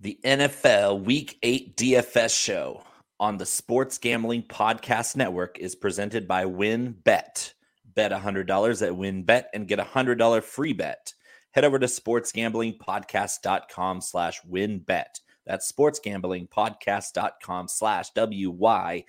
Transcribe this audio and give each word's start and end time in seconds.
The 0.00 0.16
NFL 0.24 1.02
Week 1.02 1.36
8 1.42 1.76
DFS 1.76 2.40
show 2.40 2.84
on 3.18 3.36
the 3.36 3.44
Sports 3.44 3.98
Gambling 3.98 4.44
Podcast 4.44 5.16
Network 5.16 5.58
is 5.58 5.74
presented 5.74 6.28
by 6.28 6.44
WynnBET. 6.44 7.02
Bet 7.02 7.52
Bet 7.96 8.12
$100 8.12 8.40
at 8.40 8.92
WynnBET 8.92 9.46
and 9.52 9.66
get 9.66 9.80
a 9.80 9.84
$100 9.84 10.44
free 10.44 10.72
bet. 10.72 11.14
Head 11.50 11.64
over 11.64 11.80
to 11.80 11.86
sportsgamblingpodcast.com 11.86 14.00
slash 14.00 14.40
wynnbet. 14.42 15.20
That's 15.44 15.72
sportsgamblingpodcast.com 15.72 17.66
slash 17.66 18.10
W-Y-N-N-B-E-T 18.10 19.04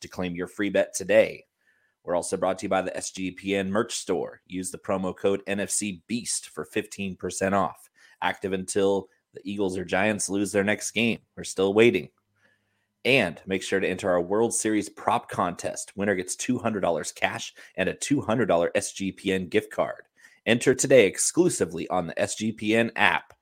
to 0.00 0.08
claim 0.08 0.36
your 0.36 0.46
free 0.46 0.70
bet 0.70 0.94
today. 0.94 1.46
We're 2.04 2.14
also 2.14 2.36
brought 2.36 2.60
to 2.60 2.66
you 2.66 2.70
by 2.70 2.82
the 2.82 2.92
SGPN 2.92 3.70
merch 3.70 3.96
store. 3.96 4.42
Use 4.46 4.70
the 4.70 4.78
promo 4.78 5.16
code 5.16 5.42
NFC 5.48 6.02
Beast 6.06 6.50
for 6.50 6.64
15% 6.64 7.52
off. 7.52 7.90
Active 8.22 8.52
until 8.52 9.08
the 9.34 9.40
Eagles 9.44 9.76
or 9.76 9.84
Giants 9.84 10.28
lose 10.28 10.52
their 10.52 10.64
next 10.64 10.90
game. 10.92 11.18
We're 11.36 11.44
still 11.44 11.74
waiting. 11.74 12.08
And 13.04 13.40
make 13.46 13.62
sure 13.62 13.80
to 13.80 13.88
enter 13.88 14.10
our 14.10 14.22
World 14.22 14.54
Series 14.54 14.88
prop 14.88 15.28
contest. 15.28 15.92
Winner 15.94 16.14
gets 16.14 16.36
$200 16.36 17.14
cash 17.14 17.52
and 17.76 17.88
a 17.88 17.94
$200 17.94 18.46
SGPN 18.72 19.50
gift 19.50 19.70
card. 19.70 20.04
Enter 20.46 20.74
today 20.74 21.06
exclusively 21.06 21.88
on 21.88 22.06
the 22.06 22.14
SGPN 22.14 22.90
app. 22.96 23.34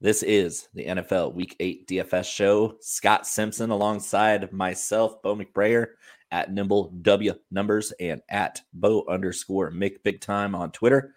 This 0.00 0.22
is 0.22 0.68
the 0.74 0.84
NFL 0.84 1.32
Week 1.34 1.56
8 1.58 1.88
DFS 1.88 2.24
show. 2.24 2.76
Scott 2.80 3.26
Simpson 3.26 3.70
alongside 3.70 4.52
myself, 4.52 5.22
Bo 5.22 5.34
McBrayer 5.34 5.86
at 6.30 6.52
Nimble 6.52 6.90
W 7.00 7.34
Numbers 7.50 7.92
and 8.00 8.20
at 8.28 8.60
Bo 8.74 9.04
underscore 9.08 9.70
Mick 9.70 10.02
Big 10.02 10.20
Time 10.20 10.54
on 10.54 10.72
Twitter. 10.72 11.14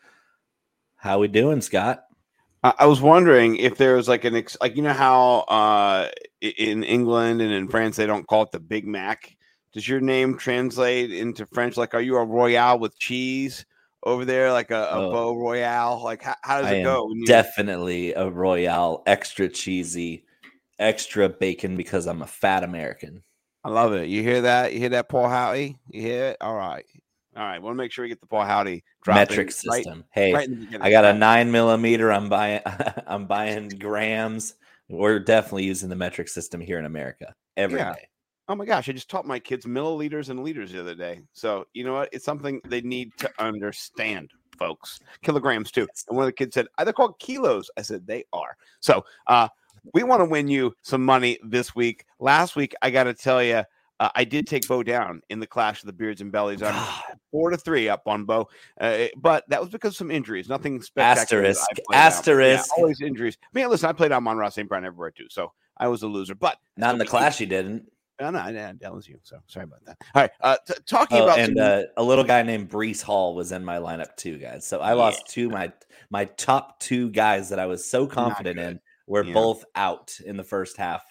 How 0.95 1.19
we 1.19 1.27
doing, 1.27 1.59
Scott? 1.59 2.06
I 2.63 2.85
was 2.85 3.01
wondering 3.01 3.57
if 3.57 3.77
there 3.77 3.95
was 3.95 4.07
like 4.07 4.25
an 4.25 4.35
ex- 4.35 4.57
like 4.59 4.75
you 4.75 4.81
know 4.81 4.93
how 4.93 5.39
uh, 5.47 6.09
in 6.41 6.83
England 6.83 7.41
and 7.41 7.51
in 7.51 7.67
France 7.67 7.95
they 7.95 8.05
don't 8.05 8.27
call 8.27 8.43
it 8.43 8.51
the 8.51 8.59
Big 8.59 8.85
Mac. 8.85 9.35
Does 9.73 9.87
your 9.87 9.99
name 9.99 10.37
translate 10.37 11.11
into 11.11 11.45
French? 11.45 11.77
Like, 11.77 11.93
are 11.93 12.01
you 12.01 12.17
a 12.17 12.25
Royale 12.25 12.79
with 12.79 12.97
cheese 12.97 13.65
over 14.03 14.25
there, 14.25 14.51
like 14.51 14.71
a, 14.71 14.89
a 14.91 15.07
oh, 15.07 15.11
Beau 15.11 15.35
Royale? 15.35 16.03
Like, 16.03 16.23
how, 16.23 16.35
how 16.41 16.61
does 16.61 16.71
I 16.71 16.75
it 16.75 16.83
go? 16.83 17.11
You- 17.13 17.27
definitely 17.27 18.13
a 18.13 18.29
Royale, 18.29 19.03
extra 19.05 19.47
cheesy, 19.47 20.25
extra 20.79 21.29
bacon 21.29 21.77
because 21.77 22.07
I'm 22.07 22.21
a 22.21 22.27
fat 22.27 22.63
American. 22.63 23.23
I 23.63 23.69
love 23.69 23.93
it. 23.93 24.07
You 24.07 24.23
hear 24.23 24.41
that? 24.41 24.73
You 24.73 24.79
hear 24.79 24.89
that, 24.89 25.09
Paul 25.09 25.29
Howdy? 25.29 25.77
You 25.89 26.01
hear 26.01 26.25
it? 26.27 26.37
All 26.41 26.55
right. 26.55 26.85
All 27.37 27.43
right, 27.43 27.61
want 27.61 27.75
to 27.75 27.77
make 27.77 27.91
sure 27.91 28.03
we 28.03 28.09
get 28.09 28.19
the 28.19 28.25
Paul 28.25 28.45
Howdy 28.45 28.83
metric 29.05 29.51
system. 29.51 29.99
Right, 29.99 30.05
hey, 30.11 30.33
right 30.33 30.49
I 30.81 30.89
got 30.89 31.05
a 31.05 31.13
nine 31.13 31.51
millimeter. 31.51 32.11
I'm 32.11 32.29
buying. 32.29 32.61
I'm 33.07 33.27
buying 33.27 33.69
grams. 33.69 34.55
We're 34.89 35.19
definitely 35.19 35.65
using 35.65 35.87
the 35.87 35.95
metric 35.95 36.29
system 36.29 36.59
here 36.59 36.79
in 36.79 36.85
America 36.85 37.35
every 37.55 37.77
yeah. 37.77 37.93
day. 37.93 38.07
Oh 38.47 38.55
my 38.55 38.65
gosh, 38.65 38.89
I 38.89 38.91
just 38.93 39.09
taught 39.09 39.27
my 39.27 39.37
kids 39.37 39.67
milliliters 39.67 40.29
and 40.29 40.41
liters 40.43 40.71
the 40.71 40.79
other 40.79 40.95
day. 40.95 41.21
So 41.33 41.65
you 41.73 41.83
know 41.83 41.93
what? 41.93 42.09
It's 42.11 42.25
something 42.25 42.59
they 42.65 42.81
need 42.81 43.11
to 43.17 43.29
understand, 43.37 44.31
folks. 44.57 44.99
Kilograms 45.21 45.69
too. 45.69 45.87
And 46.07 46.17
one 46.17 46.23
of 46.23 46.29
the 46.29 46.33
kids 46.33 46.55
said, 46.55 46.65
"Are 46.79 46.85
they 46.85 46.93
called 46.93 47.19
kilos?" 47.19 47.69
I 47.77 47.83
said, 47.83 48.07
"They 48.07 48.23
are." 48.33 48.57
So 48.79 49.05
uh, 49.27 49.47
we 49.93 50.01
want 50.01 50.21
to 50.21 50.25
win 50.25 50.47
you 50.47 50.73
some 50.81 51.05
money 51.05 51.37
this 51.43 51.75
week. 51.75 52.05
Last 52.19 52.55
week, 52.55 52.73
I 52.81 52.89
got 52.89 53.03
to 53.03 53.13
tell 53.13 53.43
you. 53.43 53.63
Uh, 53.99 54.09
I 54.15 54.23
did 54.23 54.45
take 54.45 54.67
Bo 54.67 54.83
down 54.83 55.21
in 55.29 55.39
the 55.39 55.47
clash 55.47 55.81
of 55.81 55.87
the 55.87 55.93
beards 55.93 56.21
and 56.21 56.31
bellies. 56.31 56.61
I'm 56.61 56.75
four 57.31 57.49
to 57.49 57.57
three 57.57 57.89
up 57.89 58.03
on 58.05 58.25
Bo, 58.25 58.49
uh, 58.79 59.05
but 59.17 59.43
that 59.49 59.59
was 59.59 59.69
because 59.69 59.93
of 59.93 59.97
some 59.97 60.11
injuries. 60.11 60.47
Nothing 60.47 60.81
spectacular. 60.81 61.45
Asterisk. 61.45 61.67
Asterisk. 61.91 62.69
Yeah, 62.77 62.81
always 62.81 63.01
injuries. 63.01 63.37
I 63.41 63.47
mean, 63.53 63.69
listen, 63.69 63.89
I 63.89 63.93
played 63.93 64.11
Amon-Ra 64.11 64.49
St. 64.49 64.69
Brown 64.69 64.85
everywhere 64.85 65.11
too, 65.11 65.27
so 65.29 65.51
I 65.77 65.87
was 65.87 66.03
a 66.03 66.07
loser. 66.07 66.35
But 66.35 66.57
not 66.75 66.93
in 66.93 66.99
the 66.99 67.05
clash, 67.05 67.39
you 67.39 67.47
didn't. 67.47 67.91
No, 68.19 68.31
no, 68.31 68.73
that 68.81 68.93
was 68.93 69.07
you. 69.07 69.19
So 69.21 69.37
sorry 69.45 69.65
about 69.65 69.85
that. 69.85 69.97
All 70.15 70.21
right, 70.23 70.31
uh, 70.41 70.57
t- 70.67 70.73
talking 70.87 71.19
oh, 71.19 71.25
about 71.25 71.39
and 71.39 71.59
uh, 71.59 71.83
a 71.97 72.03
little 72.03 72.23
guy 72.23 72.41
named 72.41 72.69
Breece 72.69 73.01
Hall 73.01 73.35
was 73.35 73.51
in 73.51 73.63
my 73.63 73.77
lineup 73.77 74.15
too, 74.15 74.37
guys. 74.39 74.65
So 74.65 74.79
I 74.79 74.89
yeah. 74.89 74.93
lost 74.93 75.27
two 75.27 75.49
my 75.49 75.71
my 76.09 76.25
top 76.25 76.79
two 76.79 77.11
guys 77.11 77.49
that 77.49 77.59
I 77.59 77.67
was 77.67 77.85
so 77.85 78.07
confident 78.07 78.59
in 78.59 78.79
were 79.05 79.23
yeah. 79.23 79.33
both 79.33 79.63
out 79.75 80.17
in 80.25 80.35
the 80.35 80.43
first 80.43 80.77
half 80.77 81.03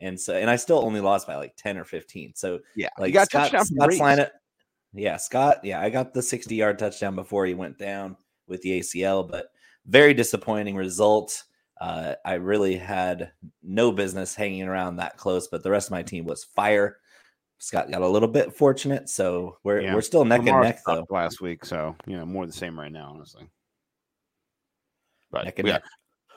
and 0.00 0.18
so, 0.18 0.34
and 0.34 0.50
I 0.50 0.56
still 0.56 0.78
only 0.78 1.00
lost 1.00 1.26
by 1.26 1.36
like 1.36 1.56
10 1.56 1.78
or 1.78 1.84
15. 1.84 2.32
So, 2.34 2.60
yeah, 2.76 2.88
like 2.98 3.08
you 3.08 3.14
got 3.14 3.28
Scott, 3.28 3.50
touchdown 3.50 3.66
Scott's 3.66 3.98
lineup. 3.98 4.30
Yeah, 4.92 5.16
Scott. 5.16 5.58
Yeah, 5.62 5.80
I 5.80 5.90
got 5.90 6.14
the 6.14 6.22
60 6.22 6.54
yard 6.54 6.78
touchdown 6.78 7.14
before 7.14 7.46
he 7.46 7.54
went 7.54 7.78
down 7.78 8.16
with 8.46 8.62
the 8.62 8.80
ACL, 8.80 9.28
but 9.28 9.46
very 9.86 10.14
disappointing 10.14 10.76
result. 10.76 11.44
Uh, 11.80 12.14
I 12.24 12.34
really 12.34 12.76
had 12.76 13.32
no 13.62 13.92
business 13.92 14.34
hanging 14.34 14.62
around 14.62 14.96
that 14.96 15.16
close, 15.16 15.48
but 15.48 15.62
the 15.62 15.70
rest 15.70 15.88
of 15.88 15.92
my 15.92 16.02
team 16.02 16.24
was 16.24 16.44
fire. 16.44 16.98
Scott 17.58 17.90
got 17.90 18.02
a 18.02 18.08
little 18.08 18.28
bit 18.28 18.54
fortunate, 18.54 19.08
so 19.08 19.58
we're 19.64 19.80
yeah. 19.80 19.94
we're 19.94 20.02
still 20.02 20.24
neck 20.24 20.46
and 20.46 20.60
neck 20.60 20.80
though. 20.86 21.06
Last 21.08 21.40
week, 21.40 21.64
so 21.64 21.96
you 22.06 22.16
know 22.16 22.26
more 22.26 22.46
the 22.46 22.52
same 22.52 22.78
right 22.78 22.92
now, 22.92 23.12
honestly. 23.14 23.48
But 25.30 25.46
neck 25.46 25.58
and 25.58 25.68
neck 25.68 25.82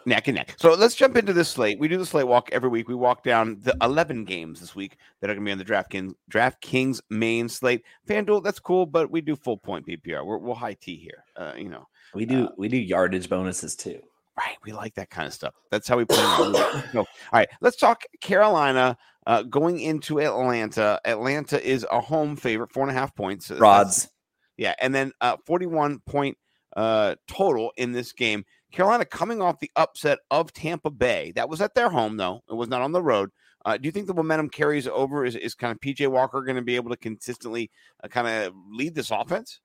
neck 0.06 0.28
and 0.28 0.35
neck. 0.35 0.56
So 0.58 0.74
let's 0.74 0.96
jump 0.96 1.18
into 1.18 1.34
this 1.34 1.50
slate. 1.50 1.80
We 1.80 1.88
do 1.88 1.97
the 1.97 2.06
slate 2.06 2.28
walk 2.28 2.50
every 2.52 2.69
week. 2.69 2.88
We 2.88 2.96
walk 2.96 3.24
down 3.24 3.58
the 3.62 3.75
11 3.81 4.25
games 4.25 4.59
this 4.59 4.75
week 4.75 4.97
that 5.19 5.30
are 5.30 5.34
going 5.34 5.46
to 5.46 5.50
be 5.50 5.52
on 5.52 5.58
the 5.58 5.66
DraftKings 5.66 6.13
DraftKings 6.31 7.02
main 7.09 7.50
slate. 7.50 7.84
FanDuel, 8.08 8.44
that's 8.44 8.59
cool, 8.59 8.85
but 8.85 9.12
we 9.12 9.22
do 9.22 9.35
full 9.35 9.58
point 9.58 9.85
PPR. 9.88 10.25
We're, 10.25 10.38
we'll 10.38 10.56
high 10.56 10.75
T 10.75 10.96
here. 10.96 11.24
Uh, 11.35 11.53
you 11.58 11.69
know, 11.69 11.88
we 12.13 12.25
do 12.25 12.46
uh, 12.46 12.52
we 12.58 12.68
do 12.68 12.78
yardage 12.78 13.30
bonuses 13.30 13.75
too. 13.75 14.02
Right, 14.38 14.58
we 14.63 14.72
like 14.72 14.94
that 14.96 15.09
kind 15.09 15.28
of 15.28 15.34
stuff. 15.34 15.56
That's 15.72 15.88
how 15.88 15.97
we 15.97 16.06
play. 16.06 16.18
so, 16.91 17.00
all 17.00 17.06
right, 17.34 17.50
let's 17.59 17.75
talk 17.75 18.03
Carolina 18.22 18.96
uh, 19.25 19.41
going 19.41 19.79
into 19.79 20.22
Atlanta. 20.22 21.02
Atlanta 21.06 21.64
is 21.68 21.88
a 21.91 22.00
home 22.00 22.35
favorite, 22.35 22.72
four 22.72 22.84
and 22.84 22.91
a 22.91 22.94
half 22.94 23.16
points. 23.16 23.50
Rods. 23.50 24.09
yeah, 24.56 24.75
and 24.79 24.94
then 24.94 25.12
uh, 25.22 25.38
41 25.47 26.00
point 26.06 26.38
uh, 26.75 27.16
total 27.28 27.72
in 27.78 27.91
this 27.91 28.14
game. 28.14 28.46
Carolina 28.77 29.05
coming 29.05 29.41
off 29.41 29.59
the 29.59 29.71
upset 29.75 30.19
of 30.29 30.53
Tampa 30.53 30.91
Bay. 30.91 31.33
That 31.35 31.49
was 31.49 31.61
at 31.61 31.73
their 31.73 31.89
home, 31.89 32.15
though. 32.15 32.43
It 32.47 32.53
was 32.53 32.69
not 32.69 32.83
on 32.83 32.91
the 32.91 33.01
road. 33.01 33.31
Uh, 33.65 33.75
do 33.75 33.88
you 33.88 33.91
think 33.91 34.05
the 34.05 34.13
momentum 34.13 34.49
carries 34.49 34.88
over? 34.88 35.25
Is, 35.25 35.35
is 35.35 35.55
kind 35.55 35.71
of 35.71 35.79
PJ 35.79 36.07
Walker 36.07 36.43
going 36.43 36.57
to 36.57 36.61
be 36.61 36.75
able 36.75 36.91
to 36.91 36.97
consistently 36.97 37.71
uh, 38.03 38.07
kind 38.07 38.27
of 38.27 38.53
lead 38.69 38.93
this 38.93 39.09
offense? 39.09 39.61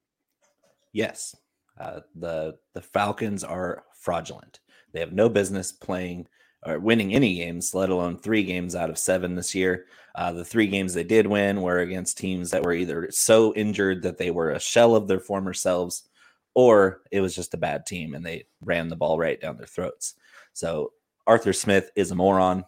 Yes. 0.94 1.36
Uh, 1.78 2.00
the 2.14 2.56
the 2.72 2.80
Falcons 2.80 3.44
are 3.44 3.84
fraudulent. 4.00 4.60
They 4.94 5.00
have 5.00 5.12
no 5.12 5.28
business 5.28 5.72
playing 5.72 6.26
or 6.64 6.78
winning 6.78 7.12
any 7.12 7.34
games, 7.34 7.74
let 7.74 7.90
alone 7.90 8.16
three 8.16 8.44
games 8.44 8.74
out 8.74 8.88
of 8.88 8.96
seven 8.96 9.34
this 9.34 9.54
year. 9.54 9.84
Uh, 10.14 10.32
the 10.32 10.44
three 10.44 10.68
games 10.68 10.94
they 10.94 11.04
did 11.04 11.26
win 11.26 11.60
were 11.60 11.80
against 11.80 12.16
teams 12.16 12.50
that 12.50 12.62
were 12.62 12.72
either 12.72 13.08
so 13.10 13.52
injured 13.54 14.04
that 14.04 14.16
they 14.16 14.30
were 14.30 14.52
a 14.52 14.60
shell 14.60 14.96
of 14.96 15.06
their 15.06 15.20
former 15.20 15.52
selves, 15.52 16.08
or 16.54 17.02
it 17.10 17.20
was 17.20 17.34
just 17.34 17.54
a 17.54 17.58
bad 17.58 17.86
team 17.86 18.14
and 18.14 18.24
they 18.24 18.44
ran 18.60 18.88
the 18.88 18.96
ball 18.96 19.18
right 19.18 19.40
down 19.40 19.56
their 19.56 19.66
throats. 19.66 20.14
So 20.52 20.92
Arthur 21.26 21.52
Smith 21.52 21.90
is 21.96 22.10
a 22.10 22.14
moron. 22.14 22.64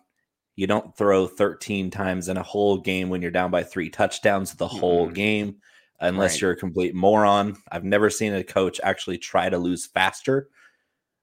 You 0.56 0.67
don't 0.67 0.97
throw 0.97 1.27
13 1.27 1.91
times 1.91 2.28
in 2.28 2.37
a 2.37 2.43
whole 2.43 2.78
game 2.78 3.11
when 3.11 3.21
you're 3.21 3.31
down 3.31 3.50
by 3.50 3.65
three 3.65 3.91
touchdowns 3.91 4.55
the 4.55 4.69
whole 4.69 5.06
mm-hmm. 5.06 5.15
game 5.15 5.56
unless 6.00 6.34
right. 6.34 6.41
you're 6.43 6.50
a 6.53 6.56
complete 6.56 6.95
moron. 6.95 7.56
I've 7.71 7.84
never 7.84 8.11
seen 8.11 8.34
a 8.34 8.45
coach 8.45 8.81
actually 8.83 9.19
try 9.19 9.49
to 9.49 9.59
lose 9.59 9.87
faster, 9.87 10.49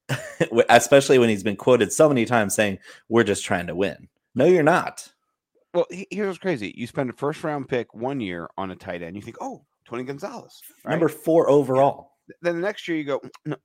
especially 0.69 1.17
when 1.17 1.29
he's 1.29 1.43
been 1.43 1.55
quoted 1.55 1.93
so 1.93 2.09
many 2.09 2.25
times 2.25 2.55
saying, 2.55 2.79
We're 3.07 3.23
just 3.23 3.45
trying 3.45 3.67
to 3.67 3.75
win. 3.75 4.09
No, 4.35 4.45
you're 4.45 4.63
not. 4.63 5.11
Well, 5.73 5.87
here's 5.89 6.27
what's 6.27 6.39
crazy. 6.39 6.73
You 6.75 6.85
spend 6.87 7.09
a 7.09 7.13
first 7.13 7.43
round 7.43 7.69
pick 7.69 7.93
one 7.93 8.19
year 8.19 8.49
on 8.57 8.71
a 8.71 8.75
tight 8.75 9.01
end. 9.01 9.15
You 9.15 9.21
think, 9.21 9.37
oh, 9.39 9.65
Tony 9.85 10.03
Gonzalez. 10.03 10.61
Right? 10.83 10.91
Number 10.91 11.07
four 11.07 11.49
overall. 11.49 12.10
Then 12.41 12.55
the 12.55 12.61
next 12.61 12.87
year 12.87 12.97
you 12.97 13.03
go, 13.03 13.19
mm, 13.19 13.29
no, 13.45 13.55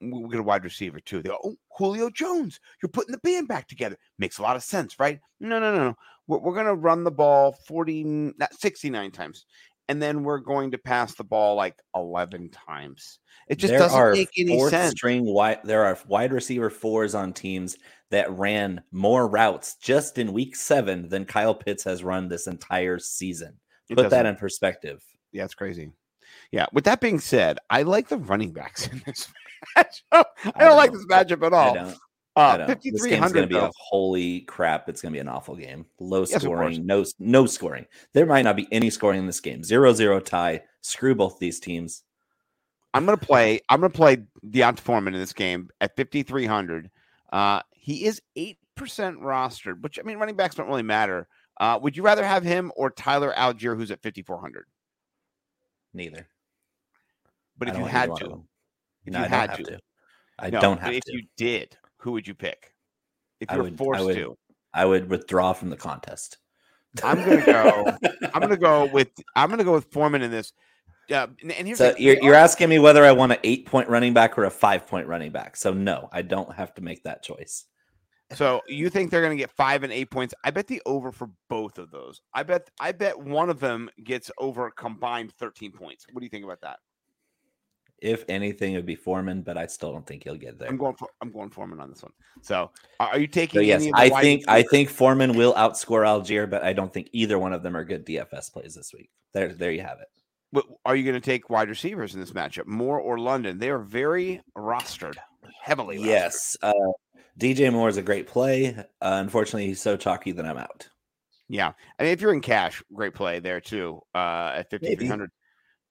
we'll 0.00 0.28
get 0.28 0.40
a 0.40 0.44
wide 0.44 0.64
receiver 0.64 1.00
too. 1.00 1.22
They 1.22 1.30
go, 1.30 1.38
oh, 1.44 1.56
Julio 1.76 2.10
Jones, 2.10 2.60
you're 2.82 2.90
putting 2.90 3.12
the 3.12 3.18
band 3.18 3.48
back 3.48 3.68
together. 3.68 3.96
Makes 4.18 4.38
a 4.38 4.42
lot 4.42 4.56
of 4.56 4.62
sense, 4.62 4.98
right? 4.98 5.20
No, 5.40 5.58
no, 5.58 5.74
no, 5.74 5.84
no. 5.84 5.96
We're, 6.26 6.38
we're 6.38 6.54
going 6.54 6.66
to 6.66 6.74
run 6.74 7.04
the 7.04 7.10
ball 7.10 7.52
40, 7.66 8.04
not 8.38 8.54
69 8.54 9.10
times. 9.10 9.46
And 9.88 10.00
then 10.00 10.24
we're 10.24 10.38
going 10.38 10.70
to 10.70 10.78
pass 10.78 11.14
the 11.14 11.24
ball 11.24 11.56
like 11.56 11.76
11 11.94 12.50
times. 12.50 13.18
It 13.48 13.56
just 13.56 13.70
there 13.70 13.80
doesn't 13.80 14.12
make 14.12 14.30
any 14.38 14.58
sense. 14.70 14.92
String 14.92 15.26
wide, 15.26 15.58
there 15.64 15.84
are 15.84 15.98
wide 16.08 16.32
receiver 16.32 16.70
fours 16.70 17.14
on 17.14 17.34
teams 17.34 17.76
that 18.10 18.30
ran 18.30 18.80
more 18.92 19.28
routes 19.28 19.76
just 19.76 20.16
in 20.16 20.32
week 20.32 20.56
seven 20.56 21.08
than 21.10 21.26
Kyle 21.26 21.54
Pitts 21.54 21.84
has 21.84 22.02
run 22.02 22.28
this 22.28 22.46
entire 22.46 22.98
season. 22.98 23.58
Put 23.94 24.08
that 24.08 24.24
in 24.24 24.36
perspective. 24.36 25.04
Yeah, 25.32 25.44
it's 25.44 25.54
crazy. 25.54 25.92
Yeah. 26.54 26.66
With 26.72 26.84
that 26.84 27.00
being 27.00 27.18
said, 27.18 27.58
I 27.68 27.82
like 27.82 28.08
the 28.08 28.16
running 28.16 28.52
backs 28.52 28.86
in 28.92 29.02
this 29.04 29.28
matchup. 29.76 30.02
I 30.12 30.24
don't, 30.44 30.56
I 30.56 30.64
don't 30.64 30.76
like 30.76 30.92
this 30.92 31.04
matchup 31.06 31.44
at 31.44 31.52
all. 31.52 31.94
Uh, 32.36 32.66
Fifty 32.66 32.90
three 32.92 33.14
hundred. 33.14 33.48
Be 33.48 33.56
a 33.56 33.70
holy 33.76 34.40
crap! 34.42 34.88
It's 34.88 35.00
going 35.00 35.12
to 35.12 35.16
be 35.16 35.20
an 35.20 35.28
awful 35.28 35.54
game. 35.56 35.86
Low 36.00 36.20
yes, 36.20 36.42
scoring, 36.42 36.84
no 36.84 37.04
no 37.20 37.46
scoring. 37.46 37.86
There 38.12 38.26
might 38.26 38.42
not 38.42 38.56
be 38.56 38.66
any 38.72 38.90
scoring 38.90 39.20
in 39.20 39.26
this 39.26 39.40
game. 39.40 39.62
Zero 39.62 39.92
zero 39.92 40.18
tie. 40.20 40.62
Screw 40.80 41.14
both 41.14 41.38
these 41.38 41.60
teams. 41.60 42.02
I'm 42.92 43.06
going 43.06 43.18
to 43.18 43.24
play. 43.24 43.60
I'm 43.68 43.80
going 43.80 43.90
to 43.92 43.96
play 43.96 44.18
D'Onta 44.48 44.80
Foreman 44.80 45.14
in 45.14 45.20
this 45.20 45.32
game 45.32 45.70
at 45.80 45.96
5300. 45.96 46.90
Uh, 47.32 47.60
He 47.72 48.04
is 48.04 48.20
eight 48.34 48.58
percent 48.76 49.20
rostered, 49.20 49.80
which 49.82 49.98
I 49.98 50.02
mean, 50.02 50.18
running 50.18 50.36
backs 50.36 50.56
don't 50.56 50.68
really 50.68 50.82
matter. 50.82 51.28
Uh, 51.60 51.78
would 51.80 51.96
you 51.96 52.02
rather 52.02 52.24
have 52.24 52.42
him 52.42 52.72
or 52.76 52.90
Tyler 52.90 53.32
Allgeier, 53.36 53.76
who's 53.76 53.92
at 53.92 54.02
fifty 54.02 54.22
four 54.22 54.40
hundred? 54.40 54.66
Neither. 55.92 56.28
But 57.56 57.68
if 57.68 57.76
you 57.78 57.84
had 57.84 58.10
either 58.10 58.12
one 58.12 58.22
of 58.22 58.28
to, 58.38 58.44
if 59.06 59.12
No, 59.12 59.18
you 59.20 59.24
I 59.24 59.28
had 59.28 59.54
to. 59.56 59.62
to. 59.64 59.78
I 60.38 60.50
No, 60.50 60.60
don't 60.60 60.76
but 60.76 60.84
have 60.86 60.94
if 60.94 61.04
to. 61.04 61.12
you 61.12 61.22
did, 61.36 61.76
who 61.98 62.12
would 62.12 62.26
you 62.26 62.34
pick? 62.34 62.74
If 63.40 63.50
I 63.50 63.54
you're 63.54 63.64
would- 63.64 63.74
I 63.74 63.76
forced 63.76 64.04
would- 64.04 64.14
to, 64.16 64.36
I 64.72 64.84
would 64.84 65.08
withdraw 65.08 65.52
from 65.52 65.70
the 65.70 65.76
contest. 65.76 66.38
I'm 67.02 67.18
gonna 67.24 67.44
go- 67.44 67.96
I'm 68.32 68.40
gonna 68.40 68.56
go 68.56 68.84
with 68.92 69.08
I'm 69.34 69.50
gonna 69.50 69.64
go 69.64 69.72
with 69.72 69.86
Foreman 69.92 70.22
in 70.22 70.30
this. 70.30 70.52
Uh, 71.10 71.26
and 71.42 71.52
and 71.52 71.66
here's 71.66 71.78
So 71.78 71.92
the- 71.92 72.00
you're, 72.00 72.16
you're 72.22 72.34
asking 72.34 72.68
me 72.70 72.78
whether 72.78 73.04
I 73.04 73.12
want 73.12 73.32
an 73.32 73.38
eight 73.44 73.66
point 73.66 73.88
running 73.88 74.14
back 74.14 74.38
or 74.38 74.44
a 74.44 74.50
five 74.50 74.86
point 74.86 75.06
running 75.06 75.32
back. 75.32 75.56
So 75.56 75.72
no, 75.72 76.08
I 76.12 76.22
don't 76.22 76.52
have 76.54 76.72
to 76.74 76.82
make 76.82 77.02
that 77.04 77.22
choice. 77.22 77.66
So 78.32 78.62
you 78.66 78.88
think 78.90 79.10
they're 79.10 79.20
going 79.20 79.36
to 79.36 79.40
get 79.40 79.50
five 79.50 79.82
and 79.82 79.92
eight 79.92 80.10
points? 80.10 80.34
I 80.42 80.50
bet 80.50 80.66
the 80.66 80.80
over 80.86 81.12
for 81.12 81.28
both 81.50 81.78
of 81.78 81.90
those. 81.90 82.20
I 82.32 82.42
bet 82.42 82.70
I 82.80 82.92
bet 82.92 83.18
one 83.18 83.50
of 83.50 83.60
them 83.60 83.90
gets 84.02 84.30
over 84.38 84.70
combined 84.70 85.32
thirteen 85.38 85.72
points. 85.72 86.06
What 86.12 86.20
do 86.20 86.24
you 86.24 86.30
think 86.30 86.44
about 86.44 86.62
that? 86.62 86.78
If 88.04 88.24
anything, 88.28 88.74
it 88.74 88.76
would 88.76 88.84
be 88.86 88.96
Foreman, 88.96 89.40
but 89.40 89.56
I 89.56 89.64
still 89.66 89.90
don't 89.90 90.06
think 90.06 90.24
he'll 90.24 90.36
get 90.36 90.58
there. 90.58 90.68
I'm 90.68 90.76
going 90.76 90.94
for 90.94 91.08
I'm 91.22 91.32
going 91.32 91.48
Foreman 91.48 91.80
on 91.80 91.88
this 91.88 92.02
one. 92.02 92.12
So 92.42 92.70
are 93.00 93.18
you 93.18 93.26
taking? 93.26 93.58
So 93.58 93.62
yes, 93.62 93.80
any 93.80 93.90
of 93.90 93.96
the 93.96 94.16
I 94.16 94.20
think 94.20 94.44
I 94.46 94.62
think 94.62 94.90
Foreman 94.90 95.34
will 95.36 95.54
outscore 95.54 96.04
Allgeier, 96.04 96.48
but 96.48 96.62
I 96.62 96.74
don't 96.74 96.92
think 96.92 97.08
either 97.12 97.38
one 97.38 97.54
of 97.54 97.62
them 97.62 97.74
are 97.74 97.82
good 97.84 98.04
DFS 98.04 98.52
plays 98.52 98.74
this 98.74 98.92
week. 98.92 99.08
There, 99.32 99.54
there 99.54 99.72
you 99.72 99.80
have 99.80 100.00
it. 100.00 100.08
What- 100.50 100.66
Are 100.84 100.94
you 100.94 101.02
going 101.02 101.14
to 101.14 101.20
take 101.20 101.48
wide 101.48 101.70
receivers 101.70 102.14
in 102.14 102.20
this 102.20 102.32
matchup? 102.32 102.66
Moore 102.66 103.00
or 103.00 103.18
London? 103.18 103.58
They 103.58 103.70
are 103.70 103.78
very 103.80 104.42
rostered, 104.56 105.16
heavily. 105.62 105.96
rostered. 105.96 106.04
Yes, 106.04 106.56
uh, 106.62 106.72
DJ 107.40 107.72
Moore 107.72 107.88
is 107.88 107.96
a 107.96 108.02
great 108.02 108.26
play. 108.26 108.74
Uh, 108.76 108.82
unfortunately, 109.00 109.66
he's 109.66 109.80
so 109.80 109.96
chalky 109.96 110.30
that 110.32 110.44
I'm 110.44 110.58
out. 110.58 110.88
Yeah. 111.48 111.72
I 111.98 112.02
mean, 112.02 112.12
if 112.12 112.20
you're 112.20 112.32
in 112.34 112.40
cash, 112.42 112.82
great 112.92 113.14
play 113.14 113.40
there 113.40 113.60
too. 113.60 114.00
Uh, 114.14 114.52
at 114.56 114.70
fifty 114.70 114.94
three 114.94 115.06
hundred. 115.08 115.30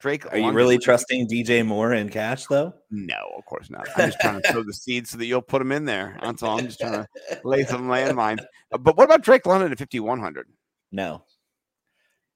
Drake, 0.03 0.25
Are 0.33 0.35
you 0.35 0.43
London- 0.43 0.57
really 0.57 0.77
trusting 0.77 1.29
DJ 1.29 1.65
Moore 1.65 1.93
in 1.93 2.09
cash 2.09 2.45
though? 2.47 2.73
No, 2.91 3.31
of 3.37 3.45
course 3.45 3.69
not. 3.69 3.87
I'm 3.95 4.07
just 4.07 4.19
trying 4.19 4.41
to 4.41 4.51
sow 4.51 4.61
the 4.61 4.73
seeds 4.73 5.11
so 5.11 5.17
that 5.17 5.25
you'll 5.27 5.41
put 5.41 5.59
them 5.59 5.71
in 5.71 5.85
there. 5.85 6.19
That's 6.21 6.43
all. 6.43 6.59
I'm 6.59 6.65
just 6.65 6.81
trying 6.81 6.91
to 7.05 7.07
lay 7.45 7.63
some 7.63 7.87
landmines. 7.87 8.41
Uh, 8.73 8.79
But 8.79 8.97
what 8.97 9.05
about 9.05 9.21
Drake 9.21 9.45
London 9.45 9.71
at 9.71 9.77
5100? 9.79 10.47
No. 10.91 11.23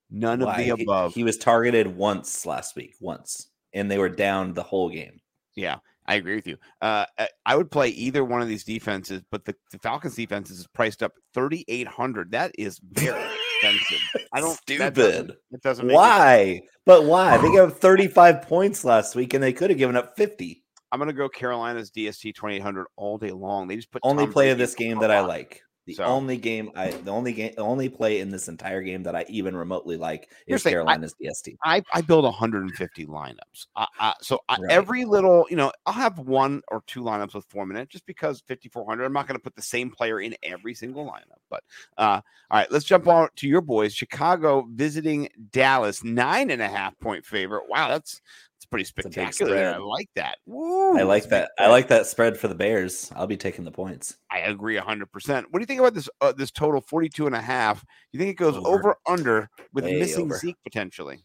None 0.10 0.42
of 0.42 0.56
the 0.56 0.70
above. 0.70 1.14
He, 1.14 1.26
was 1.26 1.38
targeted 1.38 1.88
once 1.88 2.46
last 2.46 2.78
week, 2.78 2.96
once, 3.02 3.50
and 3.74 3.92
they 3.92 3.98
were 3.98 4.08
down 4.08 4.54
the 4.54 4.64
whole 4.64 4.90
game. 4.90 5.20
yeah, 5.54 5.80
I 6.06 6.16
agree 6.16 6.36
with 6.36 6.48
you. 6.48 6.56
Uh, 6.82 7.06
I- 7.20 7.28
I 7.46 7.58
would 7.58 7.70
play 7.70 7.90
either 7.90 8.24
one 8.24 8.42
of 8.42 8.48
these 8.48 8.64
defenses, 8.64 9.24
but 9.30 9.44
the, 9.44 9.54
the 9.74 9.80
Falcons 9.80 10.16
defense 10.16 10.50
is 10.50 10.66
priced 10.68 11.04
up 11.04 11.12
3800. 11.34 12.32
That 12.32 12.54
is 12.58 12.80
very 12.82 13.22
expensive. 13.62 14.00
I 14.34 14.40
don't 14.42 14.60
that 14.68 14.94
doesn't- 14.94 15.14
Stupid. 15.26 15.38
It 15.52 15.62
doesn't 15.62 15.88
Why? 15.88 16.62
But 16.86 17.04
why? 17.06 17.38
They 17.38 17.52
gave 17.52 17.60
up 17.62 17.78
35 17.78 18.44
points 18.44 18.86
last 18.86 19.16
week, 19.16 19.34
and 19.34 19.44
they 19.44 19.54
could 19.54 19.70
have 19.70 19.80
given 19.80 19.96
up 19.96 20.16
50. 20.16 20.64
I'm 20.92 21.00
gonna 21.00 21.12
go 21.14 21.28
Carolina's 21.28 21.92
DST 21.92 22.34
2800 22.34 22.88
all 22.96 23.18
day 23.18 23.32
long. 23.32 23.68
They 23.68 23.76
just 23.76 23.92
put 23.92 24.02
Only 24.06 24.24
Tom 24.26 24.34
play 24.34 24.50
of 24.52 24.58
this 24.58 24.74
game 24.74 25.00
that 25.00 25.12
I 25.12 25.20
like. 25.20 25.62
The 25.88 25.94
So- 25.94 26.04
only 26.04 26.36
game 26.38 26.70
I, 26.76 26.90
the 26.92 27.12
only 27.12 27.32
game, 27.32 27.54
the 27.56 27.62
only 27.64 27.88
play 27.88 28.20
in 28.20 28.30
this 28.30 28.50
entire 28.50 28.84
game 28.84 29.04
that 29.04 29.16
I 29.16 29.26
even 29.30 29.56
remotely 29.56 29.96
like 29.96 30.30
is 30.46 30.62
the 30.62 30.70
thing, 30.70 30.72
I- 30.72 30.74
Carolina's 30.74 31.16
DST. 31.20 31.56
I, 31.64 31.82
I 31.94 32.02
build 32.02 32.26
150 32.26 33.06
lineups. 33.06 33.68
I, 33.78 33.88
I, 33.98 34.14
so 34.22 34.40
I, 34.50 34.58
Right. 34.60 34.70
every 34.72 35.06
little, 35.06 35.46
you 35.50 35.56
know, 35.56 35.72
I'll 35.86 35.94
have 35.94 36.20
one 36.20 36.62
or 36.68 36.84
two 36.88 37.02
lineups 37.02 37.34
with 37.34 37.46
four 37.46 37.66
minute 37.66 37.88
just 37.88 38.06
because 38.06 38.42
5,400. 38.50 39.06
I'm 39.06 39.14
not 39.14 39.28
going 39.28 39.40
to 39.40 39.44
put 39.44 39.56
the 39.56 39.62
same 39.62 39.90
player 39.90 40.20
in 40.20 40.36
every 40.44 40.74
single 40.74 41.06
lineup. 41.06 41.40
But 41.50 41.64
uh, 41.98 42.20
all 42.52 42.60
right, 42.60 42.70
let's 42.72 42.84
jump 42.86 43.08
on 43.08 43.30
to 43.38 43.48
your 43.48 43.62
boys. 43.62 43.94
Chicago 43.94 44.68
visiting 44.74 45.30
Dallas, 45.52 46.04
nine 46.04 46.52
and 46.52 46.62
a 46.62 46.68
half 46.68 47.00
point 47.00 47.26
favorite. 47.26 47.64
Wow, 47.70 47.88
that's 47.88 48.22
pretty 48.70 48.86
spectacular. 48.86 49.54
there. 49.54 49.74
I 49.76 49.78
like 49.78 50.10
that. 50.16 50.38
Woo, 50.46 50.98
I 50.98 51.04
like 51.04 51.24
that's 51.24 51.26
a 51.26 51.30
big 51.30 51.32
that. 51.32 51.52
I 51.60 51.68
like 51.70 51.88
that 51.90 52.06
spread 52.08 52.38
for 52.38 52.48
the 52.48 52.56
Bears. 52.56 53.12
I'll 53.16 53.28
be 53.28 53.38
taking 53.38 53.64
the 53.66 53.72
points. 53.72 54.18
I 54.32 54.40
agree 54.40 54.78
100%. 54.78 55.06
What 55.50 55.54
do 55.54 55.60
you 55.60 55.66
think 55.66 55.80
about 55.80 55.94
this 55.94 56.10
uh, 56.22 56.34
this 56.34 56.52
total 56.52 56.82
42 56.82 57.28
and 57.28 57.36
a 57.36 57.42
half? 57.42 57.84
You 58.12 58.20
think 58.20 58.32
it 58.32 58.38
goes 58.38 58.56
Over. 58.56 58.68
over, 58.68 58.96
under 59.08 59.50
with 59.74 59.86
Way 59.86 60.00
missing 60.00 60.26
over. 60.26 60.38
Zeke 60.38 60.58
potentially? 60.64 61.24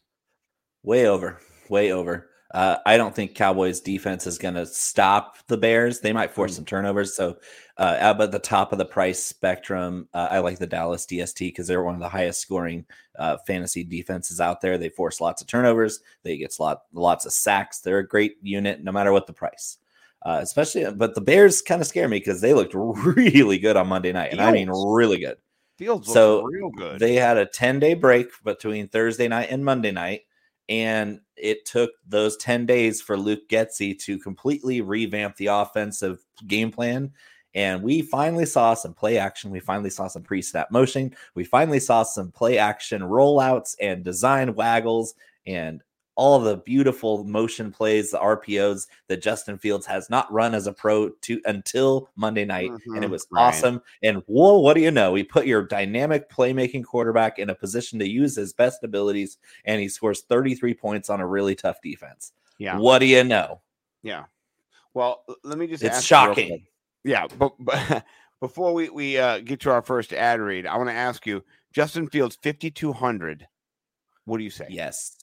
Way 0.82 1.06
over. 1.06 1.40
Way 1.68 1.92
over. 1.92 2.28
Uh, 2.52 2.76
I 2.84 2.96
don't 2.98 3.14
think 3.14 3.34
Cowboys 3.34 3.80
defense 3.80 4.26
is 4.26 4.38
going 4.38 4.54
to 4.54 4.66
stop 4.66 5.38
the 5.46 5.56
Bears. 5.56 6.00
They 6.00 6.12
might 6.12 6.30
force 6.32 6.52
Mm. 6.52 6.56
some 6.56 6.64
turnovers. 6.66 7.16
So, 7.16 7.38
uh, 7.78 7.96
at 7.98 8.30
the 8.30 8.38
top 8.38 8.72
of 8.72 8.78
the 8.78 8.84
price 8.84 9.22
spectrum, 9.22 10.06
uh, 10.12 10.28
I 10.30 10.40
like 10.40 10.58
the 10.58 10.66
Dallas 10.66 11.06
DST 11.06 11.48
because 11.48 11.66
they're 11.66 11.82
one 11.82 11.94
of 11.94 12.00
the 12.00 12.08
highest 12.08 12.40
scoring 12.40 12.84
uh, 13.18 13.38
fantasy 13.46 13.84
defenses 13.84 14.40
out 14.40 14.60
there. 14.60 14.76
They 14.76 14.90
force 14.90 15.20
lots 15.20 15.40
of 15.40 15.48
turnovers. 15.48 16.00
They 16.22 16.36
get 16.36 16.54
lot 16.60 16.82
lots 16.92 17.24
of 17.24 17.32
sacks. 17.32 17.80
They're 17.80 17.98
a 17.98 18.06
great 18.06 18.36
unit, 18.42 18.84
no 18.84 18.92
matter 18.92 19.12
what 19.12 19.26
the 19.26 19.32
price. 19.32 19.78
Uh, 20.24 20.38
especially, 20.42 20.88
but 20.92 21.14
the 21.14 21.20
Bears 21.20 21.62
kind 21.62 21.80
of 21.80 21.86
scare 21.86 22.08
me 22.08 22.18
because 22.18 22.40
they 22.40 22.54
looked 22.54 22.74
really 22.74 23.58
good 23.58 23.76
on 23.76 23.88
Monday 23.88 24.12
night, 24.12 24.30
and 24.32 24.40
I 24.40 24.52
mean 24.52 24.68
really 24.70 25.18
good. 25.18 25.38
Fields 25.78 26.12
So, 26.12 26.42
real 26.42 26.70
good. 26.70 27.00
They 27.00 27.14
had 27.14 27.38
a 27.38 27.46
10 27.46 27.80
day 27.80 27.94
break 27.94 28.28
between 28.44 28.88
Thursday 28.88 29.26
night 29.26 29.48
and 29.50 29.64
Monday 29.64 29.90
night. 29.90 30.22
And 30.68 31.20
it 31.42 31.66
took 31.66 31.90
those 32.06 32.36
10 32.36 32.64
days 32.66 33.02
for 33.02 33.18
Luke 33.18 33.48
Getsy 33.48 33.98
to 34.04 34.18
completely 34.18 34.80
revamp 34.80 35.36
the 35.36 35.48
offensive 35.48 36.24
game 36.46 36.70
plan. 36.70 37.12
And 37.54 37.82
we 37.82 38.00
finally 38.00 38.46
saw 38.46 38.72
some 38.72 38.94
play 38.94 39.18
action. 39.18 39.50
We 39.50 39.60
finally 39.60 39.90
saw 39.90 40.06
some 40.06 40.22
pre 40.22 40.40
snap 40.40 40.70
motion. 40.70 41.14
We 41.34 41.44
finally 41.44 41.80
saw 41.80 42.04
some 42.04 42.30
play 42.30 42.56
action 42.56 43.02
rollouts 43.02 43.74
and 43.80 44.04
design 44.04 44.54
waggles 44.54 45.14
and 45.44 45.82
all 46.14 46.38
the 46.40 46.58
beautiful 46.58 47.24
motion 47.24 47.72
plays, 47.72 48.10
the 48.10 48.18
RPOs 48.18 48.86
that 49.08 49.22
Justin 49.22 49.56
Fields 49.56 49.86
has 49.86 50.10
not 50.10 50.30
run 50.32 50.54
as 50.54 50.66
a 50.66 50.72
pro 50.72 51.08
to 51.08 51.40
until 51.46 52.10
Monday 52.16 52.44
night. 52.44 52.70
And 52.94 53.04
it 53.04 53.08
Mhm, 53.08 53.10
was 53.10 53.26
right. 53.30 53.48
awesome. 53.48 53.80
And 54.02 54.18
whoa, 54.26 54.58
what 54.58 54.74
do 54.74 54.80
you 54.82 54.90
know? 54.90 55.12
We 55.12 55.22
put 55.24 55.46
your 55.46 55.62
dynamic 55.66 56.28
playmaking 56.28 56.84
quarterback 56.84 57.38
in 57.38 57.48
a 57.50 57.54
position 57.54 57.98
to 58.00 58.06
use 58.08 58.36
his 58.36 58.52
best 58.52 58.84
abilities, 58.84 59.38
and 59.64 59.80
he 59.80 59.88
scores 59.88 60.20
33 60.22 60.74
points 60.74 61.08
on 61.08 61.20
a 61.20 61.26
really 61.26 61.54
tough 61.54 61.80
defense. 61.82 62.32
yeah. 62.58 62.76
What 62.78 62.98
do 62.98 63.06
you 63.06 63.24
know? 63.24 63.62
Yeah. 64.02 64.24
Well, 64.94 65.24
let 65.42 65.56
me 65.56 65.66
just 65.66 65.82
It's 65.82 66.02
shocking. 66.02 66.66
Yeah, 67.04 67.26
but, 67.38 67.54
but 67.58 68.04
before 68.40 68.74
we 68.74 68.90
we 68.90 69.16
uh, 69.18 69.38
get 69.38 69.60
to 69.60 69.70
our 69.70 69.80
first 69.82 70.12
ad 70.12 70.40
read, 70.40 70.66
I 70.66 70.76
want 70.76 70.90
to 70.90 70.94
ask 70.94 71.26
you, 71.26 71.42
Justin 71.72 72.06
Fields, 72.08 72.36
fifty 72.42 72.70
two 72.70 72.92
hundred. 72.92 73.48
What 74.26 74.38
do 74.38 74.44
you 74.44 74.50
say? 74.50 74.66
Yes. 74.68 75.16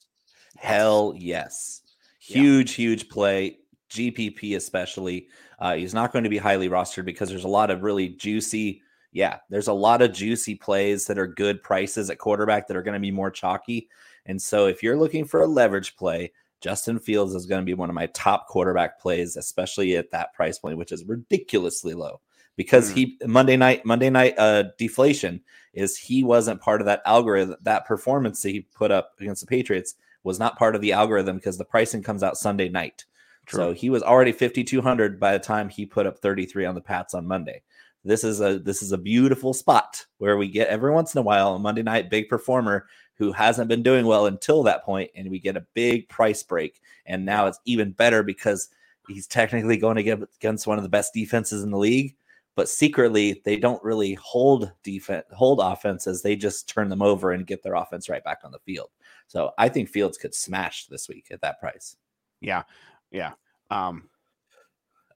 Hell 0.57 1.13
yes. 1.17 1.81
Yeah. 2.21 2.41
Huge, 2.41 2.73
huge 2.73 3.09
play. 3.09 3.57
GPP 3.89 4.55
especially. 4.55 5.27
Uh, 5.57 5.75
he's 5.75 5.93
not 5.93 6.13
going 6.13 6.23
to 6.23 6.29
be 6.29 6.37
highly 6.37 6.69
rostered 6.69 7.05
because 7.05 7.29
there's 7.29 7.43
a 7.43 7.47
lot 7.49 7.71
of 7.71 7.81
really 7.83 8.09
juicy. 8.09 8.81
Yeah, 9.11 9.37
there's 9.49 9.67
a 9.67 9.73
lot 9.73 10.01
of 10.03 10.13
juicy 10.13 10.55
plays 10.55 11.07
that 11.07 11.17
are 11.17 11.25
good 11.27 11.63
prices 11.63 12.09
at 12.11 12.19
quarterback 12.19 12.67
that 12.67 12.77
are 12.77 12.83
going 12.83 12.93
to 12.93 12.99
be 12.99 13.09
more 13.11 13.31
chalky. 13.31 13.89
And 14.27 14.39
so 14.39 14.67
if 14.67 14.83
you're 14.83 14.97
looking 14.97 15.25
for 15.25 15.41
a 15.41 15.47
leverage 15.47 15.95
play, 15.97 16.31
Justin 16.61 16.99
Fields 16.99 17.33
is 17.33 17.47
going 17.47 17.61
to 17.61 17.65
be 17.65 17.73
one 17.73 17.89
of 17.89 17.95
my 17.95 18.05
top 18.07 18.47
quarterback 18.47 18.99
plays, 18.99 19.35
especially 19.35 19.97
at 19.97 20.11
that 20.11 20.33
price 20.33 20.59
point, 20.59 20.77
which 20.77 20.91
is 20.91 21.05
ridiculously 21.05 21.95
low. 21.95 22.21
Because 22.55 22.91
Mm. 22.91 22.95
he 22.95 23.17
Monday 23.25 23.57
night, 23.57 23.85
Monday 23.85 24.09
night 24.09 24.37
uh 24.37 24.65
deflation 24.77 25.41
is 25.73 25.97
he 25.97 26.23
wasn't 26.23 26.61
part 26.61 26.81
of 26.81 26.85
that 26.85 27.01
algorithm, 27.05 27.55
that 27.61 27.87
performance 27.87 28.41
that 28.43 28.49
he 28.49 28.61
put 28.61 28.91
up 28.91 29.13
against 29.19 29.41
the 29.41 29.47
Patriots 29.47 29.95
was 30.23 30.39
not 30.39 30.57
part 30.57 30.75
of 30.75 30.81
the 30.81 30.93
algorithm 30.93 31.37
because 31.37 31.57
the 31.57 31.65
pricing 31.65 32.03
comes 32.03 32.23
out 32.23 32.37
Sunday 32.37 32.69
night. 32.69 33.05
So 33.47 33.73
he 33.73 33.89
was 33.89 34.03
already 34.03 34.31
5200 34.31 35.19
by 35.19 35.33
the 35.33 35.39
time 35.39 35.69
he 35.69 35.85
put 35.85 36.05
up 36.05 36.19
33 36.19 36.65
on 36.65 36.75
the 36.75 36.81
Pats 36.81 37.15
on 37.15 37.25
Monday. 37.25 37.63
This 38.05 38.23
is 38.23 38.41
a 38.41 38.59
this 38.59 38.81
is 38.81 38.91
a 38.91 38.97
beautiful 38.97 39.53
spot 39.53 40.05
where 40.19 40.37
we 40.37 40.47
get 40.47 40.69
every 40.69 40.91
once 40.91 41.13
in 41.13 41.19
a 41.19 41.23
while 41.23 41.55
a 41.55 41.59
Monday 41.59 41.83
night 41.83 42.09
big 42.09 42.29
performer 42.29 42.87
who 43.15 43.33
hasn't 43.33 43.67
been 43.67 43.83
doing 43.83 44.05
well 44.05 44.27
until 44.27 44.63
that 44.63 44.85
point 44.85 45.11
and 45.15 45.29
we 45.29 45.39
get 45.39 45.57
a 45.57 45.65
big 45.73 46.07
price 46.07 46.41
break 46.41 46.79
and 47.05 47.25
now 47.25 47.47
it's 47.47 47.59
even 47.65 47.91
better 47.91 48.23
because 48.23 48.69
he's 49.09 49.27
technically 49.27 49.75
going 49.75 49.97
to 49.97 50.03
get 50.03 50.19
against 50.37 50.65
one 50.65 50.77
of 50.77 50.83
the 50.83 50.89
best 50.89 51.13
defenses 51.13 51.61
in 51.61 51.71
the 51.71 51.77
league 51.77 52.15
but 52.55 52.69
secretly 52.69 53.41
they 53.43 53.57
don't 53.57 53.83
really 53.83 54.13
hold 54.13 54.71
defense 54.81 55.25
hold 55.33 55.59
offenses 55.61 56.21
they 56.21 56.37
just 56.37 56.69
turn 56.69 56.87
them 56.87 57.01
over 57.01 57.31
and 57.31 57.47
get 57.47 57.61
their 57.63 57.75
offense 57.75 58.07
right 58.07 58.23
back 58.23 58.39
on 58.45 58.51
the 58.51 58.59
field 58.59 58.89
so 59.29 59.51
i 59.57 59.69
think 59.69 59.87
fields 59.87 60.17
could 60.17 60.35
smash 60.35 60.87
this 60.87 61.07
week 61.07 61.27
at 61.31 61.39
that 61.41 61.59
price 61.61 61.95
Yeah. 62.41 62.63
Yeah. 63.11 63.33
Um, 63.71 64.09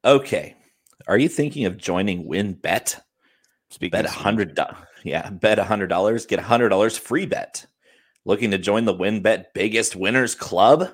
okay 0.06 0.56
are 1.08 1.18
you 1.18 1.28
thinking 1.28 1.66
of 1.66 1.78
joining 1.78 2.26
WynnBet 2.26 3.00
speaking 3.70 3.92
bet 3.92 4.06
a 4.06 4.10
hundred 4.10 4.58
yeah 5.04 5.30
bet 5.30 5.60
a 5.60 5.64
hundred 5.64 5.88
dollars 5.88 6.26
get 6.26 6.40
a 6.40 6.44
hundred 6.44 6.70
dollars 6.70 6.98
free 6.98 7.26
bet 7.26 7.66
looking 8.26 8.52
to 8.52 8.58
join 8.58 8.86
the 8.86 8.94
WynnBet 8.94 9.48
biggest 9.54 9.96
winners 9.96 10.34
club 10.36 10.90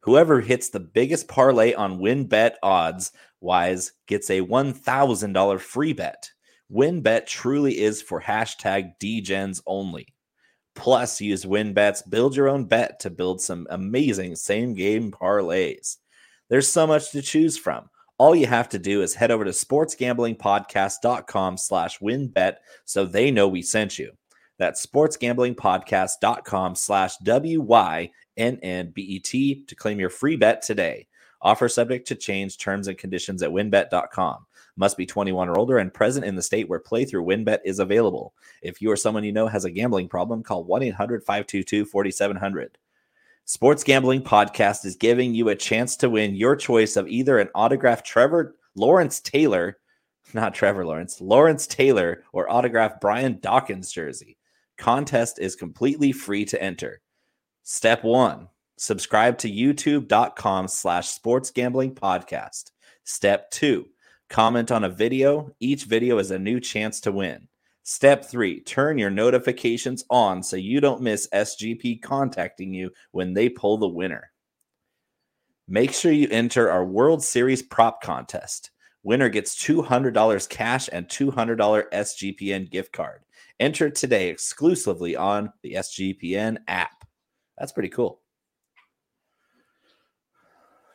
whoever 0.00 0.40
hits 0.40 0.68
the 0.68 0.80
biggest 0.80 1.28
parlay 1.28 1.74
on 1.74 1.98
WynnBet 1.98 2.54
odds 2.62 3.12
Wise 3.42 3.92
gets 4.06 4.30
a 4.30 4.40
$1,000 4.40 5.60
free 5.60 5.92
bet. 5.92 6.30
WynnBet 6.72 7.26
truly 7.26 7.78
is 7.78 8.00
for 8.00 8.20
hashtag 8.20 8.92
DGens 9.02 9.60
only. 9.66 10.06
Plus, 10.74 11.20
use 11.20 11.44
WynnBet's 11.44 12.02
build 12.02 12.34
your 12.34 12.48
own 12.48 12.64
bet 12.64 12.98
to 13.00 13.10
build 13.10 13.40
some 13.40 13.66
amazing 13.70 14.36
same 14.36 14.74
game 14.74 15.10
parlays. 15.10 15.98
There's 16.48 16.68
so 16.68 16.86
much 16.86 17.10
to 17.12 17.22
choose 17.22 17.58
from. 17.58 17.88
All 18.18 18.34
you 18.34 18.46
have 18.46 18.68
to 18.70 18.78
do 18.78 19.02
is 19.02 19.14
head 19.14 19.30
over 19.30 19.44
to 19.44 19.50
sportsgamblingpodcast.com 19.50 21.56
slash 21.56 21.98
wynnbet 21.98 22.56
so 22.84 23.04
they 23.04 23.30
know 23.30 23.48
we 23.48 23.62
sent 23.62 23.98
you. 23.98 24.12
That's 24.58 24.84
sportsgamblingpodcast.com 24.86 26.74
slash 26.76 27.16
W-Y-N-N-B-E-T 27.18 28.14
to 29.66 29.74
claim 29.74 29.98
your 29.98 30.10
free 30.10 30.36
bet 30.36 30.62
today. 30.62 31.08
Offer 31.40 31.68
subject 31.68 32.06
to 32.08 32.14
change 32.14 32.58
terms 32.58 32.86
and 32.86 32.96
conditions 32.96 33.42
at 33.42 33.50
wynnbet.com. 33.50 34.46
Must 34.82 34.96
be 34.96 35.06
21 35.06 35.48
or 35.48 35.56
older 35.56 35.78
and 35.78 35.94
present 35.94 36.26
in 36.26 36.34
the 36.34 36.42
state 36.42 36.68
where 36.68 36.80
playthrough 36.80 37.24
WynnBet 37.24 37.60
is 37.64 37.78
available. 37.78 38.34
If 38.62 38.82
you 38.82 38.90
or 38.90 38.96
someone 38.96 39.22
you 39.22 39.30
know 39.30 39.46
has 39.46 39.64
a 39.64 39.70
gambling 39.70 40.08
problem, 40.08 40.42
call 40.42 40.64
1 40.64 40.82
800 40.82 41.22
522 41.22 41.84
4700. 41.84 42.78
Sports 43.44 43.84
Gambling 43.84 44.24
Podcast 44.24 44.84
is 44.84 44.96
giving 44.96 45.34
you 45.34 45.50
a 45.50 45.54
chance 45.54 45.96
to 45.98 46.10
win 46.10 46.34
your 46.34 46.56
choice 46.56 46.96
of 46.96 47.06
either 47.06 47.38
an 47.38 47.48
autographed 47.54 48.04
Trevor 48.04 48.56
Lawrence 48.74 49.20
Taylor, 49.20 49.78
not 50.34 50.52
Trevor 50.52 50.84
Lawrence, 50.84 51.20
Lawrence 51.20 51.68
Taylor, 51.68 52.24
or 52.32 52.50
autographed 52.50 53.00
Brian 53.00 53.38
Dawkins 53.40 53.92
jersey. 53.92 54.36
Contest 54.78 55.38
is 55.38 55.54
completely 55.54 56.10
free 56.10 56.44
to 56.46 56.60
enter. 56.60 57.00
Step 57.62 58.02
one 58.02 58.48
subscribe 58.78 59.38
to 59.38 59.48
youtube.com 59.48 60.66
slash 60.66 61.10
sports 61.10 61.52
gambling 61.52 61.94
podcast. 61.94 62.72
Step 63.04 63.48
two 63.52 63.86
comment 64.32 64.72
on 64.72 64.84
a 64.84 64.88
video. 64.88 65.54
Each 65.60 65.84
video 65.84 66.18
is 66.18 66.30
a 66.30 66.38
new 66.38 66.58
chance 66.58 67.00
to 67.02 67.12
win. 67.12 67.48
Step 67.82 68.24
three, 68.24 68.60
turn 68.60 68.96
your 68.96 69.10
notifications 69.10 70.04
on 70.08 70.42
so 70.42 70.56
you 70.56 70.80
don't 70.80 71.02
miss 71.02 71.28
SGP 71.34 72.00
contacting 72.00 72.72
you 72.72 72.90
when 73.10 73.34
they 73.34 73.48
pull 73.50 73.76
the 73.76 73.86
winner. 73.86 74.32
Make 75.68 75.92
sure 75.92 76.12
you 76.12 76.28
enter 76.30 76.70
our 76.70 76.84
World 76.84 77.22
Series 77.22 77.62
prop 77.62 78.02
contest. 78.02 78.70
Winner 79.02 79.28
gets 79.28 79.54
$200 79.62 80.48
cash 80.48 80.88
and 80.92 81.06
$200 81.08 81.84
SGPN 81.92 82.70
gift 82.70 82.92
card. 82.92 83.22
Enter 83.60 83.90
today 83.90 84.28
exclusively 84.28 85.14
on 85.14 85.52
the 85.62 85.74
SGPN 85.74 86.58
app. 86.68 87.04
That's 87.58 87.72
pretty 87.72 87.90
cool. 87.90 88.20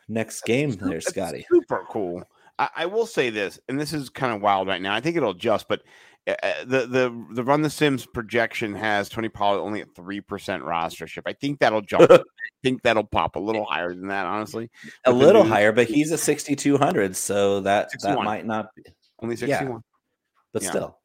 Next 0.08 0.42
game 0.42 0.70
there, 0.72 1.02
Scotty. 1.02 1.46
Super 1.50 1.84
cool. 1.88 2.24
I, 2.58 2.68
I, 2.76 2.86
will 2.86 3.06
say 3.06 3.30
this, 3.30 3.58
and 3.68 3.80
this 3.80 3.92
is 3.92 4.10
kind 4.10 4.32
of 4.32 4.40
wild 4.40 4.68
right 4.68 4.82
now. 4.82 4.94
I 4.94 5.00
think 5.00 5.16
it'll 5.16 5.30
adjust, 5.30 5.66
but 5.68 5.82
uh, 6.28 6.64
the 6.64 6.86
the 6.86 7.26
the 7.32 7.44
Run 7.44 7.62
the 7.62 7.70
Sims 7.70 8.04
projection 8.04 8.74
has 8.74 9.08
Tony 9.08 9.28
Pollard 9.28 9.60
only 9.60 9.80
at 9.80 9.94
three 9.94 10.20
percent 10.20 10.62
rostership. 10.62 11.22
I 11.24 11.32
think 11.32 11.58
that'll 11.60 11.80
jump. 11.80 12.10
I 12.10 12.20
think 12.62 12.82
that'll 12.82 13.04
pop 13.04 13.36
a 13.36 13.40
little 13.40 13.64
higher 13.64 13.94
than 13.94 14.08
that, 14.08 14.26
honestly. 14.26 14.70
A 15.06 15.12
little 15.12 15.44
higher, 15.44 15.72
but 15.72 15.86
he's 15.88 16.12
a 16.12 16.18
sixty 16.18 16.54
two 16.54 16.76
hundred, 16.76 17.16
so 17.16 17.60
that 17.60 17.90
61. 17.92 18.16
that 18.16 18.24
might 18.24 18.46
not 18.46 18.74
be 18.74 18.82
only 19.22 19.36
sixty 19.36 19.64
one. 19.64 19.76
Yeah. 19.76 19.80
But 20.52 20.62
yeah. 20.62 20.70
still, 20.70 20.98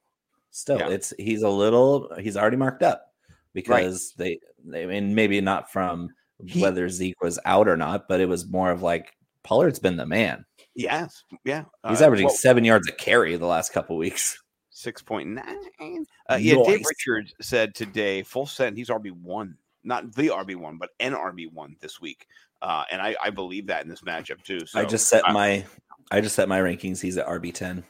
still, 0.52 0.80
yeah. 0.80 0.90
it's 0.90 1.14
he's 1.18 1.44
a 1.44 1.50
little. 1.50 2.10
He's 2.20 2.36
already 2.36 2.58
marked 2.58 2.84
up 2.84 3.06
because 3.54 4.14
right. 4.20 4.40
they. 4.66 4.80
I 4.82 4.86
mean, 4.86 5.16
maybe 5.16 5.40
not 5.40 5.72
from 5.72 6.10
he, 6.46 6.62
whether 6.62 6.90
Zeke 6.90 7.22
was 7.22 7.40
out 7.46 7.68
or 7.68 7.78
not, 7.78 8.08
but 8.10 8.20
it 8.20 8.28
was 8.28 8.50
more 8.50 8.72
of 8.72 8.82
like 8.82 9.14
Pollard's 9.44 9.80
been 9.80 9.98
the 9.98 10.06
man. 10.06 10.46
Yes, 10.76 11.24
yeah. 11.46 11.66
He's 11.88 12.02
uh, 12.02 12.06
averaging 12.06 12.28
well, 12.28 12.36
seven 12.36 12.64
yards 12.64 12.88
a 12.88 12.92
carry 12.92 13.36
the 13.36 13.46
last 13.46 13.74
couple 13.74 13.98
weeks. 13.98 14.42
Six 14.70 15.02
point 15.02 15.30
nine. 15.30 16.06
Uh, 16.30 16.38
yeah, 16.40 16.56
nice. 16.56 16.66
Dave 16.66 16.86
Richards 16.90 17.36
said 17.42 17.76
today, 17.76 18.24
full 18.24 18.48
send. 18.48 18.76
He's 18.76 18.90
RB 18.90 19.12
one, 19.12 19.56
not 19.84 20.14
the 20.16 20.30
RB 20.30 20.56
one, 20.56 20.78
but 20.78 20.90
an 21.00 21.14
RB 21.14 21.52
one 21.52 21.76
this 21.80 22.02
week. 22.02 22.28
Uh, 22.62 22.86
and 22.92 23.02
I, 23.02 23.16
I 23.22 23.30
believe 23.30 23.68
that 23.68 23.84
in 23.84 23.90
this 23.90 24.02
matchup 24.02 24.42
too. 24.44 24.66
So 24.66 24.80
I 24.80 24.86
just 24.86 25.10
set 25.10 25.24
my 25.32 25.64
I 26.12 26.22
just 26.22 26.36
set 26.36 26.48
my 26.48 26.60
rankings. 26.60 27.02
He's 27.02 27.18
at 27.18 27.28
RB 27.28 27.54
ten. 27.54 27.84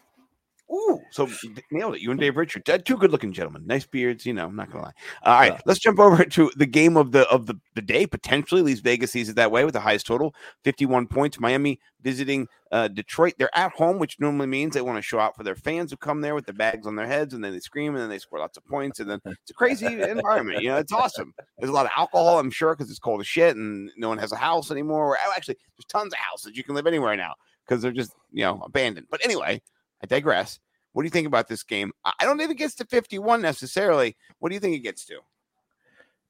Ooh, 0.72 1.02
so 1.12 1.30
nailed 1.72 1.96
it. 1.96 2.02
You 2.02 2.12
and 2.12 2.20
Dave 2.20 2.38
Richards, 2.38 2.68
uh, 2.70 2.78
two 2.78 2.98
good-looking 2.98 3.34
gentlemen, 3.34 3.64
nice 3.68 3.86
beards. 3.86 4.26
You 4.26 4.34
know, 4.34 4.46
I'm 4.46 4.56
not 4.56 4.72
gonna 4.72 4.86
lie. 4.86 4.94
All 5.24 5.40
right, 5.40 5.62
let's 5.66 5.80
jump 5.80 6.00
over 6.00 6.24
to 6.24 6.52
the 6.56 6.66
game 6.66 6.98
of 6.98 7.12
the 7.12 7.30
of 7.30 7.46
the, 7.46 7.60
the 7.76 7.82
day. 7.82 8.08
Potentially, 8.08 8.62
at 8.62 8.66
least 8.66 8.84
Vegas 8.84 9.12
sees 9.12 9.30
it 9.30 9.36
that 9.36 9.52
way 9.52 9.66
with 9.66 9.74
the 9.74 9.82
highest 9.82 10.08
total, 10.08 10.34
51 10.64 11.08
points. 11.08 11.40
Miami 11.40 11.80
visiting 12.02 12.48
uh, 12.72 12.88
Detroit. 12.88 13.34
They're 13.38 13.56
at 13.56 13.74
home, 13.74 14.00
which 14.00 14.20
normally 14.20 14.48
means 14.48 14.74
they 14.74 14.82
want 14.82 14.98
to 14.98 15.02
show 15.02 15.20
out 15.20 15.36
for 15.36 15.44
their 15.44 15.56
fans 15.56 15.92
who 15.92 15.98
come 15.98 16.22
there 16.22 16.34
with 16.34 16.46
the 16.46 16.54
bags 16.54 16.88
on 16.88 16.96
their 16.96 17.08
heads, 17.08 17.34
and 17.34 17.44
then 17.44 17.52
they 17.52 17.60
scream, 17.60 17.94
and 17.94 18.02
then 18.02 18.10
they 18.10 18.20
score 18.20 18.40
lots 18.40 18.58
of 18.58 18.66
points, 18.66 19.00
and 19.00 19.10
then 19.10 19.20
it's 19.26 19.52
a 19.52 19.54
crazy 19.54 19.86
environment. 19.86 20.62
You 20.62 20.70
know, 20.70 20.78
it's 20.78 20.94
awesome. 20.94 21.34
There's 21.60 21.70
a 21.70 21.74
lot 21.74 21.86
of 21.86 21.92
alcohol, 21.96 22.40
I'm 22.40 22.52
sure, 22.52 22.74
because 22.74 22.90
it's 22.90 23.00
cold 23.00 23.22
as 23.22 23.28
shit, 23.28 23.56
and 23.58 23.92
no 23.98 24.08
one 24.08 24.18
has 24.18 24.32
a 24.32 24.38
house 24.38 24.72
anymore. 24.72 25.18
Oh, 25.24 25.34
actually, 25.36 25.58
there's 25.78 25.86
tons 25.86 26.14
of 26.14 26.20
houses. 26.20 26.56
You 26.56 26.64
can 26.64 26.74
live 26.74 26.88
anywhere 26.88 27.16
now 27.18 27.34
because 27.68 27.82
they're 27.82 27.92
just 27.92 28.14
you 28.32 28.44
know 28.44 28.62
abandoned. 28.64 29.08
But 29.10 29.24
anyway, 29.24 29.62
I 30.04 30.06
digress. 30.06 30.60
What 30.92 31.02
do 31.02 31.08
you 31.08 31.12
think 31.12 31.28
about 31.28 31.48
this 31.48 31.64
game? 31.64 31.92
I 32.06 32.26
don't 32.26 32.38
think 32.38 32.52
it 32.52 32.58
gets 32.58 32.76
to 32.76 32.86
51 32.86 33.42
necessarily. 33.42 34.16
What 34.40 34.50
do 34.50 34.56
you 34.56 34.60
think 34.60 34.76
it 34.76 34.80
gets 34.80 35.06
to? 35.06 35.20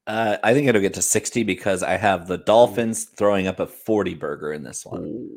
Uh, 0.06 0.36
I 0.42 0.54
think 0.54 0.68
it'll 0.68 0.80
get 0.80 0.94
to 0.94 1.02
60 1.02 1.42
because 1.42 1.82
I 1.82 1.96
have 1.96 2.28
the 2.28 2.38
Dolphins 2.38 3.04
throwing 3.04 3.46
up 3.46 3.60
a 3.60 3.66
40 3.66 4.14
burger 4.14 4.52
in 4.52 4.62
this 4.62 4.84
one. 4.86 5.28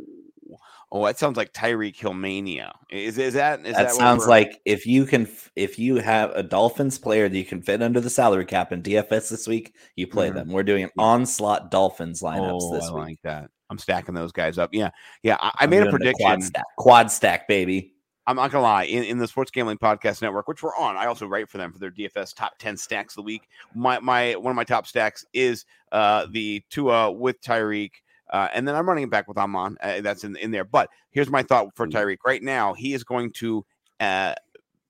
Oh, 0.89 1.05
that 1.05 1.19
sounds 1.19 1.35
like 1.35 1.51
Tyreek 1.51 1.97
Hill 1.97 2.13
mania. 2.13 2.73
Is, 2.89 3.17
is 3.17 3.33
that 3.33 3.59
is 3.65 3.75
that, 3.75 3.87
that 3.87 3.91
sounds 3.91 4.25
like 4.25 4.61
if 4.63 4.85
you 4.85 5.05
can 5.05 5.27
if 5.57 5.77
you 5.77 5.97
have 5.97 6.31
a 6.31 6.41
Dolphins 6.41 6.97
player 6.97 7.27
that 7.27 7.37
you 7.37 7.43
can 7.43 7.61
fit 7.61 7.81
under 7.81 7.99
the 7.99 8.09
salary 8.09 8.45
cap 8.45 8.71
in 8.71 8.81
DFS 8.81 9.29
this 9.29 9.47
week, 9.47 9.75
you 9.97 10.07
play 10.07 10.27
mm-hmm. 10.27 10.37
them. 10.37 10.51
We're 10.51 10.63
doing 10.63 10.85
an 10.85 10.91
onslaught 10.97 11.71
Dolphins 11.71 12.21
lineups 12.21 12.59
oh, 12.61 12.73
this 12.73 12.85
I 12.85 12.93
week. 12.93 13.03
like 13.03 13.21
that. 13.23 13.51
I'm 13.69 13.77
stacking 13.77 14.15
those 14.15 14.31
guys 14.31 14.57
up. 14.57 14.69
Yeah, 14.71 14.91
yeah. 15.23 15.35
I, 15.41 15.51
I 15.59 15.67
made 15.67 15.83
a 15.83 15.89
prediction. 15.89 16.25
Quad 16.25 16.43
stack, 16.43 16.65
quad 16.77 17.11
stack, 17.11 17.49
baby. 17.49 17.96
I'm 18.27 18.35
not 18.35 18.51
gonna 18.51 18.63
lie, 18.63 18.83
in, 18.83 19.03
in 19.03 19.17
the 19.17 19.27
Sports 19.27 19.51
Gambling 19.51 19.77
Podcast 19.77 20.21
Network, 20.21 20.49
which 20.49 20.61
we're 20.61 20.75
on, 20.75 20.97
I 20.97 21.05
also 21.05 21.25
write 21.25 21.49
for 21.49 21.57
them 21.57 21.71
for 21.71 21.79
their 21.79 21.91
DFS 21.91 22.35
top 22.35 22.57
10 22.59 22.75
stacks 22.75 23.13
of 23.13 23.15
the 23.15 23.21
week. 23.23 23.47
My 23.73 23.99
my 23.99 24.35
one 24.35 24.51
of 24.51 24.55
my 24.57 24.65
top 24.65 24.85
stacks 24.85 25.25
is 25.33 25.65
uh 25.93 26.27
the 26.29 26.61
Tua 26.69 27.11
with 27.11 27.41
Tyreek. 27.41 27.91
Uh, 28.29 28.49
and 28.53 28.67
then 28.67 28.75
I'm 28.75 28.85
running 28.85 29.05
it 29.05 29.09
back 29.09 29.29
with 29.29 29.37
Amon. 29.37 29.77
Uh, 29.81 30.01
that's 30.01 30.25
in, 30.25 30.35
in 30.35 30.51
there. 30.51 30.65
But 30.65 30.89
here's 31.11 31.29
my 31.29 31.43
thought 31.43 31.73
for 31.75 31.87
mm-hmm. 31.87 31.97
Tyreek. 31.97 32.17
Right 32.25 32.43
now, 32.43 32.73
he 32.73 32.93
is 32.93 33.05
going 33.05 33.31
to 33.35 33.65
uh, 34.01 34.35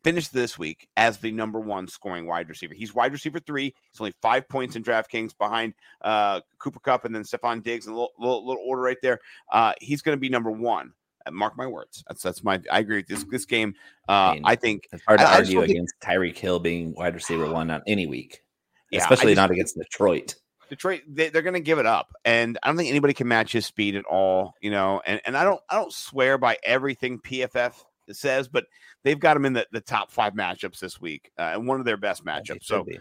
finish 0.03 0.29
this 0.29 0.57
week 0.57 0.87
as 0.97 1.17
the 1.17 1.31
number 1.31 1.59
one 1.59 1.87
scoring 1.87 2.25
wide 2.25 2.49
receiver. 2.49 2.73
He's 2.73 2.95
wide 2.95 3.11
receiver 3.11 3.39
three. 3.39 3.75
He's 3.91 4.01
only 4.01 4.15
five 4.21 4.47
points 4.49 4.75
in 4.75 4.83
DraftKings 4.83 5.37
behind 5.37 5.73
uh, 6.01 6.41
Cooper 6.57 6.79
Kupp 6.79 7.05
and 7.05 7.13
then 7.13 7.23
Stefon 7.23 7.61
Diggs 7.61 7.87
a 7.87 7.89
little, 7.91 8.11
little, 8.17 8.47
little 8.47 8.63
order 8.65 8.81
right 8.81 8.97
there. 9.03 9.19
Uh, 9.51 9.73
he's 9.81 10.01
going 10.01 10.15
to 10.15 10.19
be 10.19 10.29
number 10.29 10.49
one. 10.49 10.93
Mark 11.33 11.57
my 11.57 11.67
words. 11.67 12.03
That's 12.07 12.21
that's 12.21 12.43
my. 12.43 12.61
I 12.71 12.79
agree 12.79 12.97
with 12.97 13.07
this. 13.07 13.23
This 13.29 13.45
game, 13.45 13.75
uh, 14.07 14.11
I, 14.11 14.33
mean, 14.35 14.43
I 14.45 14.55
think 14.55 14.87
it's 14.91 15.03
hard 15.05 15.19
to 15.19 15.25
I, 15.25 15.37
argue 15.37 15.61
I 15.61 15.65
against 15.65 15.95
think, 16.01 16.13
Tyreek 16.19 16.37
Hill 16.37 16.59
being 16.59 16.93
wide 16.95 17.13
receiver 17.13 17.51
one 17.51 17.69
on 17.71 17.81
any 17.87 18.07
week, 18.07 18.43
yeah, 18.91 18.99
especially 18.99 19.31
just, 19.31 19.37
not 19.37 19.51
against 19.51 19.77
Detroit. 19.77 20.35
Detroit, 20.69 21.01
they, 21.07 21.27
are 21.27 21.41
going 21.41 21.53
to 21.53 21.59
give 21.59 21.79
it 21.79 21.85
up, 21.85 22.13
and 22.25 22.57
I 22.61 22.67
don't 22.67 22.77
think 22.77 22.89
anybody 22.89 23.13
can 23.13 23.27
match 23.27 23.51
his 23.53 23.65
speed 23.65 23.95
at 23.95 24.05
all. 24.05 24.55
You 24.61 24.71
know, 24.71 25.01
and 25.05 25.21
and 25.25 25.37
I 25.37 25.43
don't 25.43 25.61
I 25.69 25.75
don't 25.75 25.93
swear 25.93 26.37
by 26.37 26.57
everything 26.63 27.19
PFF 27.19 27.73
says, 28.11 28.47
but 28.47 28.65
they've 29.03 29.19
got 29.19 29.37
him 29.37 29.45
in 29.45 29.53
the, 29.53 29.67
the 29.71 29.81
top 29.81 30.11
five 30.11 30.33
matchups 30.33 30.79
this 30.79 30.99
week, 30.99 31.31
uh, 31.37 31.51
and 31.53 31.67
one 31.67 31.79
of 31.79 31.85
their 31.85 31.97
best 31.97 32.25
matchups. 32.25 32.63
So. 32.63 32.83
Be. 32.83 32.99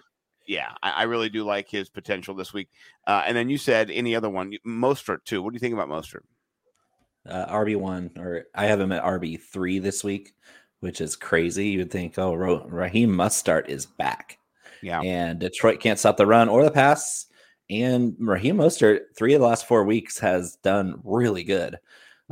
Yeah, 0.49 0.71
I, 0.81 0.91
I, 0.91 1.03
really 1.05 1.29
do 1.29 1.43
like 1.43 1.69
his 1.69 1.89
potential 1.89 2.33
this 2.33 2.53
week. 2.53 2.69
Uh, 3.05 3.21
and 3.27 3.37
then 3.37 3.49
you 3.49 3.59
said 3.59 3.91
any 3.91 4.15
other 4.15 4.31
one, 4.31 4.53
Mostert 4.65 5.25
too. 5.25 5.43
What 5.43 5.51
do 5.51 5.55
you 5.57 5.59
think 5.59 5.75
about 5.75 5.89
Mostert? 5.89 6.21
Uh, 7.29 7.47
RB 7.53 7.77
one, 7.77 8.11
or 8.17 8.45
I 8.55 8.67
have 8.67 8.81
him 8.81 8.93
at 8.93 9.05
RB 9.05 9.41
three 9.41 9.79
this 9.79 10.03
week, 10.05 10.35
which 10.81 11.01
is 11.01 11.17
crazy. 11.17 11.69
You 11.69 11.79
would 11.81 11.91
think, 11.91 12.19
oh, 12.19 12.35
Raheem 12.35 13.11
Mostert 13.11 13.69
is 13.69 13.87
back. 13.87 14.39
Yeah, 14.83 15.01
and 15.01 15.39
Detroit 15.39 15.81
can't 15.81 15.99
stop 15.99 16.17
the 16.17 16.27
run 16.27 16.49
or 16.49 16.65
the 16.65 16.71
pass. 16.71 17.27
And 17.69 18.15
Raheem 18.21 18.59
Mostert, 18.59 19.01
three 19.17 19.35
of 19.35 19.41
the 19.41 19.47
last 19.47 19.67
four 19.67 19.85
weeks, 19.85 20.19
has 20.19 20.57
done 20.57 21.01
really 21.03 21.43
good. 21.43 21.79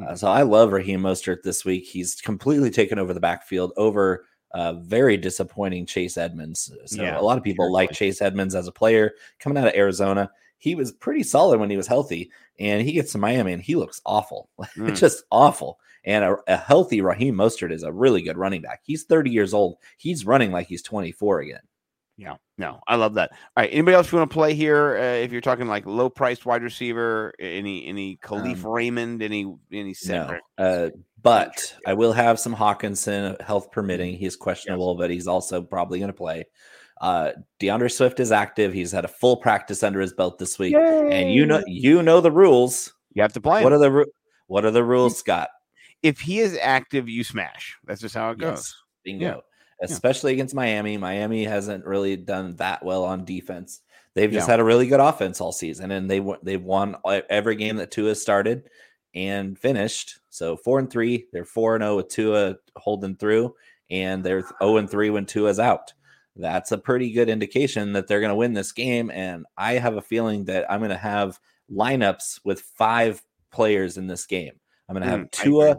Uh, 0.01 0.15
so 0.15 0.29
I 0.29 0.43
love 0.43 0.73
Raheem 0.73 1.01
Mostert 1.01 1.43
this 1.43 1.65
week. 1.65 1.87
He's 1.87 2.21
completely 2.21 2.71
taken 2.71 2.99
over 2.99 3.15
the 3.15 3.21
backfield 3.21 3.73
over 3.77 4.27
uh, 4.53 4.75
very 4.75 5.17
disappointing 5.17 5.87
Chase 5.87 6.17
Edmonds. 6.17 6.71
So 6.87 7.03
yeah, 7.03 7.19
a 7.19 7.23
lot 7.23 7.39
of 7.39 7.45
people 7.45 7.73
like 7.73 7.91
Chase 7.91 8.23
Edmonds 8.23 8.55
as 8.55 8.69
a 8.69 8.73
player 8.73 9.13
coming 9.41 9.59
out 9.59 9.67
of 9.67 9.75
Arizona 9.75 10.31
he 10.65 10.75
was 10.75 10.93
pretty 10.93 11.23
solid 11.23 11.61
when 11.61 11.69
he 11.69 11.77
was 11.77 11.87
healthy, 11.87 12.31
and 12.59 12.81
he 12.81 12.93
gets 12.93 13.13
to 13.13 13.19
Miami 13.19 13.53
and 13.53 13.63
he 13.63 13.77
looks 13.77 14.01
awful, 14.07 14.49
mm. 14.79 14.97
just 14.97 15.23
awful. 15.31 15.79
And 16.07 16.25
a, 16.25 16.37
a, 16.47 16.57
healthy 16.57 17.03
Raheem 17.03 17.35
Mostert 17.35 17.71
is 17.71 17.83
a 17.83 17.93
really 17.93 18.23
good 18.23 18.39
running 18.39 18.63
back. 18.63 18.81
He's 18.83 19.05
30 19.05 19.31
years 19.31 19.53
old. 19.53 19.77
He's 19.99 20.25
running 20.25 20.53
like 20.53 20.67
he's 20.67 20.81
24 20.81 21.41
again. 21.41 21.61
Yeah, 22.17 22.37
no, 22.57 22.81
I 22.89 22.97
love 22.97 23.13
that. 23.15 23.33
All 23.33 23.63
right, 23.63 23.69
anybody 23.71 23.95
else 23.95 24.11
you 24.11 24.17
want 24.17 24.31
to 24.31 24.35
play 24.35 24.55
here? 24.55 24.97
Uh, 24.97 25.23
if 25.23 25.33
you're 25.33 25.43
talking 25.43 25.67
like 25.67 25.85
low 25.85 26.09
priced 26.09 26.47
wide 26.47 26.63
receiver, 26.63 27.35
any 27.39 27.87
any 27.87 28.17
Kalif 28.17 28.65
Um, 28.65 28.73
Raymond, 28.73 29.23
any 29.23 29.55
any 29.71 29.93
center? 29.93 30.41
No. 30.59 30.65
Uh, 30.65 30.91
but 31.21 31.77
I 31.87 31.93
will 31.93 32.13
have 32.15 32.41
some 32.41 32.57
Hockenson, 32.57 33.39
health 33.43 33.71
permitting. 33.71 34.17
He's 34.17 34.37
questionable, 34.37 34.95
but 34.95 35.11
he's 35.11 35.27
also 35.27 35.61
probably 35.61 35.99
going 35.99 36.11
to 36.11 36.17
play. 36.17 36.47
Uh, 37.01 37.33
D'Andre 37.61 37.89
Swift 37.89 38.21
is 38.21 38.31
active. 38.33 38.73
He's 38.73 38.93
had 38.93 39.05
a 39.05 39.09
full 39.09 39.37
practice 39.37 39.83
under 39.83 40.01
his 40.01 40.13
belt 40.13 40.39
this 40.39 40.59
week, 40.59 40.75
and 40.75 41.33
you 41.33 41.45
know 41.45 41.63
you 41.67 42.03
know 42.03 42.21
the 42.21 42.31
rules. 42.33 42.93
You 43.15 43.23
have 43.23 43.33
to 43.35 43.41
play 43.41 43.59
him. 43.61 43.65
What 43.65 43.73
are 43.73 43.79
the 43.79 43.91
ru- 43.91 44.13
what 44.47 44.65
are 44.65 44.71
the 44.71 44.85
rules, 44.85 45.19
Scott? 45.19 45.49
if 46.03 46.21
he 46.21 46.41
is 46.41 46.59
active, 46.61 47.09
you 47.09 47.25
smash. 47.25 47.77
That's 47.87 48.01
just 48.03 48.15
how 48.15 48.31
it 48.31 48.39
goes. 48.39 48.51
Yes, 48.59 48.75
bingo. 49.05 49.43
Especially 49.83 50.33
against 50.35 50.55
Miami. 50.55 50.97
Miami 50.99 51.45
hasn't 51.45 51.85
really 51.87 52.15
done 52.17 52.57
that 52.57 52.85
well 52.85 53.05
on 53.05 53.25
defense. 53.25 53.81
They've 54.15 54.31
just 54.31 54.47
Yeah. 54.47 54.53
had 54.53 54.61
a 54.61 54.65
really 54.65 54.87
good 54.87 55.01
offense 55.01 55.41
all 55.41 55.51
season, 55.53 55.91
and 55.91 56.09
they 56.11 56.23
they've 56.43 56.63
won 56.63 56.97
every 57.29 57.57
game 57.57 57.77
that 57.77 57.91
Tua 57.91 58.15
started 58.15 58.69
and 59.15 59.59
finished. 59.59 60.21
So 60.31 60.57
four 60.57 60.79
and 60.79 60.91
three, 60.91 61.27
they're 61.33 61.45
four 61.45 61.75
and 61.75 61.83
zero 61.83 61.97
with 61.97 62.09
Tua 62.09 62.57
holding 62.77 63.17
through, 63.17 63.55
and 63.91 64.23
they're 64.23 64.43
zero 64.61 64.77
and 64.77 64.89
three 64.89 65.11
when 65.11 65.27
Tua's 65.27 65.59
out. 65.59 65.93
That's 66.37 66.73
a 66.73 66.79
pretty 66.79 67.13
good 67.13 67.29
indication 67.29 67.93
that 67.93 68.09
they're 68.09 68.21
going 68.21 68.31
to 68.31 68.37
win 68.37 68.55
this 68.55 68.73
game. 68.73 69.11
And 69.11 69.47
I 69.57 69.75
have 69.75 69.97
a 69.97 70.03
feeling 70.03 70.45
that 70.47 70.71
I'm 70.71 70.81
going 70.81 70.91
to 70.91 70.97
have 70.97 71.39
lineups 71.71 72.41
with 72.45 72.61
five 72.61 73.23
players 73.53 73.97
in 73.97 74.07
this 74.07 74.27
game. 74.27 74.53
I'm 74.89 74.95
going 74.95 75.05
to 75.05 75.11
have 75.11 75.21
Mm, 75.21 75.31
Tua. 75.31 75.79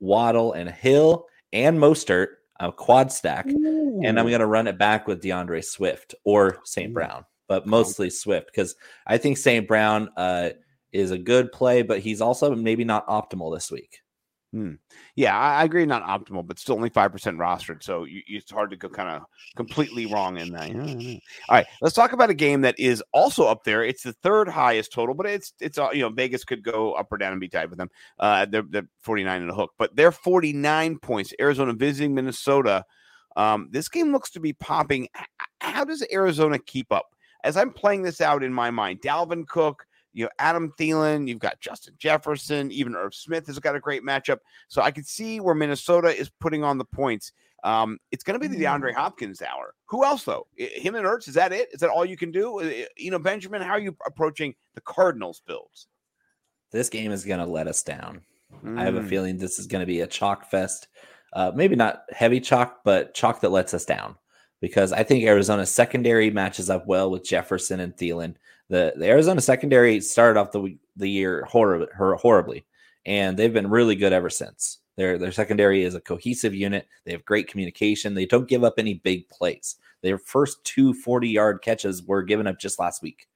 Waddle, 0.00 0.52
and 0.52 0.70
Hill 0.70 1.26
and 1.52 1.78
Mostert, 1.78 2.28
a 2.60 2.70
quad 2.72 3.10
stack, 3.10 3.46
and 3.46 4.18
I'm 4.18 4.28
going 4.28 4.40
to 4.40 4.46
run 4.46 4.66
it 4.66 4.78
back 4.78 5.06
with 5.06 5.22
D'Andre 5.22 5.60
Swift 5.62 6.14
or 6.24 6.58
St. 6.64 6.92
Brown, 6.92 7.24
but 7.48 7.66
mostly 7.66 8.10
Swift 8.10 8.46
because 8.46 8.74
I 9.06 9.18
think 9.18 9.38
St. 9.38 9.66
Brown 9.66 10.10
uh, 10.16 10.50
is 10.92 11.10
a 11.10 11.18
good 11.18 11.52
play, 11.52 11.82
but 11.82 12.00
he's 12.00 12.20
also 12.20 12.54
maybe 12.54 12.84
not 12.84 13.06
optimal 13.08 13.54
this 13.54 13.70
week. 13.70 14.00
Yeah, 15.14 15.36
I, 15.38 15.60
I 15.60 15.64
agree. 15.64 15.84
Not 15.86 16.02
optimal, 16.04 16.46
but 16.46 16.58
still 16.58 16.76
only 16.76 16.90
five 16.90 17.12
percent 17.12 17.38
rostered. 17.38 17.82
So 17.82 18.04
you, 18.04 18.22
it's 18.26 18.50
hard 18.50 18.70
to 18.70 18.76
go 18.76 18.88
kind 18.88 19.08
of 19.08 19.22
completely 19.56 20.06
wrong 20.06 20.38
in 20.38 20.52
that. 20.52 20.70
All 21.48 21.56
right, 21.56 21.66
let's 21.80 21.94
talk 21.94 22.12
about 22.12 22.30
a 22.30 22.34
game 22.34 22.62
that 22.62 22.78
is 22.78 23.02
also 23.12 23.44
up 23.46 23.64
there. 23.64 23.82
It's 23.84 24.02
the 24.02 24.12
third 24.12 24.48
highest 24.48 24.92
total, 24.92 25.14
but 25.14 25.26
it's 25.26 25.52
it's 25.60 25.78
you 25.92 26.00
know 26.00 26.08
Vegas 26.10 26.44
could 26.44 26.62
go 26.62 26.92
up 26.92 27.12
or 27.12 27.18
down 27.18 27.32
and 27.32 27.40
be 27.40 27.48
tied 27.48 27.70
with 27.70 27.78
them. 27.78 27.90
Uh, 28.18 28.46
they're, 28.46 28.64
they're 28.68 28.88
49 29.02 29.42
and 29.42 29.50
a 29.50 29.54
hook, 29.54 29.72
but 29.78 29.94
they're 29.94 30.12
49 30.12 30.98
points. 30.98 31.32
Arizona 31.40 31.72
visiting 31.72 32.14
Minnesota. 32.14 32.84
Um, 33.36 33.68
this 33.70 33.88
game 33.88 34.12
looks 34.12 34.30
to 34.30 34.40
be 34.40 34.54
popping. 34.54 35.08
How 35.60 35.84
does 35.84 36.04
Arizona 36.10 36.58
keep 36.58 36.90
up? 36.90 37.06
As 37.44 37.56
I'm 37.56 37.72
playing 37.72 38.02
this 38.02 38.20
out 38.20 38.42
in 38.42 38.52
my 38.52 38.70
mind, 38.70 39.02
Dalvin 39.02 39.46
Cook, 39.46 39.86
you 40.16 40.24
know, 40.24 40.30
Adam 40.38 40.72
Thielen, 40.78 41.28
you've 41.28 41.40
got 41.40 41.60
Justin 41.60 41.92
Jefferson, 41.98 42.72
even 42.72 42.96
Irv 42.96 43.14
Smith 43.14 43.46
has 43.48 43.58
got 43.58 43.76
a 43.76 43.80
great 43.80 44.02
matchup. 44.02 44.38
So 44.68 44.80
I 44.80 44.90
could 44.90 45.06
see 45.06 45.40
where 45.40 45.54
Minnesota 45.54 46.08
is 46.08 46.30
putting 46.40 46.64
on 46.64 46.78
the 46.78 46.86
points. 46.86 47.32
Um, 47.64 47.98
it's 48.12 48.24
going 48.24 48.40
to 48.40 48.48
be 48.48 48.54
the 48.54 48.64
DeAndre 48.64 48.94
Hopkins 48.94 49.42
hour. 49.42 49.74
Who 49.90 50.06
else 50.06 50.24
though? 50.24 50.46
Him 50.56 50.94
and 50.94 51.04
Ertz. 51.04 51.28
Is 51.28 51.34
that 51.34 51.52
it? 51.52 51.68
Is 51.70 51.80
that 51.80 51.90
all 51.90 52.06
you 52.06 52.16
can 52.16 52.30
do? 52.30 52.82
You 52.96 53.10
know, 53.10 53.18
Benjamin, 53.18 53.60
how 53.60 53.72
are 53.72 53.78
you 53.78 53.94
approaching 54.06 54.54
the 54.74 54.80
Cardinals 54.80 55.42
builds? 55.46 55.86
This 56.72 56.88
game 56.88 57.12
is 57.12 57.26
going 57.26 57.40
to 57.40 57.46
let 57.46 57.68
us 57.68 57.82
down. 57.82 58.22
I 58.74 58.84
have 58.84 58.96
a 58.96 59.00
Mm, 59.00 59.08
feeling 59.08 59.36
this 59.36 59.58
is 59.58 59.66
going 59.66 59.80
to 59.82 59.86
be 59.86 60.00
a 60.00 60.06
chalk 60.06 60.50
fest. 60.50 60.88
Uh, 61.34 61.52
maybe 61.54 61.76
not 61.76 62.04
heavy 62.10 62.40
chalk, 62.40 62.80
but 62.84 63.12
chalk 63.12 63.42
that 63.42 63.50
lets 63.50 63.74
us 63.74 63.84
down 63.84 64.16
because 64.62 64.92
I 64.92 65.02
think 65.02 65.24
Arizona's 65.24 65.70
secondary 65.70 66.30
matches 66.30 66.70
up 66.70 66.86
well 66.86 67.10
with 67.10 67.22
Jefferson 67.24 67.80
and 67.80 67.94
Thielen. 67.94 68.36
The, 68.68 68.94
the 68.96 69.06
Arizona 69.06 69.40
secondary 69.40 70.00
started 70.00 70.38
off 70.38 70.52
the 70.52 70.76
the 70.96 71.08
year 71.08 71.44
horribly, 71.44 72.64
and 73.04 73.36
they've 73.36 73.52
been 73.52 73.70
really 73.70 73.96
good 73.96 74.12
ever 74.12 74.30
since. 74.30 74.78
Their 74.96 75.18
their 75.18 75.32
secondary 75.32 75.82
is 75.82 75.94
a 75.94 76.00
cohesive 76.00 76.54
unit. 76.54 76.88
They 77.04 77.12
have 77.12 77.24
great 77.24 77.48
communication. 77.48 78.14
They 78.14 78.26
don't 78.26 78.48
give 78.48 78.64
up 78.64 78.74
any 78.78 78.94
big 78.94 79.28
plays. 79.28 79.76
Their 80.02 80.18
first 80.18 80.64
two 80.64 80.94
40 80.94 81.28
yard 81.28 81.62
catches 81.62 82.02
were 82.02 82.22
given 82.22 82.46
up 82.46 82.58
just 82.58 82.78
last 82.78 83.02
week. 83.02 83.26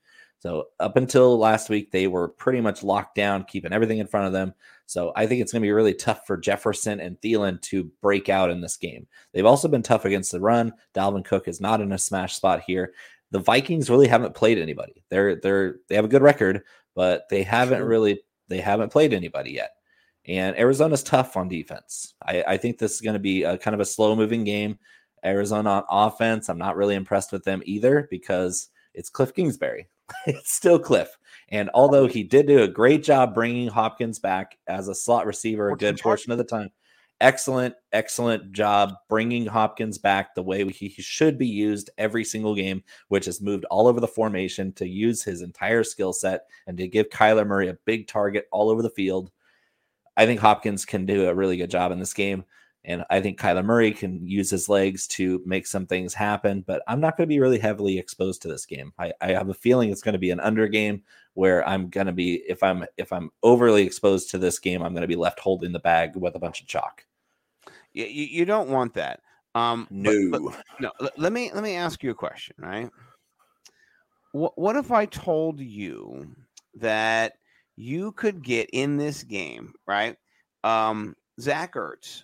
So 0.40 0.68
up 0.80 0.96
until 0.96 1.38
last 1.38 1.68
week, 1.68 1.90
they 1.90 2.06
were 2.06 2.28
pretty 2.28 2.62
much 2.62 2.82
locked 2.82 3.14
down, 3.14 3.44
keeping 3.44 3.74
everything 3.74 3.98
in 3.98 4.06
front 4.06 4.26
of 4.26 4.32
them. 4.32 4.54
So 4.86 5.12
I 5.14 5.26
think 5.26 5.42
it's 5.42 5.52
going 5.52 5.60
to 5.60 5.66
be 5.66 5.70
really 5.72 5.92
tough 5.92 6.26
for 6.26 6.38
Jefferson 6.38 6.98
and 6.98 7.20
Thielen 7.20 7.60
to 7.62 7.90
break 8.00 8.30
out 8.30 8.50
in 8.50 8.62
this 8.62 8.78
game. 8.78 9.06
They've 9.32 9.44
also 9.44 9.68
been 9.68 9.82
tough 9.82 10.06
against 10.06 10.32
the 10.32 10.40
run. 10.40 10.72
Dalvin 10.94 11.26
Cook 11.26 11.46
is 11.46 11.60
not 11.60 11.82
in 11.82 11.92
a 11.92 11.98
smash 11.98 12.36
spot 12.36 12.62
here. 12.66 12.94
The 13.30 13.38
Vikings 13.38 13.90
really 13.90 14.08
haven't 14.08 14.34
played 14.34 14.58
anybody. 14.58 15.02
They're 15.08 15.36
they're 15.36 15.76
they 15.88 15.94
have 15.94 16.04
a 16.04 16.08
good 16.08 16.22
record, 16.22 16.62
but 16.94 17.28
they 17.30 17.42
haven't 17.42 17.78
Sure. 17.78 17.86
really 17.88 18.20
they 18.48 18.60
haven't 18.60 18.92
played 18.92 19.12
anybody 19.12 19.52
yet. 19.52 19.70
And 20.26 20.56
Arizona's 20.58 21.02
tough 21.02 21.36
on 21.36 21.48
defense. 21.48 22.14
I, 22.26 22.44
I 22.46 22.56
think 22.56 22.78
this 22.78 22.94
is 22.94 23.00
going 23.00 23.14
to 23.14 23.20
be 23.20 23.42
a 23.44 23.56
kind 23.56 23.74
of 23.74 23.80
a 23.80 23.84
slow 23.86 24.14
moving 24.14 24.44
game. 24.44 24.78
Arizona 25.24 25.70
on 25.70 25.84
offense, 25.88 26.48
I'm 26.48 26.58
not 26.58 26.76
really 26.76 26.94
impressed 26.94 27.32
with 27.32 27.44
them 27.44 27.62
either 27.64 28.06
because 28.10 28.68
it's 28.94 29.10
Cliff 29.10 29.34
Kingsbury. 29.34 29.88
it's 30.26 30.52
still 30.52 30.78
Cliff. 30.78 31.16
And 31.48 31.70
although 31.74 32.06
he 32.06 32.22
did 32.22 32.46
do 32.46 32.62
a 32.62 32.68
great 32.68 33.02
job 33.02 33.34
bringing 33.34 33.68
Hopkins 33.68 34.18
back 34.18 34.58
as 34.66 34.88
a 34.88 34.94
slot 34.94 35.26
receiver 35.26 35.70
a 35.70 35.76
good 35.76 35.98
portion 36.00 36.32
of 36.32 36.38
the 36.38 36.44
time, 36.44 36.70
excellent, 37.20 37.74
excellent 37.92 38.52
job 38.52 38.94
bringing 39.08 39.46
Hopkins 39.46 39.98
back 39.98 40.34
the 40.34 40.42
way 40.42 40.68
he 40.68 40.88
should 40.88 41.38
be 41.38 41.46
used 41.46 41.90
every 41.98 42.24
single 42.24 42.54
game, 42.54 42.82
which 43.08 43.26
has 43.26 43.40
moved 43.40 43.64
all 43.66 43.86
over 43.86 44.00
the 44.00 44.08
formation 44.08 44.72
to 44.74 44.88
use 44.88 45.22
his 45.22 45.42
entire 45.42 45.84
skill 45.84 46.12
set 46.12 46.46
and 46.66 46.76
to 46.78 46.88
give 46.88 47.10
Kyler 47.10 47.46
Murray 47.46 47.68
a 47.68 47.78
big 47.84 48.06
target 48.06 48.46
all 48.50 48.70
over 48.70 48.82
the 48.82 48.90
field. 48.90 49.30
I 50.16 50.26
think 50.26 50.40
Hopkins 50.40 50.84
can 50.84 51.06
do 51.06 51.28
a 51.28 51.34
really 51.34 51.56
good 51.56 51.70
job 51.70 51.92
in 51.92 51.98
this 51.98 52.14
game. 52.14 52.44
And 52.82 53.04
I 53.10 53.20
think 53.20 53.38
Kyler 53.38 53.64
Murray 53.64 53.92
can 53.92 54.26
use 54.26 54.48
his 54.48 54.68
legs 54.68 55.06
to 55.08 55.42
make 55.44 55.66
some 55.66 55.86
things 55.86 56.14
happen, 56.14 56.64
but 56.66 56.82
I'm 56.88 56.98
not 56.98 57.16
going 57.16 57.28
to 57.28 57.32
be 57.32 57.38
really 57.38 57.58
heavily 57.58 57.98
exposed 57.98 58.40
to 58.42 58.48
this 58.48 58.64
game. 58.64 58.94
I, 58.98 59.12
I 59.20 59.32
have 59.32 59.50
a 59.50 59.54
feeling 59.54 59.90
it's 59.90 60.00
going 60.00 60.14
to 60.14 60.18
be 60.18 60.30
an 60.30 60.40
under 60.40 60.66
game 60.66 61.02
where 61.34 61.66
I'm 61.68 61.90
going 61.90 62.06
to 62.06 62.12
be 62.12 62.42
if 62.48 62.62
I'm 62.62 62.86
if 62.96 63.12
I'm 63.12 63.30
overly 63.42 63.82
exposed 63.82 64.30
to 64.30 64.38
this 64.38 64.58
game, 64.58 64.82
I'm 64.82 64.94
going 64.94 65.02
to 65.02 65.08
be 65.08 65.16
left 65.16 65.40
holding 65.40 65.72
the 65.72 65.78
bag 65.78 66.16
with 66.16 66.36
a 66.36 66.38
bunch 66.38 66.62
of 66.62 66.68
chalk. 66.68 67.04
You, 67.92 68.04
you 68.04 68.44
don't 68.44 68.68
want 68.68 68.94
that. 68.94 69.20
Um, 69.54 69.88
but- 70.30 70.42
but- 70.42 70.64
no. 70.80 70.90
Let, 71.16 71.32
me 71.32 71.50
let 71.52 71.62
me 71.62 71.74
ask 71.74 72.02
you 72.02 72.10
a 72.10 72.14
question. 72.14 72.54
Right. 72.58 72.88
What 74.32 74.56
what 74.56 74.76
if 74.76 74.92
I 74.92 75.06
told 75.06 75.60
you 75.60 76.34
that 76.76 77.34
you 77.76 78.12
could 78.12 78.42
get 78.44 78.70
in 78.72 78.96
this 78.96 79.24
game, 79.24 79.72
right? 79.86 80.16
Um, 80.62 81.16
Zach 81.40 81.74
Ertz, 81.74 82.22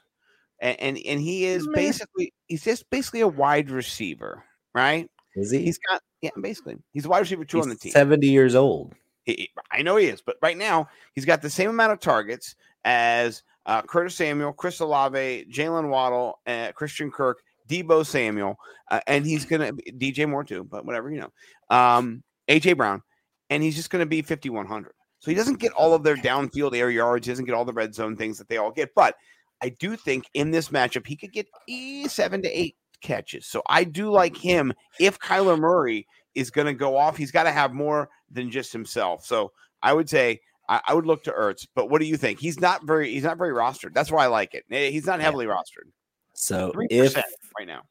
and 0.60 0.78
and, 0.80 0.98
and 1.04 1.20
he 1.20 1.46
is 1.46 1.66
Meh. 1.66 1.74
basically 1.74 2.32
he's 2.46 2.62
just 2.64 2.88
basically 2.90 3.20
a 3.22 3.28
wide 3.28 3.70
receiver, 3.70 4.44
right? 4.74 5.10
Is 5.34 5.50
he? 5.50 5.62
He's 5.64 5.78
got 5.78 6.00
yeah, 6.22 6.30
basically 6.40 6.76
he's 6.92 7.06
a 7.06 7.08
wide 7.08 7.20
receiver 7.20 7.44
two 7.44 7.60
on 7.60 7.68
the 7.68 7.74
team. 7.74 7.92
70 7.92 8.26
years 8.28 8.54
old. 8.54 8.94
He- 9.24 9.50
I 9.72 9.82
know 9.82 9.96
he 9.96 10.06
is, 10.06 10.22
but 10.22 10.36
right 10.40 10.56
now 10.56 10.88
he's 11.14 11.24
got 11.24 11.42
the 11.42 11.50
same 11.50 11.70
amount 11.70 11.92
of 11.92 11.98
targets 11.98 12.54
as 12.84 13.42
uh, 13.66 13.82
Curtis 13.82 14.14
Samuel, 14.14 14.52
Chris 14.52 14.80
Olave, 14.80 15.46
Jaylen 15.50 15.88
Waddle, 15.88 16.40
uh, 16.46 16.72
Christian 16.72 17.10
Kirk, 17.10 17.42
Deebo 17.68 18.06
Samuel, 18.06 18.56
uh, 18.90 19.00
and 19.06 19.26
he's 19.26 19.44
gonna 19.44 19.72
DJ 19.72 20.28
Moore 20.28 20.44
too, 20.44 20.64
but 20.64 20.86
whatever 20.86 21.10
you 21.10 21.20
know, 21.20 21.76
um, 21.76 22.22
AJ 22.48 22.76
Brown, 22.76 23.02
and 23.50 23.62
he's 23.62 23.76
just 23.76 23.90
gonna 23.90 24.06
be 24.06 24.22
fifty 24.22 24.48
one 24.48 24.66
hundred. 24.66 24.92
So 25.18 25.30
he 25.30 25.34
doesn't 25.34 25.58
get 25.58 25.72
all 25.72 25.92
of 25.94 26.04
their 26.04 26.16
downfield 26.16 26.76
air 26.76 26.90
yards. 26.90 27.26
He 27.26 27.32
doesn't 27.32 27.46
get 27.46 27.54
all 27.54 27.64
the 27.64 27.72
red 27.72 27.94
zone 27.94 28.16
things 28.16 28.38
that 28.38 28.48
they 28.48 28.58
all 28.58 28.70
get, 28.70 28.94
but 28.94 29.16
I 29.62 29.70
do 29.70 29.96
think 29.96 30.28
in 30.34 30.50
this 30.50 30.68
matchup 30.68 31.06
he 31.06 31.16
could 31.16 31.32
get 31.32 31.48
eh, 31.68 32.06
seven 32.08 32.42
to 32.42 32.48
eight 32.48 32.76
catches. 33.00 33.46
So 33.46 33.62
I 33.66 33.84
do 33.84 34.10
like 34.10 34.36
him 34.36 34.72
if 35.00 35.18
Kyler 35.18 35.58
Murray 35.58 36.06
is 36.34 36.50
going 36.50 36.66
to 36.66 36.74
go 36.74 36.96
off. 36.96 37.16
He's 37.16 37.30
got 37.30 37.44
to 37.44 37.52
have 37.52 37.72
more 37.72 38.08
than 38.30 38.50
just 38.50 38.72
himself. 38.72 39.24
So 39.24 39.52
I 39.82 39.92
would 39.92 40.08
say 40.08 40.40
I, 40.68 40.80
I 40.88 40.94
would 40.94 41.06
look 41.06 41.24
to 41.24 41.32
Ertz. 41.32 41.66
But 41.74 41.90
what 41.90 42.00
do 42.00 42.06
you 42.06 42.16
think? 42.16 42.38
He's 42.40 42.60
not 42.60 42.84
very 42.86 43.10
he's 43.12 43.24
not 43.24 43.38
very 43.38 43.52
rostered. 43.52 43.94
That's 43.94 44.10
why 44.10 44.24
I 44.24 44.26
like 44.28 44.54
it. 44.54 44.64
Eh, 44.70 44.90
He's 44.90 45.06
not 45.06 45.18
Yeah. 45.18 45.26
heavily 45.26 45.46
rostered. 45.46 45.90
So 46.34 46.70
Three 46.72 46.86
if 46.90 47.16
right 47.58 47.66
now. 47.66 47.82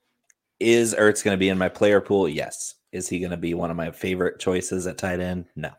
is 0.60 0.94
Ertz 0.94 1.24
going 1.24 1.36
to 1.36 1.40
be 1.40 1.50
in 1.50 1.58
my 1.58 1.70
player 1.70 2.02
pool? 2.02 2.28
Yes. 2.30 2.76
Is 2.92 3.10
he 3.10 3.20
going 3.20 3.32
to 3.32 3.38
be 3.38 3.54
one 3.54 3.72
of 3.72 3.78
my 3.78 3.92
favorite 3.92 4.40
choices 4.40 4.88
at 4.88 4.98
tight 4.98 5.20
end? 5.20 5.46
No. 5.56 5.72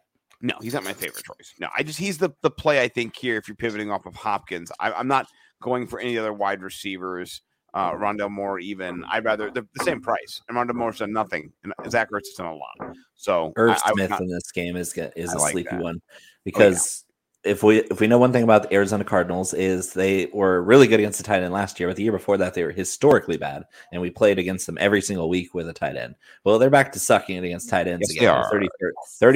No, 0.43 0.55
he's 0.61 0.75
not 0.75 0.85
my 0.85 0.93
favorite 0.93 1.25
choice. 1.25 1.55
No, 1.61 1.69
I 1.77 1.83
just 1.83 1.99
he's 1.99 2.19
the 2.19 2.31
the 2.43 2.51
play 2.51 2.83
I 2.83 2.89
think 2.89 3.17
here. 3.17 3.37
If 3.39 3.49
you're 3.49 3.57
pivoting 3.57 3.91
off 3.91 4.05
of 4.05 4.15
Hopkins, 4.15 4.71
I, 4.79 4.93
I'm 4.93 5.09
not 5.09 5.27
going 5.63 5.87
for 5.87 5.99
any 5.99 6.19
other 6.19 6.33
wide 6.33 6.61
receivers. 6.63 7.41
Uh, 7.77 7.93
Rondale 7.93 8.31
Moore, 8.31 8.59
even 8.59 9.05
I'd 9.11 9.25
rather 9.27 9.51
the, 9.51 9.67
the 9.77 9.85
same 9.85 10.01
price. 10.01 10.41
And 10.49 10.57
Rondale 10.57 10.75
Moore's 10.77 10.99
done 11.01 11.13
nothing, 11.13 11.53
and 11.63 11.75
Zach 11.91 12.09
Ertz 12.11 12.25
has 12.29 12.35
done 12.39 12.47
a 12.47 12.55
lot. 12.55 12.97
So 13.17 13.53
Irv 13.57 13.73
I- 13.73 13.75
I 13.85 13.93
Smith 13.93 14.11
not- 14.11 14.21
in 14.23 14.29
this 14.29 14.51
game 14.51 14.77
is 14.77 14.97
is 15.15 15.31
I 15.31 15.35
a 15.35 15.39
like 15.39 15.53
sleepy 15.53 15.69
that. 15.71 15.83
one 15.83 16.01
because 16.45 17.05
if 17.47 17.63
we 17.63 17.79
if 17.79 18.01
we 18.01 18.07
know 18.07 18.19
one 18.19 18.33
thing 18.33 18.43
about 18.43 18.65
the 18.65 18.75
Arizona 18.75 19.05
Cardinals 19.05 19.55
is 19.55 19.93
they 19.93 20.27
were 20.33 20.61
really 20.63 20.87
good 20.87 21.01
against 21.01 21.19
the 21.19 21.25
tight 21.25 21.43
end 21.43 21.53
last 21.53 21.79
year, 21.81 21.89
but 21.89 21.97
the 21.97 22.03
year 22.03 22.13
before 22.13 22.37
that 22.39 22.55
they 22.55 22.63
were 22.65 22.71
historically 22.73 23.37
bad, 23.37 23.65
and 23.93 24.03
we 24.03 24.11
played 24.11 24.39
against 24.39 24.67
them 24.67 24.77
every 24.81 25.01
single 25.01 25.29
week 25.29 25.55
with 25.55 25.69
a 25.69 25.73
tight 25.73 25.97
end. 25.97 26.17
Well, 26.45 26.59
they're 26.59 26.69
back 26.71 26.93
to 26.93 26.99
sucking 26.99 27.37
it 27.37 27.45
against 27.45 27.71
tight 27.71 27.87
ends 27.89 28.09
Yes, 28.13 28.17
again. 28.17 28.23
they 28.23 28.29
are. 28.29 28.51
30, 28.51 28.69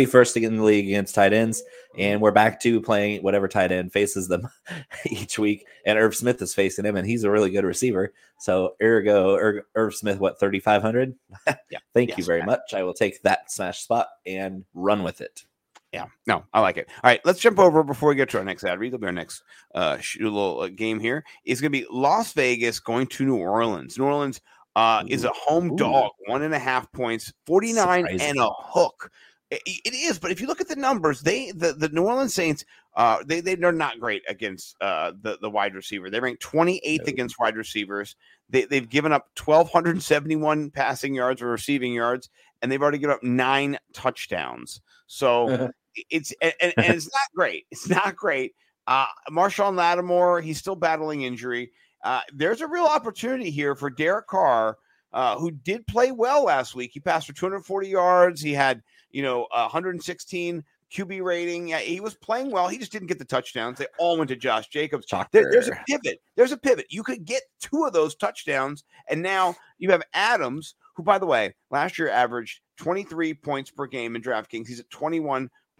31st 0.07 0.42
in 0.42 0.57
the 0.57 0.64
league 0.64 0.87
against 0.88 1.14
tight 1.14 1.33
ends, 1.33 1.62
and 1.96 2.20
we're 2.20 2.31
back 2.33 2.61
to 2.61 2.81
playing 2.81 3.23
whatever 3.23 3.49
tight 3.49 3.73
end 3.73 3.92
faces 3.92 4.29
them 4.29 4.49
each 5.07 5.38
week. 5.38 5.66
And 5.87 5.99
Irv 5.99 6.14
Smith 6.14 6.42
is 6.42 6.55
facing 6.55 6.85
him, 6.85 6.96
and 6.96 7.07
he's 7.07 7.25
a 7.25 7.31
really 7.31 7.51
good 7.51 7.64
receiver. 7.64 8.12
So 8.40 8.75
ergo, 8.83 9.37
Irv, 9.37 9.64
Irv 9.75 9.94
Smith, 9.94 10.18
what 10.18 10.38
thirty 10.40 10.61
five 10.61 10.83
hundred? 10.83 11.14
Yeah. 11.70 11.79
Thank 11.94 12.11
you 12.11 12.14
Yes. 12.18 12.27
very 12.27 12.42
much. 12.42 12.75
I 12.75 12.83
will 12.83 12.94
take 12.94 13.23
that 13.23 13.51
smash 13.51 13.81
spot 13.83 14.09
and 14.27 14.64
run 14.75 15.03
with 15.05 15.20
it. 15.20 15.44
Yeah, 15.92 16.07
no, 16.26 16.44
I 16.53 16.61
like 16.61 16.76
it. 16.76 16.88
All 17.03 17.11
right, 17.11 17.20
let's 17.24 17.40
jump 17.40 17.59
over 17.59 17.83
before 17.83 18.11
we 18.11 18.14
get 18.14 18.29
to 18.31 18.38
our 18.38 18.44
next 18.44 18.62
ad 18.62 18.79
read. 18.79 18.88
It'll 18.88 19.00
be 19.00 19.07
our 19.07 19.12
next 19.12 19.42
uh, 19.74 19.98
little 20.20 20.61
uh, 20.61 20.68
game 20.68 21.00
here. 21.00 21.24
It's 21.44 21.61
going 21.61 21.72
to 21.72 21.79
be 21.81 21.87
Las 21.90 22.33
Vegas 22.33 22.79
going 22.79 23.09
to 23.09 23.24
New 23.24 23.37
Orleans. 23.37 23.98
New 23.98 24.05
Orleans 24.05 24.40
uh, 24.76 25.03
is 25.09 25.24
a 25.24 25.31
home 25.31 25.72
Ooh. 25.72 25.76
dog, 25.76 26.12
one 26.26 26.42
and 26.42 26.55
a 26.55 26.61
half 26.61 26.90
points, 26.92 27.33
49 27.46 28.05
Surprising. 28.05 28.20
and 28.20 28.38
a 28.38 28.48
hook. 28.50 29.11
I- 29.53 29.59
it 29.66 29.92
is, 29.94 30.16
but 30.20 30.31
if 30.31 30.40
you 30.40 30.46
look 30.46 30.61
at 30.61 30.68
the 30.68 30.76
numbers, 30.76 31.22
they 31.22 31.50
the, 31.50 31.72
the 31.72 31.88
New 31.88 32.03
Orleans 32.05 32.35
Saints, 32.35 32.64
uh, 32.94 33.18
they 33.26 33.40
they 33.40 33.57
they're 33.57 33.72
not 33.72 33.98
great 33.98 34.22
against 34.29 34.76
uh, 34.81 35.11
the 35.20 35.38
the 35.42 35.50
wide 35.50 35.74
receiver. 35.74 36.09
They 36.09 36.20
rank 36.20 36.38
28th 36.38 36.98
No. 36.98 37.05
against 37.09 37.37
wide 37.40 37.57
receivers. 37.57 38.14
They 38.48 38.64
they've 38.64 38.88
given 38.88 39.11
up 39.12 39.26
1,271 39.44 40.70
passing 40.70 41.14
yards 41.14 41.42
or 41.42 41.48
receiving 41.48 41.92
yards, 41.92 42.29
and 42.62 42.70
they've 42.70 42.81
already 42.81 42.98
given 42.98 43.14
up 43.16 43.24
nine 43.24 43.76
touchdowns. 43.92 44.81
So 45.09 45.70
it's 46.10 46.32
and, 46.40 46.54
and, 46.60 46.74
it's 46.78 47.06
not 47.06 47.34
great. 47.34 47.66
It's 47.70 47.88
not 47.88 48.16
great. 48.16 48.54
Uh, 48.86 49.06
Marshon 49.30 49.76
Lattimore, 49.76 50.40
he's 50.40 50.58
still 50.58 50.76
battling 50.76 51.22
injury. 51.22 51.70
Uh, 52.02 52.20
there's 52.32 52.60
a 52.60 52.66
real 52.66 52.86
opportunity 52.86 53.50
here 53.50 53.74
for 53.74 53.90
Derek 53.90 54.26
Carr, 54.26 54.78
uh, 55.12 55.38
who 55.38 55.50
did 55.50 55.86
play 55.86 56.12
well 56.12 56.44
last 56.44 56.74
week. 56.74 56.90
He 56.94 57.00
passed 57.00 57.26
for 57.26 57.32
240 57.32 57.88
yards. 57.88 58.40
He 58.40 58.52
had, 58.52 58.82
you 59.10 59.22
know, 59.22 59.46
116 59.52 60.64
QB 60.92 61.22
rating. 61.22 61.68
Yeah, 61.68 61.78
he 61.78 62.00
was 62.00 62.14
playing 62.14 62.50
well. 62.50 62.68
He 62.68 62.78
just 62.78 62.90
didn't 62.90 63.08
get 63.08 63.18
the 63.18 63.24
touchdowns. 63.24 63.78
They 63.78 63.86
all 63.98 64.16
went 64.18 64.28
to 64.30 64.36
Josh 64.36 64.68
Jacobs. 64.68 65.06
There- 65.30 65.50
there's 65.52 65.68
a 65.68 65.78
pivot. 65.86 66.20
There's 66.36 66.52
a 66.52 66.56
pivot. 66.56 66.86
You 66.90 67.02
could 67.02 67.24
get 67.24 67.42
two 67.60 67.84
of 67.84 67.92
those 67.92 68.14
touchdowns, 68.14 68.84
and 69.08 69.22
now 69.22 69.54
you 69.78 69.90
have 69.90 70.02
Adams, 70.14 70.74
who, 70.94 71.02
by 71.02 71.18
the 71.18 71.26
way, 71.26 71.54
last 71.70 71.98
year 71.98 72.08
averaged 72.08 72.60
23 72.78 73.34
points 73.34 73.70
per 73.70 73.86
game 73.86 74.16
in 74.16 74.22
DraftKings. 74.22 74.66
He's 74.66 74.80
at 74.80 74.90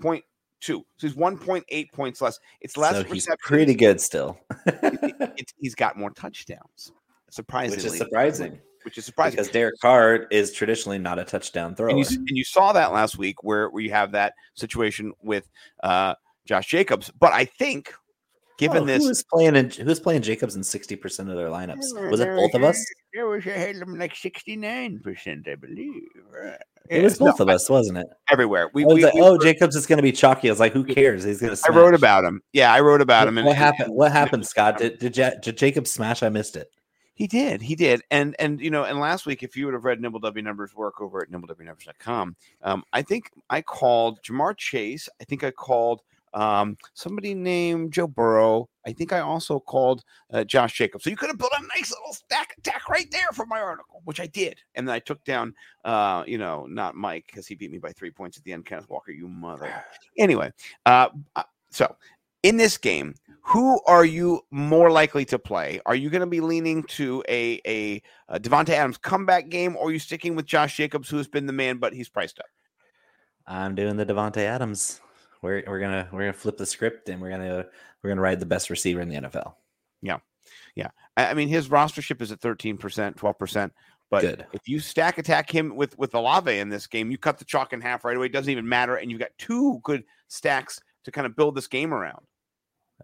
21.2, 0.01 0.23
so 0.61 0.85
he's 0.99 1.15
1.8 1.15 1.93
points 1.93 2.21
less. 2.21 2.39
It's 2.61 2.77
less 2.77 2.97
so 2.97 3.05
he's 3.05 3.29
pretty 3.41 3.75
good 3.75 4.01
still, 4.01 4.39
It's, 4.67 5.55
he's 5.61 5.75
got 5.75 5.97
more 5.97 6.11
touchdowns. 6.11 6.93
Surprisingly, 7.31 7.77
which 7.77 7.93
is 7.93 7.97
surprising 7.97 8.61
Which 8.85 8.99
is 8.99 9.05
surprising 9.05 9.37
because 9.37 9.53
Derek 9.53 9.79
Carr 9.81 10.27
is 10.31 10.53
traditionally 10.53 10.99
not 10.99 11.19
a 11.19 11.25
touchdown 11.25 11.77
thrower. 11.77 11.91
and 11.91 11.99
you, 11.99 12.05
and 12.05 12.29
you 12.37 12.43
saw 12.45 12.73
that 12.73 12.93
last 12.93 13.19
week 13.19 13.45
where, 13.45 13.71
where 13.71 13.83
you 13.83 13.91
have 13.91 14.11
that 14.13 14.35
situation 14.55 15.13
with 15.23 15.49
uh, 15.85 16.15
Josh 16.45 16.67
Jacobs. 16.67 17.11
But 17.21 17.33
I 17.33 17.45
think, 17.45 17.93
given 18.59 18.83
Oh, 18.83 18.87
this, 18.87 19.03
who 19.05 19.09
was 19.11 19.25
playing 19.33 19.55
in, 19.55 19.71
who's 19.71 20.01
playing 20.01 20.23
Jacobs 20.23 20.57
in 20.57 20.65
sixty 20.65 20.97
percent 20.97 21.31
of 21.31 21.37
their 21.37 21.49
lineups? 21.49 22.11
Was 22.11 22.19
it 22.19 22.35
both 22.35 22.55
of 22.55 22.65
us? 22.65 22.85
It 23.13 23.23
was 23.23 23.47
I 23.47 23.51
had 23.51 23.77
them 23.77 23.97
like 23.97 24.17
sixty 24.17 24.57
nine 24.57 24.99
percent, 24.99 25.47
I 25.47 25.55
believe. 25.55 26.03
It 26.91 27.05
was 27.05 27.19
both 27.19 27.39
of 27.41 27.49
us, 27.49 27.71
wasn't 27.71 27.99
it? 27.99 28.09
everywhere. 28.31 28.69
We, 28.75 28.85
we- 28.85 29.05
like, 29.05 29.15
we 29.15 29.21
oh, 29.21 29.31
wrote- 29.33 29.43
Jacobs 29.43 29.77
is 29.77 29.87
going 29.87 29.99
to 29.99 30.03
be 30.03 30.13
chalky. 30.13 30.49
I 30.49 30.53
was 30.53 30.61
like, 30.61 30.73
who 30.73 30.85
cares? 30.85 31.25
He's 31.25 31.41
going 31.41 31.55
to. 31.55 31.63
I 31.67 31.75
wrote 31.75 31.95
about 31.95 32.25
him. 32.25 32.43
Yeah, 32.53 32.73
I 32.73 32.81
wrote 32.81 33.01
about 33.01 33.29
him. 33.29 33.37
What, 33.37 33.39
And 33.41 33.47
what 33.47 33.57
and- 33.57 33.65
happened? 33.65 33.95
What 34.01 34.13
happened, 34.13 34.47
Scott? 34.47 34.79
Did 34.79 34.99
did, 34.99 35.13
did 35.41 35.57
Jacob 35.57 35.87
smash? 35.87 36.23
I 36.23 36.29
missed 36.29 36.57
it. 36.57 36.71
He 37.15 37.27
did. 37.27 37.61
He 37.61 37.75
did. 37.75 38.03
And 38.11 38.35
and 38.39 38.61
you 38.61 38.71
know, 38.71 38.85
and 38.85 38.99
last 38.99 39.27
week, 39.27 39.43
if 39.43 39.57
you 39.57 39.67
would 39.67 39.75
have 39.75 39.85
read 39.85 40.01
Nibble 40.01 40.21
W 40.21 40.43
numbers 40.43 40.75
work 40.75 41.01
over 41.01 41.21
at 41.23 41.31
nibblewnumbers.com, 41.31 42.35
um, 42.63 42.83
I 42.93 43.03
think 43.03 43.31
I 43.51 43.61
called 43.63 44.23
Ja'Marr 44.23 44.57
Chase. 44.57 45.09
I 45.21 45.25
think 45.25 45.45
I 45.45 45.51
called 45.51 46.01
um, 46.35 46.77
somebody 46.95 47.35
named 47.35 47.93
Joe 47.93 48.07
Burrow. 48.07 48.69
I 48.87 48.93
think 48.93 49.13
I 49.13 49.21
also 49.21 49.61
called 49.61 50.03
uh, 50.33 50.45
Josh 50.45 50.75
Jacobs. 50.75 51.05
So 51.05 51.11
you 51.11 51.17
could 51.17 51.29
have 51.29 51.39
built 51.39 51.53
a 51.57 51.63
nice 51.77 51.91
little 51.91 52.15
stack 52.15 52.55
attack 52.59 52.89
right 52.89 53.11
there 53.11 53.29
for 53.35 53.47
my 53.47 53.61
article, 53.61 54.01
which 54.05 54.21
I 54.21 54.27
did. 54.27 54.59
And 54.75 54.89
then 54.89 54.95
I 54.95 54.99
took 55.01 55.23
down, 55.25 55.55
uh, 55.85 56.25
you 56.27 56.39
know, 56.39 56.67
not 56.67 56.95
Mike 56.95 57.27
because 57.27 57.47
he 57.47 57.55
beat 57.55 57.71
me 57.71 57.79
by 57.79 57.93
three 57.93 58.11
points 58.11 58.39
at 58.39 58.45
the 58.45 58.53
end. 58.53 58.67
Kenneth 58.67 58.89
Walker, 58.89 59.13
you 59.13 59.29
mother. 59.29 59.73
Anyway, 60.19 60.53
uh, 60.85 61.09
uh, 61.35 61.43
so 61.71 61.97
in 62.43 62.57
this 62.57 62.77
game, 62.77 63.15
who 63.43 63.81
are 63.87 64.05
you 64.05 64.43
more 64.51 64.91
likely 64.91 65.25
to 65.27 65.39
play? 65.39 65.81
Are 65.87 65.95
you 65.95 66.11
going 66.11 66.21
to 66.21 66.27
be 66.27 66.41
leaning 66.41 66.83
to 66.85 67.23
a 67.29 67.61
a, 67.67 68.03
a 68.29 68.39
Davante 68.39 68.71
Adams 68.71 68.99
comeback 68.99 69.49
game, 69.49 69.77
or 69.77 69.89
are 69.89 69.93
you 69.93 69.99
sticking 69.99 70.37
with 70.37 70.47
Josh 70.47 70.77
Jacobs, 70.77 71.09
who 71.09 71.17
has 71.17 71.29
been 71.29 71.47
the 71.47 71.53
man, 71.53 71.79
but 71.79 71.93
he's 71.93 72.09
priced 72.09 72.39
up? 72.39 72.47
I'm 73.47 73.75
doing 73.75 73.97
the 73.97 74.07
Davante 74.07 74.39
Adams. 74.39 75.01
We're 75.43 75.63
we're 75.67 75.81
gonna 75.81 76.09
we're 76.13 76.21
gonna 76.21 76.33
flip 76.33 76.57
the 76.57 76.67
script 76.67 77.09
and 77.09 77.21
we're 77.21 77.31
gonna 77.31 77.67
we're 78.03 78.11
gonna 78.11 78.21
ride 78.21 78.41
the 78.41 78.47
best 78.47 78.71
receiver 78.71 79.01
in 79.01 79.09
the 79.09 79.17
NFL. 79.17 79.55
Yeah, 80.03 80.19
yeah. 80.75 80.89
I, 81.17 81.27
I 81.27 81.35
mean, 81.35 81.49
his 81.49 81.69
rostership 81.69 82.21
is 82.21 82.33
at 82.33 82.41
thirteen 82.41 82.77
percent, 82.77 83.17
twelve 83.17 83.39
percent. 83.39 83.73
But 84.11 84.23
Good. 84.23 84.47
if 84.53 84.69
you 84.69 84.81
stack 84.81 85.19
attack 85.19 85.51
him 85.51 85.77
with 85.77 85.97
with 85.97 86.15
Olave 86.15 86.59
in 86.59 86.69
this 86.69 86.87
game, 86.87 87.11
you 87.11 87.19
cut 87.19 87.39
the 87.39 87.45
chalk 87.45 87.73
in 87.73 87.81
half 87.81 88.05
right 88.05 88.17
away. 88.17 88.27
It 88.27 88.33
doesn't 88.33 88.51
even 88.51 88.69
matter, 88.69 88.97
and 88.97 89.11
you've 89.11 89.21
got 89.21 89.31
two 89.39 89.81
good 89.85 90.05
stacks 90.29 90.81
to 91.05 91.13
kind 91.13 91.27
of 91.27 91.37
build 91.37 91.55
this 91.55 91.69
game 91.69 91.95
around. 91.95 92.21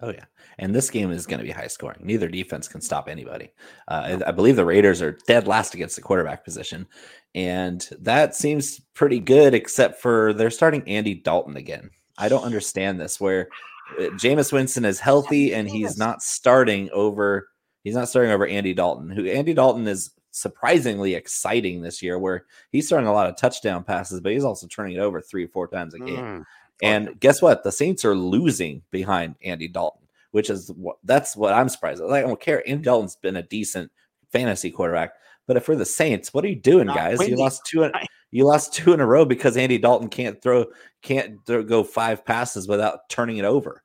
Oh 0.03 0.11
yeah, 0.11 0.25
and 0.59 0.75
this 0.75 0.91
game 0.91 1.11
is 1.11 1.27
going 1.27 1.39
to 1.39 1.45
be 1.45 1.53
high 1.53 1.69
scoring. 1.69 2.01
Neither 2.03 2.29
defense 2.29 2.69
can 2.69 2.83
stop 2.83 3.09
anybody. 3.09 3.51
Uh, 3.89 4.19
I 4.21 4.29
I 4.29 4.33
believe 4.33 4.57
the 4.57 4.65
Raiders 4.65 5.01
are 5.01 5.17
dead 5.27 5.47
last 5.47 5.75
against 5.75 5.97
the 5.97 6.03
quarterback 6.03 6.45
position, 6.45 6.87
and 7.35 7.89
that 8.01 8.35
seems 8.35 8.81
pretty 8.93 9.21
good, 9.21 9.55
except 9.55 10.03
for 10.03 10.35
they're 10.35 10.51
starting 10.51 10.87
Andy 10.87 11.15
Dalton 11.15 11.57
again. 11.57 11.91
I 12.19 12.29
don't 12.29 12.45
understand 12.45 13.01
this. 13.01 13.21
Where 13.21 13.49
uh, 13.99 14.05
Jameis 14.11 14.53
Winston 14.53 14.85
is 14.85 15.01
healthy 15.01 15.55
and 15.55 15.69
he's 15.69 15.97
not 15.97 16.23
starting 16.23 16.91
over. 16.91 17.49
He's 17.85 17.95
not 17.95 18.09
starting 18.09 18.33
over 18.33 18.47
Andy 18.47 18.75
Dalton. 18.75 19.11
Who 19.11 19.27
Andy 19.27 19.55
Dalton 19.55 19.87
is 19.87 20.11
surprisingly 20.33 21.15
exciting 21.15 21.81
this 21.81 22.03
year, 22.03 22.19
where 22.19 22.45
he's 22.71 22.89
throwing 22.89 23.07
a 23.07 23.13
lot 23.13 23.29
of 23.29 23.37
touchdown 23.37 23.83
passes, 23.83 24.21
but 24.21 24.33
he's 24.33 24.45
also 24.45 24.67
turning 24.67 24.97
it 24.97 25.01
over 25.01 25.21
three 25.21 25.45
or 25.45 25.49
four 25.49 25.67
times 25.67 25.95
a 25.95 25.99
game. 25.99 26.17
Mm. 26.17 26.45
And 26.83 27.21
guess 27.21 27.41
what? 27.41 27.65
The 27.65 27.73
Saints 27.73 28.05
are 28.05 28.15
losing 28.15 28.83
behind 28.91 29.37
Andy 29.43 29.67
Dalton, 29.67 30.07
which 30.33 30.51
is 30.51 30.71
what 30.77 30.99
that's 31.05 31.37
what 31.37 31.55
I'm 31.55 31.69
surprised. 31.69 32.03
Like, 32.03 32.25
I 32.25 32.29
don't 32.29 32.41
care. 32.41 32.63
Andy 32.69 32.85
Dalton's 32.85 33.17
been 33.17 33.37
a 33.37 33.43
decent 33.43 33.91
fantasy 34.31 34.71
quarterback, 34.71 35.13
but 35.47 35.57
if 35.57 35.69
we're 35.69 35.77
the 35.77 35.87
Saints, 35.87 36.35
what 36.35 36.45
are 36.45 36.49
you 36.49 36.57
doing, 36.57 36.87
Not 36.89 36.97
guys? 36.97 37.27
You 37.27 37.37
lost 37.37 37.65
two. 37.65 37.91
You 38.31 38.45
lost 38.45 38.75
two 38.75 38.93
in 38.93 39.01
a 39.01 39.07
row 39.07 39.25
because 39.25 39.57
Andy 39.57 39.79
Dalton 39.79 40.09
can't 40.09 40.41
throw, 40.43 40.67
can't 41.03 41.45
throw, 41.47 41.63
go 41.63 41.83
five 41.85 42.25
passes 42.25 42.69
without 42.69 43.09
turning 43.09 43.39
it 43.39 43.45
over. 43.45 43.83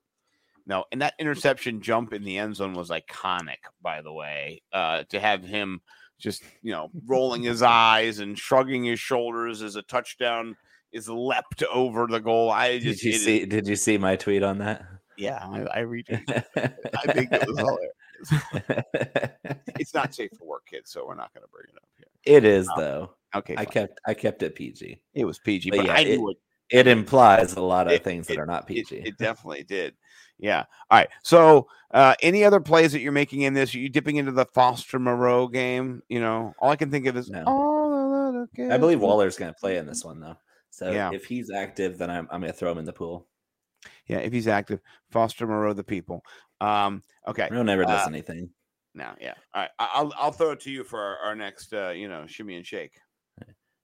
No, 0.65 0.85
and 0.91 1.01
that 1.01 1.13
interception 1.19 1.81
jump 1.81 2.13
in 2.13 2.23
the 2.23 2.37
end 2.37 2.55
zone 2.55 2.73
was 2.73 2.89
iconic, 2.89 3.57
by 3.81 4.01
the 4.01 4.13
way. 4.13 4.61
Uh, 4.71 5.03
to 5.09 5.19
have 5.19 5.43
him 5.43 5.81
just, 6.19 6.43
you 6.61 6.71
know, 6.71 6.89
rolling 7.07 7.43
his 7.43 7.61
eyes 7.61 8.19
and 8.19 8.37
shrugging 8.37 8.83
his 8.83 8.99
shoulders 8.99 9.61
as 9.61 9.75
a 9.75 9.81
touchdown 9.83 10.55
is 10.91 11.09
leapt 11.09 11.63
over 11.63 12.05
the 12.07 12.19
goal. 12.19 12.51
I 12.51 12.73
Did 12.77 12.83
you 13.01 13.11
it 13.11 13.15
is- 13.15 13.25
see? 13.25 13.45
Did 13.45 13.67
you 13.67 13.75
see 13.75 13.97
my 13.97 14.15
tweet 14.15 14.43
on 14.43 14.59
that? 14.59 14.83
Yeah, 15.17 15.39
I, 15.43 15.61
I 15.63 15.79
read 15.79 16.05
it. 16.09 16.21
I 16.55 17.13
think 17.13 17.31
it 17.31 17.47
was 17.47 17.57
hilarious. 17.57 18.85
It's 19.79 19.93
not 19.95 20.13
safe 20.13 20.29
for 20.37 20.45
work, 20.45 20.65
kids, 20.69 20.91
so 20.91 21.05
we're 21.07 21.15
not 21.15 21.33
going 21.33 21.41
to 21.43 21.49
bring 21.49 21.65
it 21.69 21.75
up 21.75 21.87
here. 21.97 22.35
it 22.37 22.45
is 22.45 22.69
though. 22.77 23.11
Okay, 23.35 23.55
I 23.57 23.65
kept 23.65 23.99
I 24.05 24.13
kept 24.13 24.43
it 24.43 24.53
PG. 24.55 25.01
it 25.13 25.25
was 25.25 25.39
PG, 25.39 25.71
but 25.71 25.77
but, 25.77 25.85
yeah, 25.87 25.93
I 25.93 25.99
it- 26.01 26.17
knew 26.19 26.29
it 26.29 26.37
It 26.69 26.87
implies 26.87 27.53
a 27.55 27.61
lot 27.61 27.87
of 27.87 27.93
It- 27.93 28.03
things 28.03 28.27
that 28.27 28.37
are 28.37 28.45
not 28.45 28.67
PG. 28.67 28.95
it 28.97 29.17
definitely 29.17 29.63
did. 29.63 29.95
Yeah. 30.37 30.65
All 30.89 30.99
right. 30.99 31.09
So, 31.23 31.67
uh, 31.91 32.15
any 32.21 32.43
other 32.43 32.59
plays 32.59 32.91
that 32.93 32.99
you're 33.01 33.11
making 33.11 33.41
in 33.41 33.53
this? 33.53 33.73
Are 33.75 33.79
you 33.79 33.89
dipping 33.89 34.15
into 34.17 34.31
the 34.31 34.45
Foster 34.45 34.97
Moreau 34.99 35.47
game? 35.47 36.01
You 36.09 36.19
know, 36.19 36.53
all 36.59 36.69
I 36.71 36.75
can 36.75 36.89
think 36.91 37.05
of 37.07 37.15
is 37.17 37.29
No. 37.29 37.43
all 37.45 37.89
the 37.89 38.47
little 38.55 38.71
I 38.73 38.77
believe. 38.77 38.99
Waller's 39.01 39.37
going 39.37 39.53
to 39.53 39.59
play 39.59 39.77
in 39.77 39.85
this 39.85 40.03
one 40.03 40.19
though. 40.19 40.37
So 40.71 40.91
Yeah. 40.91 41.11
if 41.13 41.25
he's 41.25 41.51
active, 41.51 41.97
then 41.97 42.09
I'm, 42.09 42.27
I'm 42.31 42.41
going 42.41 42.51
to 42.51 42.57
throw 42.57 42.71
him 42.71 42.77
in 42.79 42.85
the 42.85 42.93
pool. 42.93 43.27
Yeah, 44.07 44.17
if 44.19 44.31
he's 44.33 44.47
active, 44.47 44.79
Foster 45.09 45.47
Moreau, 45.47 45.73
the 45.73 45.83
people. 45.83 46.23
Um, 46.59 47.01
okay. 47.27 47.47
Real 47.51 47.63
never 47.63 47.83
does 47.83 48.05
Uh, 48.05 48.09
anything. 48.09 48.49
Now, 48.93 49.15
yeah. 49.19 49.33
All 49.53 49.61
right. 49.61 49.71
I'll 49.79 50.13
I'll 50.17 50.31
throw 50.31 50.51
it 50.51 50.59
to 50.61 50.71
you 50.71 50.83
for 50.83 50.99
our, 50.99 51.17
our 51.19 51.35
next, 51.35 51.73
uh, 51.73 51.89
you 51.89 52.09
know, 52.09 52.27
shimmy 52.27 52.55
and 52.55 52.65
shake. 52.65 52.99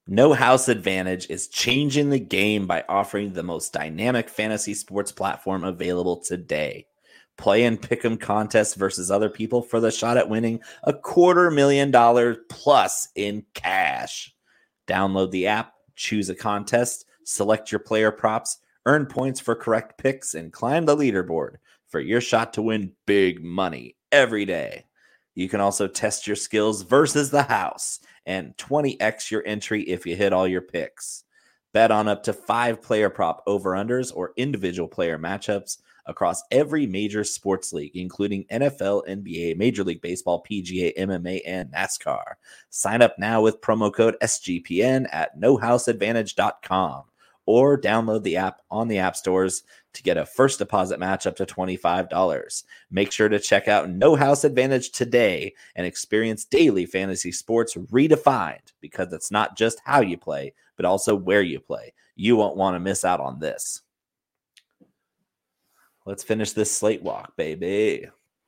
No 0.09 0.33
House 0.33 0.69
Advantage 0.69 1.29
is 1.29 1.49
changing 1.49 2.09
the 2.09 2.19
game 2.19 2.65
by 2.65 2.83
offering 2.87 3.33
the 3.33 3.43
most 3.43 3.73
dynamic 3.73 4.29
fantasy 4.29 4.73
sports 4.73 5.11
platform 5.11 5.63
available 5.65 6.17
today. 6.17 6.87
Play 7.37 7.65
and 7.65 7.81
pick 7.81 8.03
'em 8.05 8.17
contests 8.17 8.75
versus 8.75 9.11
other 9.11 9.29
people 9.29 9.61
for 9.61 9.79
the 9.79 9.91
shot 9.91 10.17
at 10.17 10.29
winning 10.29 10.61
a 10.83 10.93
quarter 10.93 11.51
million 11.51 11.91
dollars 11.91 12.37
plus 12.49 13.09
in 13.15 13.45
cash. 13.53 14.33
Download 14.87 15.29
the 15.31 15.47
app, 15.47 15.73
choose 15.95 16.29
a 16.29 16.35
contest, 16.35 17.05
select 17.25 17.71
your 17.71 17.79
player 17.79 18.11
props, 18.11 18.59
Earn 18.87 19.05
points 19.05 19.41
for 19.41 19.53
correct 19.53 19.97
picks 19.97 20.33
and 20.33 20.53
climb 20.53 20.85
the 20.85 20.95
leaderboard 20.95 21.57
for 21.89 21.99
your 21.99 22.21
shot 22.21 22.53
to 22.53 22.61
win 22.61 22.93
big 23.05 23.43
money 23.43 23.97
every 24.13 24.45
day. 24.45 24.85
You 25.35 25.49
can 25.49 25.59
also 25.59 25.89
test 25.89 26.25
your 26.25 26.37
skills 26.37 26.83
versus 26.83 27.29
the 27.29 27.43
house 27.43 27.99
and 28.25 28.55
20x 28.55 29.29
your 29.29 29.43
entry 29.45 29.83
if 29.83 30.05
you 30.05 30.15
hit 30.15 30.31
all 30.31 30.47
your 30.47 30.61
picks. 30.61 31.25
Bet 31.73 31.91
on 31.91 32.07
up 32.07 32.23
to 32.23 32.33
five 32.33 32.81
player 32.81 33.09
prop 33.09 33.43
over 33.45 33.71
unders 33.71 34.09
or 34.15 34.31
individual 34.37 34.87
player 34.87 35.19
matchups 35.19 35.79
across 36.05 36.41
every 36.49 36.87
major 36.87 37.25
sports 37.25 37.73
league, 37.73 37.91
including 37.93 38.45
NFL, 38.45 39.05
NBA, 39.05 39.57
Major 39.57 39.83
League 39.83 40.01
Baseball, 40.01 40.45
PGA, 40.49 40.97
MMA, 40.97 41.41
and 41.45 41.73
NASCAR. 41.73 42.35
Sign 42.69 43.01
up 43.01 43.19
now 43.19 43.41
with 43.41 43.59
promo 43.59 43.93
code 43.93 44.15
SGPN 44.21 45.07
at 45.11 45.37
nohouseadvantage.com 45.37 47.03
or 47.47 47.79
download 47.79 48.21
the 48.21 48.37
app 48.37 48.61
on 48.69 48.87
the 48.87 48.99
app 48.99 49.15
stores 49.15 49.63
to 49.93 50.03
get 50.03 50.17
a 50.17 50.25
first 50.25 50.59
deposit 50.59 50.99
match 50.99 51.25
up 51.25 51.35
to 51.37 51.45
$25. 51.45 52.63
Make 52.91 53.11
sure 53.11 53.29
to 53.29 53.39
check 53.39 53.67
out 53.67 53.89
No 53.89 54.15
House 54.15 54.43
Advantage 54.43 54.91
today 54.91 55.55
and 55.75 55.87
experience 55.87 56.45
daily 56.45 56.85
fantasy 56.85 57.31
sports 57.31 57.73
redefined 57.73 58.73
because 58.81 59.11
it's 59.11 59.31
not 59.31 59.57
just 59.57 59.81
how 59.85 60.01
you 60.01 60.17
play, 60.17 60.53
but 60.75 60.85
also 60.85 61.15
where 61.15 61.41
you 61.41 61.59
play. 61.59 61.93
You 62.15 62.35
won't 62.35 62.57
want 62.57 62.75
to 62.75 62.79
miss 62.79 63.03
out 63.03 63.21
on 63.21 63.39
this. 63.39 63.81
Let's 66.05 66.23
finish 66.23 66.51
this 66.51 66.71
slate 66.71 67.01
walk, 67.01 67.35
baby. 67.35 68.07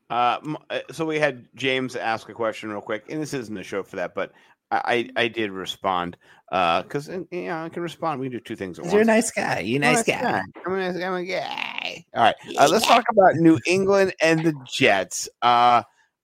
Uh, 0.10 0.40
uh, 0.70 0.80
so 0.92 1.06
we 1.06 1.20
had 1.20 1.48
James 1.56 1.96
ask 1.96 2.30
a 2.30 2.34
question 2.34 2.70
real 2.70 2.82
quick, 2.82 3.06
and 3.10 3.22
this 3.22 3.34
isn't 3.34 3.58
a 3.58 3.64
show 3.64 3.84
for 3.84 3.96
that, 3.98 4.16
but 4.16 4.32
I 4.72 5.10
I 5.16 5.28
did 5.28 5.52
respond 5.52 6.18
Uh 6.52 6.84
because 6.84 7.10
uh, 7.10 7.22
you 7.32 7.44
know 7.48 7.66
I 7.66 7.70
can 7.70 7.84
respond. 7.84 8.20
We 8.20 8.28
can 8.28 8.34
do 8.34 8.40
two 8.40 8.56
things 8.56 8.80
at 8.80 8.84
once. 8.84 8.94
You're 8.94 9.04
a 9.04 9.06
nice 9.06 9.32
guy. 9.32 9.60
You're 9.60 9.78
a 9.78 9.94
nice, 9.94 10.04
guy. 10.04 10.22
guy. 10.22 10.42
I'm 10.66 10.74
a 10.74 10.92
nice, 10.92 11.04
I'm 11.04 11.14
a 11.14 11.24
guy. 11.24 12.06
All 12.14 12.24
right, 12.24 12.36
uh, 12.58 12.68
let's 12.72 12.86
talk 12.86 13.06
about 13.12 13.36
New 13.36 13.60
England 13.68 14.14
and 14.22 14.44
the 14.44 14.54
Jets. 14.72 15.30
Uh, 15.42 15.84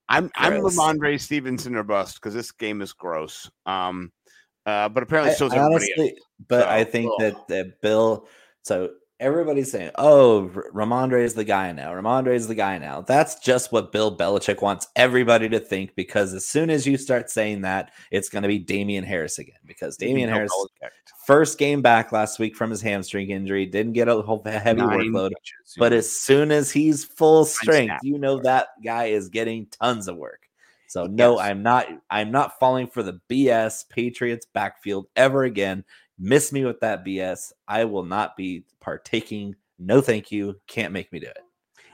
I'm 0.09 0.29
gross. 0.35 0.77
I'm 0.79 0.97
Rhamondre 0.99 1.19
Stevenson 1.19 1.75
or 1.75 1.83
bust 1.83 2.15
because 2.15 2.33
this 2.33 2.51
game 2.51 2.81
is 2.81 2.93
gross. 2.93 3.49
Um, 3.65 4.11
uh, 4.65 4.89
but 4.89 5.03
apparently 5.03 5.33
so 5.35 5.49
honestly, 5.51 6.15
But 6.47 6.63
so, 6.63 6.69
I 6.69 6.83
think 6.83 7.11
that 7.19 7.47
that 7.47 7.81
Bill. 7.81 8.27
So 8.63 8.91
everybody's 9.19 9.71
saying, 9.71 9.91
"Oh, 9.97 10.51
Rhamondre 10.73 11.23
is 11.23 11.33
the 11.33 11.43
guy 11.43 11.71
now. 11.71 11.91
Rhamondre 11.91 12.35
is 12.35 12.47
the 12.47 12.55
guy 12.55 12.77
now." 12.77 13.01
That's 13.01 13.35
just 13.39 13.71
what 13.71 13.91
Bill 13.91 14.15
Belichick 14.15 14.61
wants 14.61 14.87
everybody 14.95 15.49
to 15.49 15.59
think 15.59 15.95
because 15.95 16.33
as 16.33 16.45
soon 16.45 16.69
as 16.69 16.85
you 16.85 16.97
start 16.97 17.29
saying 17.29 17.61
that, 17.61 17.91
it's 18.11 18.29
going 18.29 18.43
to 18.43 18.47
be 18.47 18.59
Damien 18.59 19.03
Harris 19.03 19.39
again 19.39 19.59
because 19.65 19.97
Damien 19.97 20.29
Harris 20.29 20.51
first 21.25 21.57
game 21.57 21.81
back 21.81 22.11
last 22.11 22.39
week 22.39 22.55
from 22.55 22.69
his 22.69 22.81
hamstring 22.81 23.31
injury, 23.31 23.65
didn't 23.65 23.93
get 23.93 24.07
a 24.07 24.21
whole 24.21 24.43
heavy 24.45 24.81
Nine 24.81 24.99
workload, 24.99 25.31
but 25.77 25.91
as 25.91 26.09
soon 26.11 26.51
as 26.51 26.71
he's 26.71 27.03
full 27.03 27.45
strength, 27.45 27.95
you 28.03 28.19
know 28.19 28.39
that 28.39 28.67
guy 28.83 29.05
is 29.05 29.29
getting 29.29 29.67
tons 29.67 30.07
of 30.07 30.17
work. 30.17 30.41
So 30.87 31.07
no, 31.07 31.37
yes. 31.37 31.49
I'm 31.49 31.63
not 31.63 31.87
I'm 32.09 32.31
not 32.31 32.59
falling 32.59 32.87
for 32.87 33.03
the 33.03 33.19
BS 33.29 33.89
Patriots 33.89 34.45
backfield 34.53 35.07
ever 35.15 35.43
again. 35.43 35.83
Miss 36.17 36.51
me 36.51 36.65
with 36.65 36.79
that 36.79 37.05
BS. 37.05 37.51
I 37.67 37.85
will 37.85 38.03
not 38.03 38.37
be 38.37 38.63
partaking. 38.79 39.55
No, 39.79 40.01
thank 40.01 40.31
you. 40.31 40.55
Can't 40.67 40.93
make 40.93 41.11
me 41.11 41.19
do 41.19 41.27
it. 41.27 41.37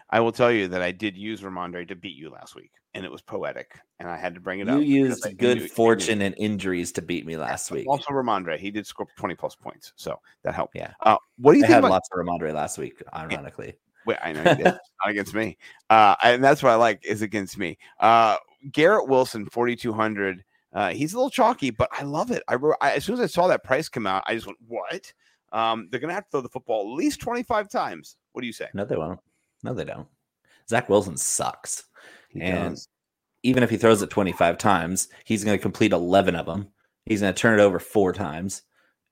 I 0.10 0.20
will 0.20 0.32
tell 0.34 0.52
you 0.52 0.68
that 0.68 0.82
I 0.82 0.92
did 0.92 1.18
use 1.18 1.42
Rhamondre 1.42 1.88
to 1.88 1.96
beat 1.96 2.18
you 2.18 2.30
last 2.30 2.54
week, 2.54 2.72
and 2.94 3.06
it 3.06 3.12
was 3.12 3.22
poetic, 3.22 3.80
and 4.00 4.10
I 4.10 4.18
had 4.18 4.36
to 4.36 4.42
bring 4.42 4.60
it 4.60 4.68
you 4.68 4.74
up. 4.74 4.80
You 4.82 5.06
used 5.06 5.38
good 5.38 5.72
fortune 5.72 6.22
and 6.22 6.36
injuries 6.38 6.92
to 6.94 7.02
beat 7.02 7.26
me 7.26 7.38
last 7.38 7.72
week. 7.72 7.88
Also, 7.88 8.12
Rhamondre, 8.12 8.58
he 8.60 8.72
did 8.72 8.86
score 8.86 9.08
twenty 9.16 9.36
plus 9.36 9.56
points, 9.56 9.94
so 9.96 10.20
that 10.44 10.54
helped. 10.54 10.76
Yeah. 10.76 10.92
Uh, 11.00 11.16
what 11.38 11.54
do 11.54 11.60
you 11.60 11.64
I 11.64 11.68
think? 11.68 11.74
had 11.76 11.80
about- 11.80 11.92
lots 11.92 12.10
of 12.12 12.20
Rhamondre 12.20 12.54
last 12.54 12.78
week, 12.78 13.02
ironically. 13.14 13.74
Wait, 14.06 14.18
I 14.22 14.34
know 14.34 14.42
you 14.42 14.56
did. 14.56 14.66
not 14.66 14.80
against 15.06 15.34
me, 15.34 15.58
uh, 15.90 16.16
and 16.24 16.44
that's 16.44 16.62
what 16.62 16.72
I 16.72 16.76
like 16.76 17.06
is 17.06 17.22
against 17.22 17.58
me. 17.58 17.78
Uh, 18.00 18.36
Garrett 18.72 19.08
Wilson, 19.08 19.46
forty 19.46 19.78
two 19.78 19.94
hundred. 19.94 20.44
Uh, 20.74 20.90
he's 20.92 21.14
a 21.14 21.18
little 21.18 21.30
chalky, 21.30 21.70
but 21.70 21.90
I 21.92 22.04
love 22.04 22.32
it. 22.32 22.44
I, 22.48 22.56
I, 22.80 22.92
as 22.94 23.06
soon 23.06 23.16
as 23.16 23.22
I 23.22 23.26
saw 23.28 23.48
that 23.48 23.64
price 23.64 23.90
come 23.90 24.08
out, 24.08 24.24
I 24.26 24.36
just 24.36 24.48
went, 24.48 24.60
"What? 24.68 25.14
Um, 25.52 25.90
they're 25.92 26.00
gonna 26.00 26.14
have 26.14 26.26
to 26.26 26.32
throw 26.32 26.42
the 26.42 26.50
football 26.50 26.82
at 26.82 26.98
least 26.98 27.20
twenty 27.20 27.44
five 27.44 27.70
times." 27.70 28.18
What 28.32 28.42
do 28.42 28.48
you 28.48 28.54
say? 28.54 28.70
No, 28.74 28.86
they 28.86 28.96
won't. 28.96 29.20
No, 29.64 29.74
they 29.74 29.84
don't. 29.84 30.08
Zach 30.70 30.88
Wilson 30.88 31.18
sucks, 31.18 31.84
he 32.30 32.42
and 32.42 32.76
does. 32.76 32.88
even 33.44 33.64
if 33.64 33.70
he 33.70 33.78
throws 33.78 34.02
it 34.02 34.10
twenty 34.10 34.32
five 34.32 34.58
times, 34.58 35.10
he's 35.26 35.44
going 35.44 35.58
to 35.58 35.62
complete 35.62 35.92
eleven 35.92 36.36
of 36.36 36.46
them. 36.46 36.70
He's 37.06 37.22
going 37.22 37.34
to 37.34 37.40
turn 37.40 37.60
it 37.60 37.64
over 37.64 37.80
four 37.80 38.14
times, 38.14 38.62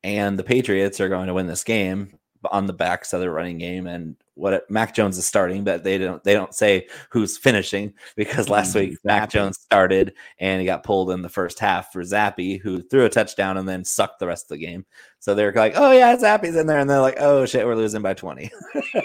and 0.04 0.40
the 0.40 0.44
Patriots 0.44 1.02
are 1.02 1.10
going 1.10 1.28
to 1.28 1.34
win 1.34 1.48
this 1.48 1.64
game 1.64 2.18
on 2.52 2.66
the 2.66 2.74
backs 2.74 3.14
of 3.14 3.20
the 3.20 3.30
running 3.30 3.58
game 3.58 3.88
and 3.88 4.16
what 4.36 4.54
it, 4.54 4.64
Mac 4.70 4.96
Jones 4.96 5.18
is 5.18 5.26
starting, 5.26 5.64
but 5.64 5.84
they 5.84 5.98
don't 5.98 6.24
they 6.24 6.34
don't 6.34 6.54
say 6.54 6.88
who's 7.10 7.38
finishing 7.38 7.94
because 8.16 8.48
last 8.50 8.74
week 8.74 8.98
Mac 9.04 9.30
Jones 9.30 9.60
started 9.60 10.14
and 10.40 10.62
he 10.62 10.66
got 10.66 10.84
pulled 10.84 11.12
in 11.12 11.22
the 11.22 11.30
first 11.30 11.60
half 11.60 11.92
for 11.92 12.02
Zappe, 12.02 12.62
who 12.62 12.82
threw 12.82 13.06
a 13.06 13.10
touchdown 13.10 13.58
and 13.58 13.68
then 13.68 13.84
sucked 13.84 14.20
the 14.20 14.28
rest 14.28 14.46
of 14.46 14.58
the 14.58 14.66
game. 14.66 14.86
So 15.20 15.36
they're 15.36 15.52
like, 15.52 15.74
"Oh 15.76 15.92
yeah, 15.92 16.16
Zappe's 16.16 16.56
in 16.56 16.68
there," 16.68 16.80
and 16.80 16.90
they're 16.90 17.02
like, 17.02 17.18
"Oh 17.20 17.46
shit, 17.46 17.66
we're 17.66 17.76
losing 17.76 18.02
by 18.02 18.14
20. 18.14 18.50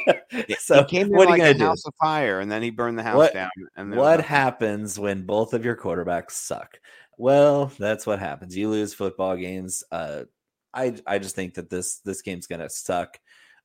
so 0.59 0.85
he 0.85 1.03
what 1.05 1.29
are 1.29 1.37
you 1.37 1.43
gonna 1.43 1.55
do? 1.55 1.65
House 1.65 1.85
of 1.85 1.95
fire, 2.01 2.39
and 2.39 2.51
then 2.51 2.63
he 2.63 2.71
burned 2.71 2.99
the 2.99 3.03
house 3.03 3.17
what, 3.17 3.35
down. 3.35 3.51
And 3.77 3.95
what 3.97 4.21
happens 4.21 4.99
when 4.99 5.27
both 5.27 5.53
of 5.53 5.65
your 5.65 5.77
quarterbacks 5.77 6.33
suck? 6.33 6.79
Well, 7.19 7.73
that's 7.79 8.07
what 8.07 8.21
happens. 8.21 8.57
You 8.57 8.69
lose 8.69 8.95
football 8.95 9.37
games. 9.37 9.83
Uh, 9.91 10.25
I 10.73 10.95
I 11.07 11.19
just 11.19 11.35
think 11.35 11.55
that 11.55 11.71
this 11.71 11.99
this 11.99 12.23
game's 12.23 12.47
gonna 12.47 12.71
suck. 12.71 13.19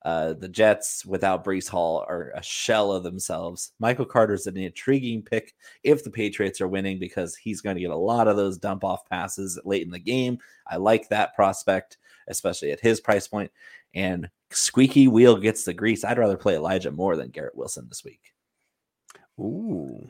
Uh, 0.03 0.33
the 0.33 0.47
Jets 0.47 1.05
without 1.05 1.43
Breece 1.43 1.67
Hall 1.67 2.05
are 2.07 2.31
a 2.35 2.41
shell 2.41 2.91
of 2.91 3.03
themselves. 3.03 3.73
Michael 3.79 4.05
Carter's 4.05 4.47
an 4.47 4.55
intriguing 4.55 5.21
pick 5.21 5.53
if 5.83 6.03
the 6.03 6.09
Patriots 6.09 6.62
are 6.62 6.69
winning 6.69 6.99
because 6.99 7.35
he's 7.35 7.62
going 7.62 7.75
to 7.75 7.81
get 7.81 7.91
a 7.91 7.95
lot 7.95 8.27
of 8.27 8.38
those 8.38 8.57
dump 8.57 8.83
off 8.83 9.07
passes 9.09 9.59
late 9.65 9.83
in 9.83 9.91
the 9.91 9.99
game. 9.99 10.38
I 10.67 10.77
like 10.77 11.09
that 11.09 11.35
prospect, 11.35 11.97
especially 12.29 12.71
at 12.71 12.79
his 12.79 13.01
price 13.01 13.27
point. 13.27 13.51
And 13.93 14.29
squeaky 14.51 15.07
wheel 15.07 15.35
gets 15.38 15.65
the 15.65 15.73
grease. 15.73 16.05
I'd 16.05 16.17
rather 16.17 16.38
play 16.38 16.55
Elijah 16.55 16.91
Moore 16.91 17.17
than 17.17 17.29
Garrett 17.29 17.57
Wilson 17.57 17.88
this 17.89 18.03
week. 18.05 18.33
Ooh. 19.38 20.09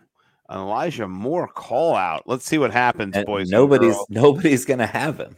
Elijah 0.52 1.08
Moore 1.08 1.48
call 1.48 1.96
out. 1.96 2.24
Let's 2.26 2.46
see 2.46 2.58
what 2.58 2.72
happens, 2.72 3.16
and 3.16 3.26
boys. 3.26 3.50
Nobody's 3.50 3.96
nobody's 4.10 4.66
gonna 4.66 4.88
have 4.88 5.20
him. 5.20 5.36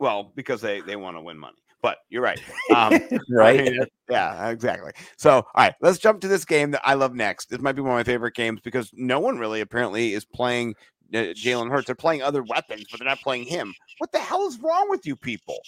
Well, 0.00 0.32
because 0.34 0.60
they 0.60 0.80
they 0.80 0.96
want 0.96 1.16
to 1.16 1.20
win 1.20 1.38
money. 1.38 1.62
But 1.82 1.98
you're 2.08 2.22
right. 2.22 2.40
Um, 2.74 2.92
right? 3.28 3.60
I 3.60 3.62
mean, 3.64 3.80
yeah, 4.08 4.48
exactly. 4.48 4.92
So, 5.16 5.32
all 5.32 5.44
right, 5.56 5.74
let's 5.80 5.98
jump 5.98 6.20
to 6.20 6.28
this 6.28 6.44
game 6.44 6.70
that 6.70 6.82
I 6.84 6.94
love 6.94 7.14
next. 7.14 7.50
This 7.50 7.60
might 7.60 7.72
be 7.72 7.82
one 7.82 7.90
of 7.90 7.96
my 7.96 8.04
favorite 8.04 8.36
games 8.36 8.60
because 8.62 8.90
no 8.94 9.18
one 9.18 9.38
really 9.38 9.60
apparently 9.60 10.14
is 10.14 10.24
playing 10.24 10.76
uh, 11.12 11.34
Jalen 11.34 11.68
Hurts. 11.68 11.86
They're 11.86 11.96
playing 11.96 12.22
other 12.22 12.44
weapons, 12.44 12.84
but 12.88 13.00
they're 13.00 13.08
not 13.08 13.20
playing 13.20 13.44
him. 13.44 13.74
What 13.98 14.12
the 14.12 14.20
hell 14.20 14.46
is 14.46 14.60
wrong 14.60 14.88
with 14.88 15.04
you 15.04 15.16
people? 15.16 15.58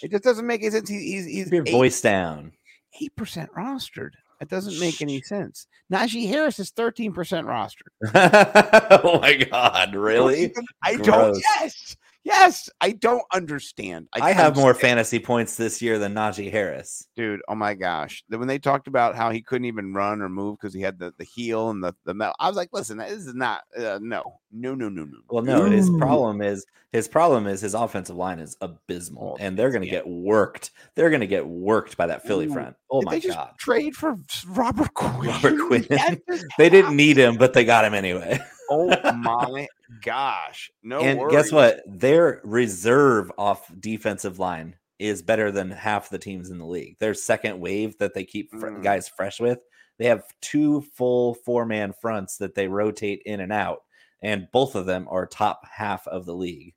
It 0.00 0.12
just 0.12 0.22
doesn't 0.22 0.46
make 0.46 0.62
any 0.62 0.70
sense. 0.70 0.88
He, 0.88 1.12
he's 1.12 1.26
he's 1.26 1.50
your 1.50 1.64
voice 1.64 2.00
down. 2.00 2.52
Eight 3.00 3.16
percent 3.16 3.50
rostered. 3.56 4.10
That 4.40 4.48
doesn't 4.48 4.78
make 4.78 5.00
any 5.00 5.22
sense. 5.22 5.66
Najee 5.92 6.28
Harris 6.28 6.58
is 6.58 6.70
13% 6.72 7.14
rostered. 7.14 7.92
oh 9.04 9.20
my 9.20 9.36
God. 9.36 9.94
Really? 9.94 10.52
I 10.82 10.96
don't. 10.96 11.38
Yes. 11.60 11.96
Yes, 12.24 12.70
I 12.80 12.92
don't 12.92 13.24
understand. 13.34 14.08
I, 14.14 14.30
I 14.30 14.32
have 14.32 14.56
more 14.56 14.72
fantasy 14.72 15.18
points 15.18 15.56
this 15.56 15.82
year 15.82 15.98
than 15.98 16.14
Najee 16.14 16.50
Harris, 16.50 17.06
dude. 17.14 17.42
Oh 17.48 17.54
my 17.54 17.74
gosh! 17.74 18.24
When 18.28 18.48
they 18.48 18.58
talked 18.58 18.88
about 18.88 19.14
how 19.14 19.30
he 19.30 19.42
couldn't 19.42 19.66
even 19.66 19.92
run 19.92 20.22
or 20.22 20.30
move 20.30 20.56
because 20.58 20.72
he 20.72 20.80
had 20.80 20.98
the, 20.98 21.12
the 21.18 21.24
heel 21.24 21.68
and 21.68 21.84
the 21.84 21.94
the 22.06 22.14
metal, 22.14 22.34
I 22.40 22.48
was 22.48 22.56
like, 22.56 22.70
listen, 22.72 22.96
this 22.96 23.12
is 23.12 23.34
not 23.34 23.64
uh, 23.76 23.98
no, 24.00 24.40
no, 24.50 24.74
no, 24.74 24.88
no, 24.88 25.04
no. 25.04 25.18
Well, 25.28 25.44
no, 25.44 25.66
his 25.66 25.90
problem 25.98 26.40
is 26.40 26.64
his 26.92 27.08
problem 27.08 27.46
is 27.46 27.60
his 27.60 27.74
offensive 27.74 28.16
line 28.16 28.38
is 28.38 28.56
abysmal, 28.62 29.36
and 29.38 29.58
they're 29.58 29.70
going 29.70 29.82
to 29.82 29.86
yeah. 29.86 29.94
get 29.94 30.06
worked. 30.06 30.70
They're 30.94 31.10
going 31.10 31.20
to 31.20 31.26
get 31.26 31.46
worked 31.46 31.96
by 31.98 32.06
that 32.06 32.22
Philly 32.26 32.46
Ooh. 32.46 32.54
front. 32.54 32.76
Oh 32.88 33.00
Did 33.00 33.06
my 33.06 33.18
god! 33.18 33.50
Trade 33.58 33.96
for 33.96 34.16
Robert 34.46 34.94
Quinn. 34.94 35.28
Robert 35.28 35.58
Quinn. 35.66 35.86
they 36.58 36.70
didn't 36.70 36.96
need 36.96 37.18
him, 37.18 37.36
but 37.36 37.52
they 37.52 37.64
got 37.64 37.84
him 37.84 37.92
anyway. 37.92 38.38
oh 38.74 39.12
my 39.16 39.66
gosh. 40.02 40.70
No 40.82 41.00
And 41.00 41.18
worries. 41.18 41.32
guess 41.32 41.52
what? 41.52 41.82
Their 41.86 42.40
reserve 42.44 43.30
off 43.38 43.70
defensive 43.80 44.38
line 44.38 44.76
is 44.98 45.22
better 45.22 45.50
than 45.50 45.70
half 45.70 46.08
the 46.10 46.18
teams 46.18 46.50
in 46.50 46.58
the 46.58 46.66
league. 46.66 46.96
Their 46.98 47.14
second 47.14 47.60
wave 47.60 47.96
that 47.98 48.14
they 48.14 48.24
keep 48.24 48.50
fr- 48.52 48.68
Mm. 48.68 48.82
guys 48.82 49.08
fresh 49.08 49.40
with, 49.40 49.58
they 49.98 50.06
have 50.06 50.24
two 50.40 50.82
full 50.96 51.34
four 51.34 51.66
man 51.66 51.92
fronts 52.00 52.36
that 52.38 52.54
they 52.54 52.68
rotate 52.68 53.22
in 53.26 53.40
and 53.40 53.52
out, 53.52 53.82
and 54.22 54.48
both 54.52 54.74
of 54.74 54.86
them 54.86 55.06
are 55.10 55.26
top 55.26 55.62
half 55.70 56.06
of 56.08 56.26
the 56.26 56.34
league. 56.34 56.74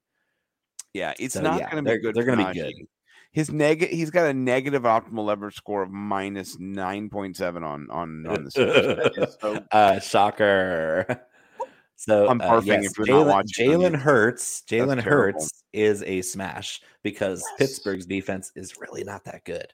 Yeah, 0.94 1.14
it's 1.20 1.36
So, 1.36 1.42
not 1.42 1.60
yeah, 1.60 1.70
going 1.72 1.84
to 1.86 1.92
be 1.92 1.98
good. 2.00 2.16
they're 2.16 2.24
gonna 2.26 2.52
be 2.52 2.60
good. 2.60 2.74
His 3.34 3.52
neg 3.52 3.88
he's 3.90 4.10
got 4.10 4.26
a 4.26 4.34
negative 4.34 4.82
optimal 4.84 5.26
leverage 5.26 5.54
score 5.56 5.84
of 5.84 5.92
minus 5.92 6.58
nine 6.60 7.10
point 7.10 7.36
seven 7.38 7.64
on 7.64 7.88
on 7.92 8.26
on 8.26 8.46
the 8.46 9.38
so 9.40 9.64
uh, 9.72 10.00
shocker. 10.00 11.06
So 12.00 12.28
I'm 12.30 12.40
uh, 12.42 12.62
yes, 12.64 12.86
if 12.86 12.98
you're 12.98 13.08
not 13.08 13.26
Jalen 13.26 13.28
watching 13.28 13.74
on 13.74 13.80
Jalen. 13.94 13.96
Hurts. 13.96 14.64
Jalen 14.70 15.02
Hurts 15.02 15.64
is 15.74 16.04
a 16.04 16.22
smash 16.22 16.80
because 17.04 17.44
Yes. 17.52 17.58
Pittsburgh's 17.58 18.06
defense 18.06 18.52
is 18.56 18.78
really 18.80 19.04
not 19.04 19.24
that 19.26 19.44
good. 19.46 19.68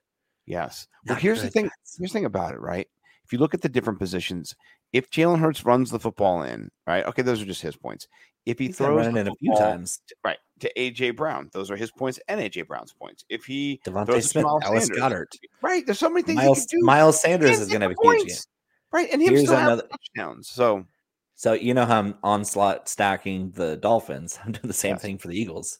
Yes. 0.45 0.87
Well, 1.05 1.17
here's 1.17 1.41
the 1.41 1.49
thing. 1.49 1.65
guys. 1.65 1.71
Here's 1.99 2.11
the 2.11 2.17
thing 2.19 2.25
about 2.25 2.53
it, 2.53 2.61
right? 2.61 2.87
If 3.25 3.31
you 3.33 3.39
look 3.39 3.53
at 3.53 3.61
the 3.61 3.69
different 3.69 3.99
positions, 3.99 4.55
if 4.93 5.09
Jalen 5.09 5.39
Hurts 5.39 5.65
runs 5.65 5.91
the 5.91 5.99
football 5.99 6.43
in, 6.43 6.69
right? 6.87 7.05
Okay, 7.05 7.21
those 7.21 7.41
are 7.41 7.45
just 7.45 7.61
his 7.61 7.75
points. 7.75 8.07
If 8.45 8.57
he 8.59 8.67
He's 8.67 8.77
throws 8.77 9.05
the 9.11 9.19
in 9.19 9.27
a 9.27 9.35
few 9.35 9.53
times. 9.55 9.99
right 10.23 10.37
to 10.59 10.71
AJ 10.77 11.15
Brown, 11.17 11.49
those 11.53 11.69
are 11.71 11.75
his 11.77 11.91
points 11.91 12.19
and 12.27 12.39
AJ 12.41 12.67
Brown's 12.67 12.93
points. 12.93 13.23
If 13.29 13.43
he 13.45 13.81
DeVonta 13.85 14.05
throws 14.07 14.29
Smith, 14.29 14.45
Alice 14.45 14.85
Sanders, 14.85 14.89
Goddard, 14.97 15.27
right, 15.61 15.85
there's 15.85 15.99
so 15.99 16.09
many 16.09 16.23
things 16.23 16.37
Miles, 16.37 16.61
he 16.61 16.67
can 16.67 16.79
do. 16.79 16.85
Miles 16.85 17.21
Sanders 17.21 17.59
is 17.59 17.67
going 17.69 17.81
to 17.81 17.87
have 17.87 17.95
a 17.97 18.07
huge 18.17 18.27
game. 18.27 18.37
right, 18.91 19.09
and 19.11 19.21
him 19.21 19.29
Here's 19.33 19.43
still 19.45 19.55
have 19.57 19.67
another- 19.67 19.87
touchdowns. 19.89 20.49
So 20.49 20.85
So 21.43 21.51
you 21.51 21.73
know 21.73 21.85
how 21.85 21.99
I'm 21.99 22.15
onslaught 22.23 22.87
stacking 22.87 23.51
the 23.51 23.75
Dolphins. 23.75 24.39
I'm 24.45 24.53
doing 24.53 24.65
the 24.65 24.71
same 24.73 24.91
Yes. 24.93 25.01
thing 25.01 25.17
for 25.17 25.27
the 25.27 25.37
Eagles. 25.37 25.79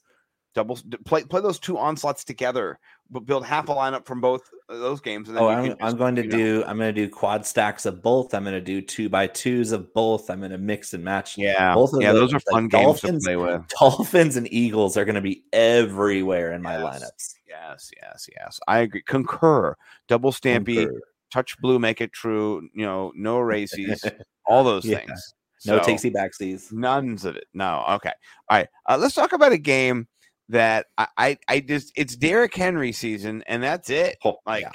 double 0.54 0.78
play 1.06 1.24
play 1.24 1.40
those 1.40 1.58
two 1.58 1.78
onslaughts 1.78 2.26
together, 2.26 2.78
but 3.10 3.22
build 3.26 3.46
half 3.46 3.70
a 3.70 3.74
lineup 3.74 4.06
from 4.06 4.20
both 4.20 4.42
uh, 4.68 4.78
those 4.78 5.00
games. 5.00 5.30
And 5.30 5.38
then 5.38 5.44
Oh, 5.46 5.48
I'm, 5.48 5.68
can 5.70 5.78
I'm 5.80 5.96
going 5.96 6.16
to 6.18 6.24
you 6.24 6.28
know- 6.28 6.38
do 6.38 6.64
I'm 6.68 6.78
going 6.78 6.94
to 6.94 7.02
do 7.06 7.10
quad 7.10 7.46
stacks 7.46 7.86
of 7.86 8.04
both. 8.04 8.34
I'm 8.34 8.44
going 8.44 8.56
to 8.56 8.60
do 8.60 8.82
two 8.82 9.08
by 9.08 9.26
twos 9.28 9.72
of 9.72 9.94
both. 9.94 10.30
I'm 10.30 10.40
going 10.40 10.52
to 10.52 10.58
mix 10.58 10.94
and 10.94 11.02
match. 11.02 11.38
yeah, 11.38 11.74
both 11.74 11.94
of 11.94 12.02
yeah, 12.02 12.12
those 12.12 12.32
those, 12.32 12.42
are 12.44 12.52
fun 12.52 12.68
games 12.68 12.84
Dolphins- 13.00 13.24
to 13.24 13.28
play 13.30 13.38
with. 13.38 13.62
Dolphins 13.80 14.36
and 14.36 14.52
Eagles 14.52 14.98
are 14.98 15.06
going 15.06 15.16
to 15.16 15.22
be 15.22 15.46
everywhere 15.54 16.52
in 16.52 16.62
my 16.62 16.78
Yes. 16.78 16.84
lineups. 16.84 17.34
Yes, 17.48 17.90
yes, 18.02 18.28
yes. 18.36 18.60
I 18.68 18.80
agree. 18.80 19.04
Concur. 19.08 19.78
Double 20.10 20.34
stampy. 20.34 20.84
Concur. 20.88 21.00
touch 21.32 21.58
blue, 21.62 21.80
make 21.80 22.02
it 22.02 22.12
true. 22.12 22.68
You 22.76 22.86
know, 22.86 23.14
no 23.16 23.40
races, 23.40 24.04
all 24.46 24.66
those 24.66 24.84
Yeah. 24.84 24.98
things. 25.00 25.34
No 25.66 25.82
So, 25.82 25.90
takesy 25.90 26.14
backsies. 26.14 26.72
None's 26.72 27.26
of 27.26 27.36
it. 27.36 27.46
No. 27.54 27.84
Okay. 27.92 28.12
All 28.50 28.58
right. 28.58 28.68
Uh, 28.88 28.98
let's 29.00 29.16
talk 29.16 29.34
about 29.34 29.52
a 29.52 29.58
game 29.58 30.08
that 30.50 30.88
I, 30.98 31.08
I, 31.18 31.38
I 31.48 31.60
just 31.62 31.94
it's 31.96 32.16
Derrick 32.16 32.54
Henry 32.54 32.92
season, 32.92 33.44
and 33.48 33.64
that's 33.64 33.90
it. 33.90 34.18
Oh, 34.26 34.38
Like, 34.46 34.66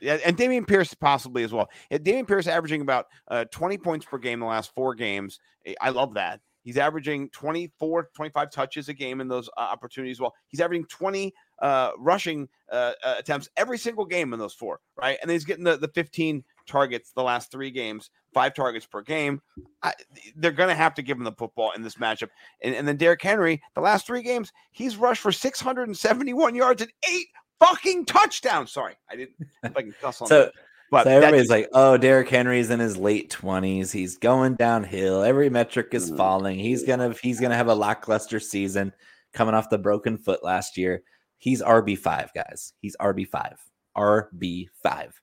yeah. 0.00 0.18
and, 0.24 0.36
Dameon 0.36 0.66
Pierce 0.66 0.92
possibly 0.94 1.44
as 1.44 1.52
well. 1.52 1.68
Dameon 1.90 2.28
Pierce 2.28 2.46
averaging 2.46 2.82
about 2.82 3.06
uh, 3.28 3.44
20 3.50 3.78
points 3.78 4.04
per 4.06 4.18
game 4.18 4.40
the 4.40 4.46
last 4.46 4.74
four 4.74 4.94
games. 4.94 5.40
I- 5.66 5.76
I 5.80 5.90
love 5.90 6.14
that. 6.14 6.40
He's 6.62 6.78
averaging 6.78 7.28
24, 7.30 8.10
25 8.14 8.50
touches 8.50 8.88
a 8.88 8.94
game 8.94 9.20
in 9.20 9.28
those 9.28 9.48
uh, 9.56 9.60
opportunities. 9.60 10.18
Well, 10.18 10.34
he's 10.48 10.60
averaging 10.60 10.86
20 10.86 11.32
uh, 11.60 11.90
rushing 11.98 12.48
uh, 12.72 12.92
uh, 13.04 13.16
attempts 13.18 13.50
every 13.56 13.76
single 13.76 14.06
game 14.06 14.32
in 14.32 14.38
those 14.38 14.54
four, 14.54 14.80
right? 14.96 15.18
And 15.20 15.30
he's 15.30 15.44
getting 15.44 15.64
the, 15.64 15.76
the 15.76 15.88
15 15.88 16.42
targets 16.66 17.12
the 17.12 17.22
last 17.22 17.50
three 17.50 17.70
games, 17.70 18.10
five 18.32 18.54
targets 18.54 18.86
per 18.86 19.02
game. 19.02 19.40
I, 19.82 19.92
they're 20.36 20.50
going 20.52 20.68
to 20.68 20.74
have 20.74 20.94
to 20.94 21.02
give 21.02 21.16
him 21.18 21.24
the 21.24 21.32
football 21.32 21.72
in 21.76 21.82
this 21.82 21.96
matchup. 21.96 22.28
And, 22.62 22.74
and 22.74 22.86
then 22.86 22.96
Derrick 22.96 23.22
Henry, 23.22 23.62
the 23.74 23.80
last 23.80 24.06
three 24.06 24.22
games, 24.22 24.52
he's 24.72 24.96
rushed 24.96 25.20
for 25.22 25.32
671 25.32 26.54
yards 26.54 26.82
and 26.82 26.92
eight 27.10 27.26
fucking 27.60 28.06
touchdowns. 28.06 28.72
Sorry, 28.72 28.94
I 29.10 29.16
didn't 29.16 29.36
fucking 29.62 29.94
cuss 30.00 30.20
on 30.22 30.28
So 30.28 30.44
that. 30.44 30.52
But 30.90 31.04
so 31.04 31.10
everybody's 31.10 31.48
like, 31.50 31.68
"Oh, 31.72 31.96
Derrick 31.96 32.28
Henry's 32.28 32.70
in 32.70 32.78
his 32.78 32.96
late 32.96 33.28
twenties. 33.30 33.90
He's 33.90 34.16
going 34.16 34.54
downhill. 34.54 35.24
Every 35.24 35.50
metric 35.50 35.88
is 35.92 36.12
Mm. 36.12 36.16
falling. 36.16 36.58
He's 36.58 36.84
gonna 36.84 37.14
he's 37.20 37.40
gonna 37.40 37.56
have 37.56 37.66
a 37.68 37.74
lackluster 37.74 38.38
season, 38.38 38.92
coming 39.32 39.54
off 39.54 39.70
the 39.70 39.78
broken 39.78 40.18
foot 40.18 40.44
last 40.44 40.76
year. 40.76 41.02
He's 41.38 41.62
RB 41.62 41.98
five, 41.98 42.30
guys. 42.34 42.74
He's 42.80 42.96
RB 43.00 43.26
five. 43.26 43.58
RB 43.96 44.68
five. 44.84 45.20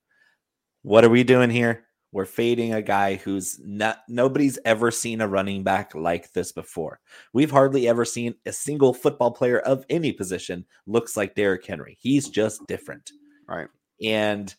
What 0.84 1.04
are 1.04 1.10
we 1.10 1.24
doing 1.24 1.50
here? 1.50 1.86
We're 2.14 2.26
fading 2.26 2.74
a 2.74 2.82
guy 2.82 3.16
who's 3.16 3.60
not 3.64 4.00
nobody's 4.10 4.60
ever 4.66 4.92
seen 4.92 5.22
a 5.22 5.28
running 5.28 5.64
back 5.64 5.96
like 5.96 6.34
this 6.34 6.52
before. 6.52 7.00
We've 7.32 7.52
hardly 7.52 7.88
ever 7.88 8.04
seen 8.04 8.36
a 8.46 8.52
single 8.52 8.94
football 8.94 9.32
player 9.32 9.60
of 9.60 9.86
any 9.90 10.12
position 10.12 10.66
looks 10.86 11.16
like 11.16 11.36
Derrick 11.36 11.66
Henry. 11.66 11.98
He's 12.02 12.28
just 12.28 12.66
different. 12.68 13.12
Right. 13.48 13.68
And 14.04 14.54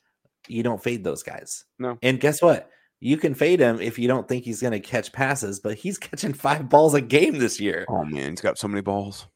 you 0.48 0.62
don't 0.62 0.82
fade 0.82 1.04
those 1.04 1.22
guys. 1.22 1.64
No. 1.78 1.98
And 2.02 2.20
guess 2.20 2.40
what? 2.40 2.70
You 3.00 3.16
can 3.16 3.34
fade 3.34 3.60
him 3.60 3.80
if 3.80 3.98
you 3.98 4.08
don't 4.08 4.28
think 4.28 4.44
he's 4.44 4.62
going 4.62 4.72
to 4.72 4.80
catch 4.80 5.12
passes, 5.12 5.60
but 5.60 5.74
he's 5.74 5.98
catching 5.98 6.32
five 6.32 6.68
balls 6.68 6.94
a 6.94 7.00
game 7.00 7.38
this 7.38 7.60
year. 7.60 7.84
oh 7.88 8.04
man, 8.04 8.30
he's 8.30 8.40
got 8.40 8.58
so 8.58 8.68
many 8.68 8.80
balls. 8.80 9.26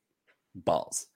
Balls. 0.55 1.09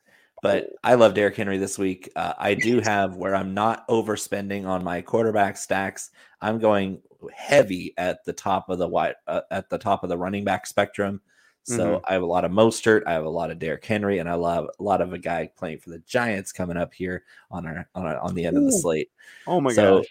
But 0.42 0.70
I 0.82 0.94
love 0.94 1.14
Derrick 1.14 1.36
Henry 1.36 1.58
this 1.58 1.78
week. 1.78 2.10
Uh, 2.16 2.32
I 2.38 2.54
do 2.54 2.80
have 2.80 3.16
where 3.16 3.34
I'm 3.34 3.52
not 3.54 3.86
overspending 3.88 4.66
on 4.66 4.82
my 4.82 5.02
quarterback 5.02 5.56
stacks. 5.56 6.10
I'm 6.40 6.58
going 6.58 7.02
heavy 7.34 7.92
at 7.98 8.24
the 8.24 8.32
top 8.32 8.70
of 8.70 8.78
the 8.78 8.88
wide, 8.88 9.16
uh, 9.26 9.42
at 9.50 9.68
the 9.68 9.78
top 9.78 10.02
of 10.02 10.08
the 10.08 10.16
running 10.16 10.44
back 10.44 10.66
spectrum. 10.66 11.20
So 11.64 12.00
I 12.08 12.14
have 12.14 12.22
a 12.22 12.26
lot 12.26 12.44
of 12.44 12.50
Mostert, 12.50 13.02
I 13.06 13.12
have 13.12 13.24
a 13.24 13.30
lot 13.30 13.50
of 13.50 13.58
Derrick 13.58 13.84
Henry, 13.84 14.18
and 14.18 14.28
I 14.28 14.34
love 14.34 14.68
a 14.78 14.82
lot 14.82 15.00
of 15.00 15.12
a 15.12 15.18
guy 15.18 15.50
playing 15.56 15.78
for 15.78 15.90
the 15.90 16.00
Giants 16.00 16.52
coming 16.52 16.76
up 16.76 16.92
here 16.92 17.24
on 17.50 17.66
our 17.66 17.88
on, 17.94 18.06
our, 18.06 18.18
on 18.18 18.34
the 18.34 18.44
end 18.44 18.56
of 18.56 18.64
the 18.64 18.72
slate. 18.72 19.10
Oh 19.46 19.60
my 19.60 19.72
so, 19.72 19.98
gosh. 19.98 20.06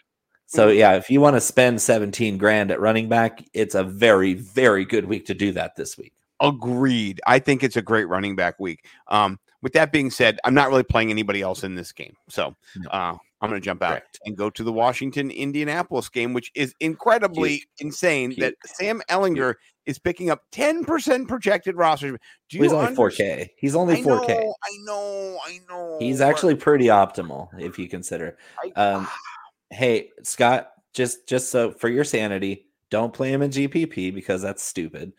so 0.45 0.69
yeah, 0.69 0.93
if 0.93 1.09
you 1.09 1.19
want 1.19 1.35
to 1.35 1.41
spend 1.41 1.81
17 1.81 2.37
grand 2.37 2.71
at 2.71 2.79
running 2.79 3.09
back, 3.09 3.43
it's 3.53 3.75
a 3.75 3.83
very, 3.83 4.35
very 4.35 4.85
good 4.85 5.05
week 5.05 5.25
to 5.25 5.33
do 5.33 5.51
that 5.53 5.75
this 5.75 5.97
week. 5.97 6.13
Agreed. 6.39 7.19
I 7.27 7.39
think 7.39 7.63
it's 7.63 7.75
a 7.75 7.81
great 7.81 8.07
running 8.07 8.35
back 8.35 8.59
week. 8.59 8.85
Um, 9.07 9.39
with 9.61 9.73
that 9.73 9.91
being 9.91 10.09
said, 10.11 10.39
I'm 10.43 10.53
not 10.53 10.69
really 10.69 10.83
playing 10.83 11.09
anybody 11.11 11.41
else 11.41 11.63
in 11.63 11.75
this 11.75 11.91
game. 11.91 12.15
So 12.29 12.55
No. 12.77 12.89
uh, 12.89 13.17
I'm 13.41 13.49
going 13.49 13.61
to 13.61 13.65
jump 13.65 13.81
out 13.81 13.91
Correct. 13.91 14.19
and 14.25 14.35
go 14.35 14.49
to 14.49 14.63
the 14.63 14.71
Washington 14.73 15.31
Indianapolis 15.31 16.09
game, 16.09 16.33
which 16.33 16.51
is 16.55 16.73
incredibly 16.81 17.63
insane 17.79 18.35
that 18.39 18.55
Sam 18.65 19.01
Ehlinger 19.09 19.53
is 19.85 19.97
picking 19.97 20.29
up 20.29 20.41
10% 20.51 21.27
projected 21.27 21.75
roster. 21.77 22.11
Do 22.49 22.57
you 22.57 22.63
He's 22.63 22.73
only 22.73 22.87
understand- 22.87 23.39
4K. 23.39 23.49
He's 23.57 23.75
only 23.75 23.95
I 23.95 24.01
4K. 24.01 24.27
know, 24.27 24.55
I 24.63 24.77
know, 24.83 25.39
I 25.45 25.59
know. 25.69 25.97
He's 25.99 26.19
actually 26.21 26.55
pretty 26.55 26.85
optimal 26.87 27.47
if 27.59 27.79
you 27.79 27.87
consider. 27.87 28.37
I- 28.61 28.71
Um, 28.81 29.07
hey, 29.71 30.09
Scott, 30.23 30.71
just 30.93 31.27
just 31.27 31.49
so 31.51 31.71
for 31.71 31.87
your 31.87 32.03
sanity, 32.03 32.65
don't 32.89 33.13
play 33.13 33.31
him 33.31 33.41
in 33.41 33.51
GPP 33.51 34.13
because 34.13 34.41
that's 34.41 34.63
stupid. 34.63 35.13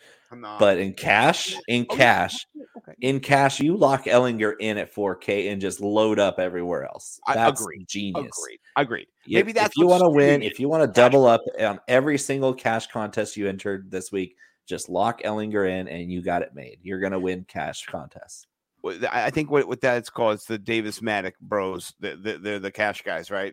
But 0.59 0.79
in 0.79 0.93
cash, 0.95 1.57
in 1.67 1.87
Oh, 1.91 1.97
cash, 1.97 2.47
okay. 2.79 2.93
in 3.01 3.19
cash, 3.19 3.59
you 3.59 3.77
lock 3.77 4.05
Ehlinger 4.05 4.55
in 4.61 4.79
at 4.79 4.95
4K 4.95 5.51
and 5.51 5.61
just 5.61 5.81
load 5.81 6.21
up 6.21 6.39
everywhere 6.39 6.85
else. 6.85 7.19
I 7.27 7.49
agree. 7.49 7.85
genius. 7.89 8.31
Agreed. 8.39 8.61
Agreed. 8.77 9.07
Maybe 9.27 9.53
that's 9.53 9.71
if 9.71 9.77
you 9.77 9.89
want 9.89 10.03
to 10.05 10.11
win, 10.11 10.43
if 10.43 10.61
you 10.61 10.69
want 10.69 10.83
to 10.85 11.01
double 11.01 11.27
up 11.27 11.41
on 11.59 11.81
every 11.89 12.17
single 12.17 12.55
cash 12.55 12.87
contest 12.87 13.37
you 13.37 13.49
entered 13.49 13.91
this 13.91 14.13
week, 14.13 14.37
just 14.69 14.89
lock 14.89 15.21
Ehlinger 15.23 15.69
in 15.69 15.89
and 15.89 16.13
you 16.13 16.23
got 16.23 16.43
it 16.43 16.55
made. 16.55 16.79
You're 16.83 17.01
gonna 17.01 17.19
win 17.19 17.45
cash 17.49 17.85
contests. 17.87 18.47
I 19.11 19.31
think 19.31 19.51
what, 19.51 19.67
what 19.67 19.81
that's 19.81 20.09
called 20.09 20.37
is 20.37 20.45
the 20.45 20.59
Davis 20.59 21.01
Mattek 21.01 21.33
bros. 21.41 21.93
The, 22.01 22.17
the, 22.17 22.39
they're 22.39 22.59
the 22.61 22.71
cash 22.71 23.03
guys, 23.03 23.31
right? 23.31 23.53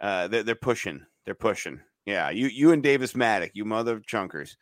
Uh, 0.00 0.28
they're, 0.28 0.42
they're 0.42 0.54
pushing. 0.54 1.06
They're 1.24 1.34
pushing. 1.34 1.80
Yeah, 2.06 2.30
you 2.30 2.46
you 2.46 2.72
and 2.72 2.82
Davis 2.82 3.12
Mattek, 3.14 3.50
you 3.54 3.64
mother 3.64 3.94
of 3.94 4.06
chunkers. 4.06 4.56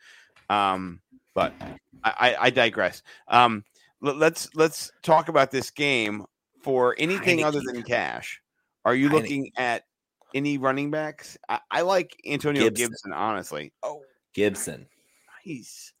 Um, 0.49 0.99
but 1.33 1.53
I, 2.03 2.13
I, 2.19 2.35
I 2.41 2.49
digress. 2.49 3.03
Um, 3.27 3.63
let, 4.01 4.17
let's 4.17 4.49
let's 4.55 4.91
talk 5.03 5.29
about 5.29 5.51
this 5.51 5.69
game 5.69 6.25
for 6.63 6.95
anything 6.97 7.43
other 7.43 7.61
than 7.63 7.83
cash. 7.83 8.41
Are 8.83 8.95
you 8.95 9.09
Heinicke. 9.09 9.13
looking 9.13 9.51
at 9.57 9.83
any 10.33 10.57
running 10.57 10.89
backs? 10.89 11.37
I, 11.47 11.59
I 11.69 11.81
like 11.81 12.15
Antonio 12.27 12.63
Gibson. 12.63 12.87
Gibson, 12.87 13.13
honestly. 13.13 13.71
Oh, 13.83 14.01
Gibson, 14.33 14.87
nice. 15.45 15.93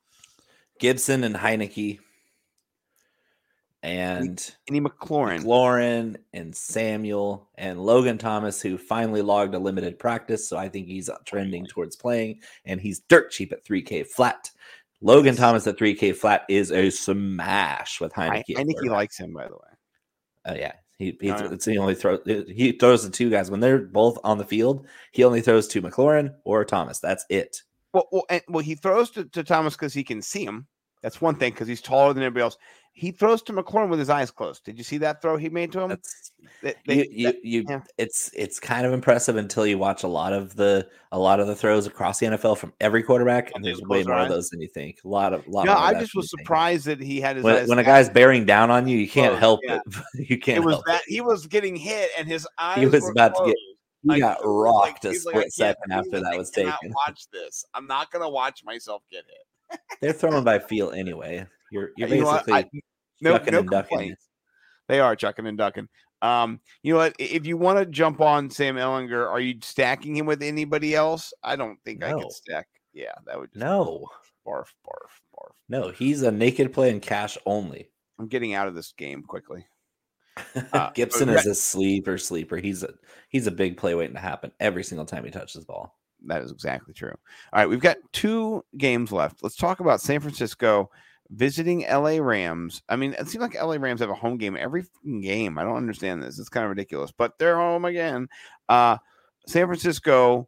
Gibson, 0.79 1.23
and 1.23 1.35
Heinicke, 1.35 1.99
and 3.85 4.55
Any 4.67 4.81
McLaurin? 4.81 5.43
McLaurin 5.43 6.17
and 6.33 6.55
Samuel 6.55 7.47
and 7.55 7.79
Logan 7.79 8.17
Thomas, 8.17 8.59
who 8.59 8.79
finally 8.79 9.21
logged 9.21 9.53
a 9.53 9.59
limited 9.59 9.99
practice. 9.99 10.47
So 10.47 10.57
I 10.57 10.69
think 10.69 10.87
he's 10.87 11.09
trending 11.25 11.67
towards 11.67 11.95
playing, 11.95 12.41
and 12.65 12.81
he's 12.81 13.01
dirt 13.01 13.29
cheap 13.29 13.51
at 13.51 13.63
3K 13.63 14.07
flat. 14.07 14.49
Logan 15.01 15.35
Thomas 15.35 15.67
at 15.67 15.77
3K 15.77 16.15
flat 16.15 16.45
is 16.49 16.71
a 16.71 16.89
smash 16.89 18.01
with 18.01 18.17
I, 18.17 18.27
Heinicke. 18.29 18.57
I 18.57 18.61
at 18.61 18.65
think 18.65 18.81
he 18.81 18.89
likes 18.89 19.19
him, 19.19 19.33
by 19.33 19.47
the 19.47 19.53
way. 19.53 19.59
Uh, 20.47 20.55
yeah, 20.57 20.73
he, 20.97 21.15
he 21.21 21.29
Oh, 21.31 21.45
it's 21.51 21.65
the 21.65 21.77
only 21.77 21.93
throw 21.93 22.17
he 22.25 22.71
throws 22.71 23.03
the 23.03 23.11
two 23.11 23.29
guys 23.29 23.51
when 23.51 23.59
they're 23.59 23.79
both 23.79 24.17
on 24.23 24.39
the 24.39 24.45
field. 24.45 24.87
He 25.11 25.23
only 25.23 25.41
throws 25.41 25.67
to 25.69 25.81
McLaurin 25.81 26.33
or 26.43 26.65
Thomas. 26.65 26.99
That's 26.99 27.25
it. 27.29 27.61
Well, 27.93 28.07
well, 28.11 28.25
and, 28.31 28.41
well, 28.47 28.63
he 28.63 28.73
throws 28.73 29.11
to, 29.11 29.25
to 29.25 29.43
Thomas 29.43 29.75
because 29.75 29.93
he 29.93 30.03
can 30.03 30.23
see 30.23 30.43
him. 30.43 30.67
That's 31.01 31.21
one 31.21 31.35
thing 31.35 31.51
because 31.53 31.67
he's 31.67 31.81
taller 31.81 32.13
than 32.13 32.23
everybody 32.23 32.43
else. 32.43 32.57
He 32.93 33.11
throws 33.11 33.41
to 33.43 33.53
McLaurin 33.53 33.89
with 33.89 33.99
his 33.99 34.09
eyes 34.09 34.31
closed. 34.31 34.63
Did 34.63 34.77
you 34.77 34.83
see 34.85 34.97
that 34.99 35.21
throw 35.21 35.35
he 35.35 35.49
made 35.49 35.71
to 35.73 35.81
him? 35.81 36.01
They- 36.63 36.75
they- 36.87 36.95
you, 36.95 37.05
you, 37.11 37.27
that- 37.27 37.43
you 37.45 37.65
yeah. 37.67 37.81
it's 37.97 38.31
it's 38.33 38.57
kind 38.59 38.85
of 38.87 38.93
impressive 38.93 39.35
until 39.35 39.67
you 39.67 39.77
watch 39.77 40.03
a 40.03 40.07
lot 40.07 40.31
of 40.31 40.55
the 40.55 40.87
a 41.11 41.19
lot 41.19 41.41
of 41.41 41.47
the 41.47 41.55
throws 41.55 41.85
across 41.87 42.19
the 42.19 42.27
NFL 42.27 42.57
from 42.57 42.71
every 42.79 43.03
quarterback, 43.03 43.51
and 43.53 43.63
there's 43.65 43.81
way 43.81 44.03
more 44.03 44.17
of 44.19 44.29
those 44.29 44.49
than 44.49 44.61
you 44.61 44.69
think. 44.69 44.99
A 45.03 45.07
lot 45.09 45.33
of 45.33 45.45
lot. 45.47 45.65
no, 45.65 45.73
I 45.73 45.93
just 45.93 46.15
was 46.15 46.31
you 46.31 46.37
think. 46.37 46.47
surprised 46.47 46.85
that 46.85 47.01
he 47.01 47.19
had 47.19 47.35
his 47.35 47.43
When, 47.43 47.55
eyes. 47.55 47.67
when 47.67 47.79
a 47.79 47.83
guy's 47.83 48.09
bearing 48.09 48.45
down 48.45 48.71
on 48.71 48.87
you, 48.87 48.97
you 48.97 49.09
can't 49.09 49.31
Closed, 49.37 49.39
help 49.41 49.59
yeah. 49.63 49.79
it. 50.15 50.29
you 50.29 50.39
can't 50.39 50.59
it 50.59 50.61
was 50.65 50.75
help 50.75 50.85
that 50.85 51.01
it. 51.01 51.11
he 51.11 51.19
was 51.21 51.45
getting 51.47 51.75
hit 51.75 52.09
and 52.17 52.27
his 52.29 52.47
eyes 52.57 52.79
He 52.79 52.85
was 52.85 53.09
about 53.09 53.35
to 53.35 53.45
get- 53.47 53.55
He 54.03 54.09
Like, 54.09 54.19
got 54.21 54.37
was 54.45 54.45
like- 54.45 54.73
rocked 54.93 55.05
a 55.05 55.09
he's 55.09 55.25
like, 55.25 55.35
split 55.35 55.51
second 55.53 55.91
after 55.91 56.21
that 56.21 56.37
was 56.37 56.49
taken. 56.49 56.93
Watch 57.05 57.27
this. 57.33 57.65
I'm 57.73 57.87
not 57.87 58.09
gonna 58.11 58.29
watch 58.29 58.63
myself 58.63 59.03
get 59.11 59.25
hit. 59.27 59.35
They're 60.01 60.13
throwing 60.13 60.43
by 60.43 60.59
feel 60.59 60.91
anyway. 60.91 61.45
You're 61.71 61.91
you're 61.97 62.09
You 62.09 62.19
know 62.21 62.25
what? 62.25 62.45
basically 62.45 62.53
I- 62.75 62.81
no, 63.21 63.37
no 63.37 63.59
and 63.59 63.69
ducking. 63.69 64.15
They 64.87 64.99
are 64.99 65.15
chucking 65.15 65.47
and 65.47 65.57
ducking. 65.57 65.87
Um, 66.21 66.59
you 66.83 66.93
know 66.93 66.99
what? 66.99 67.15
If 67.17 67.45
you 67.45 67.57
want 67.57 67.79
to 67.79 67.85
jump 67.85 68.21
on 68.21 68.49
Sam 68.49 68.75
Ehlinger, 68.75 69.27
are 69.29 69.39
you 69.39 69.55
stacking 69.61 70.15
him 70.15 70.25
with 70.25 70.41
anybody 70.43 70.95
else? 70.95 71.33
I 71.43 71.55
don't 71.55 71.77
think 71.83 72.03
I 72.03 72.11
No. 72.11 72.19
could 72.19 72.31
stack. 72.31 72.67
Yeah, 72.93 73.13
that 73.25 73.39
would 73.39 73.51
just 73.51 73.59
No, 73.63 74.07
barf, 74.45 74.67
barf, 74.85 75.11
barf. 75.35 75.51
no, 75.69 75.89
he's 75.89 76.21
a 76.21 76.31
naked 76.31 76.71
play 76.73 76.89
and 76.91 77.01
cash 77.01 77.37
only. 77.45 77.89
I'm 78.19 78.27
getting 78.27 78.53
out 78.53 78.67
of 78.67 78.75
this 78.75 78.93
game 78.93 79.23
quickly. 79.23 79.65
Uh, 80.73 80.89
Gibson 80.91 81.29
is 81.29 81.45
a 81.45 81.55
sleeper 81.55 82.17
sleeper. 82.17 82.57
He's 82.57 82.83
a 82.83 82.93
he's 83.29 83.47
a 83.47 83.51
big 83.51 83.77
play 83.77 83.95
waiting 83.95 84.15
to 84.15 84.21
happen 84.21 84.51
every 84.59 84.83
single 84.83 85.05
time 85.05 85.23
he 85.23 85.31
touches 85.31 85.61
the 85.61 85.65
ball. 85.65 85.97
That 86.27 86.41
is 86.41 86.51
exactly 86.51 86.93
true. 86.93 87.13
All 87.53 87.59
right, 87.59 87.69
we've 87.69 87.79
got 87.79 87.97
two 88.11 88.63
games 88.77 89.11
left. 89.11 89.43
Let's 89.43 89.55
talk 89.55 89.79
about 89.79 90.01
San 90.01 90.19
Francisco 90.19 90.89
visiting 91.31 91.85
LA 91.89 92.17
Rams. 92.19 92.81
I 92.89 92.95
mean, 92.95 93.13
it 93.13 93.27
seems 93.27 93.41
like 93.41 93.55
LA 93.55 93.75
Rams 93.79 94.01
have 94.01 94.09
a 94.09 94.15
home 94.15 94.37
game 94.37 94.55
every 94.57 94.85
game. 95.21 95.57
I 95.57 95.63
don't 95.63 95.77
understand 95.77 96.21
this. 96.21 96.39
It's 96.39 96.49
kind 96.49 96.63
of 96.63 96.69
ridiculous, 96.69 97.11
but 97.11 97.37
they're 97.39 97.57
home 97.57 97.85
again. 97.85 98.27
Uh, 98.69 98.97
San 99.47 99.67
Francisco 99.67 100.47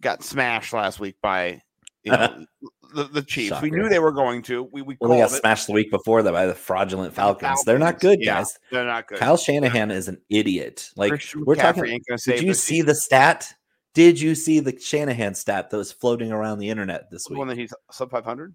got 0.00 0.22
smashed 0.22 0.72
last 0.72 1.00
week 1.00 1.16
by 1.22 1.62
you 2.02 2.12
know, 2.12 2.46
the, 2.94 3.04
the 3.04 3.22
Chiefs. 3.22 3.60
We 3.60 3.70
knew 3.70 3.88
they 3.88 3.98
were 3.98 4.12
going 4.12 4.42
to. 4.42 4.68
We 4.72 4.82
we 4.82 4.96
Well, 5.00 5.10
they 5.10 5.18
got 5.18 5.32
it. 5.32 5.40
smashed 5.40 5.66
the 5.66 5.72
week 5.72 5.90
before 5.90 6.22
that 6.22 6.32
by 6.32 6.46
the 6.46 6.54
fraudulent 6.54 7.14
Falcons. 7.14 7.64
They're 7.64 7.78
not 7.78 8.00
good, 8.00 8.20
Yeah, 8.20 8.38
guys. 8.38 8.58
They're 8.70 8.84
not 8.86 9.08
good. 9.08 9.18
Kyle 9.18 9.36
Shanahan 9.36 9.90
is 9.90 10.08
an 10.08 10.20
idiot. 10.30 10.90
Like 10.96 11.10
Christian 11.10 11.44
we're 11.44 11.56
McCaffrey 11.56 11.98
talking. 12.08 12.18
Did 12.24 12.42
you 12.42 12.48
the 12.48 12.54
see 12.54 12.82
the 12.82 12.94
stat? 12.94 13.54
Did 13.94 14.20
you 14.20 14.34
see 14.34 14.60
the 14.60 14.78
Shanahan 14.78 15.34
stat 15.34 15.70
that 15.70 15.76
was 15.76 15.92
floating 15.92 16.32
around 16.32 16.58
the 16.58 16.68
internet 16.68 17.10
this 17.10 17.24
The 17.24 17.34
week? 17.34 17.38
one 17.38 17.48
that 17.48 17.56
he's 17.58 17.72
sub 17.90 18.10
500? 18.10 18.54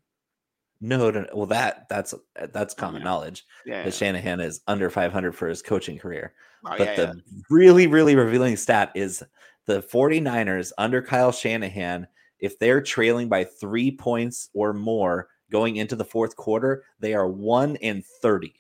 No, 0.82 1.12
no, 1.12 1.22
no. 1.22 1.28
well 1.34 1.46
that 1.48 1.88
that's 1.90 2.14
that's 2.54 2.74
common 2.74 3.02
yeah. 3.02 3.06
knowledge 3.06 3.46
Yeah. 3.66 3.84
that 3.84 3.94
Shanahan 3.94 4.40
is 4.40 4.62
under 4.68 4.90
500 4.90 5.34
for 5.36 5.48
his 5.48 5.62
coaching 5.62 5.98
career. 5.98 6.34
Oh, 6.66 6.70
but 6.78 6.80
yeah, 6.80 6.96
the 6.96 7.02
yeah. 7.02 7.42
really, 7.50 7.88
really 7.88 8.16
revealing 8.16 8.56
stat 8.58 8.92
is 8.96 9.24
the 9.66 9.82
49ers 9.82 10.72
under 10.78 11.02
Kyle 11.02 11.32
Shanahan, 11.32 12.08
if 12.40 12.58
they're 12.60 12.82
trailing 12.82 13.28
by 13.30 13.44
three 13.44 13.92
points 13.92 14.50
or 14.54 14.74
more 14.74 15.28
going 15.52 15.76
into 15.78 15.96
the 15.96 16.06
fourth 16.06 16.36
quarter, 16.36 16.84
they 17.00 17.14
are 17.14 17.28
one 17.28 17.76
in 17.78 18.04
30. 18.22 18.54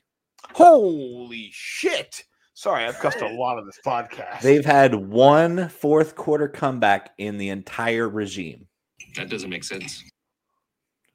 Holy 0.53 1.49
shit. 1.51 2.23
Sorry, 2.59 2.83
I've 2.83 2.99
cussed 2.99 3.21
a 3.21 3.27
lot 3.37 3.57
of 3.57 3.65
this 3.65 3.79
podcast. 3.85 4.41
They've 4.41 4.65
had 4.65 4.93
one 4.93 5.69
fourth 5.69 6.15
quarter 6.15 6.49
comeback 6.49 7.11
in 7.17 7.37
the 7.37 7.47
entire 7.47 8.09
regime. 8.09 8.67
That 9.15 9.29
doesn't 9.29 9.49
make 9.49 9.63
sense. 9.63 10.03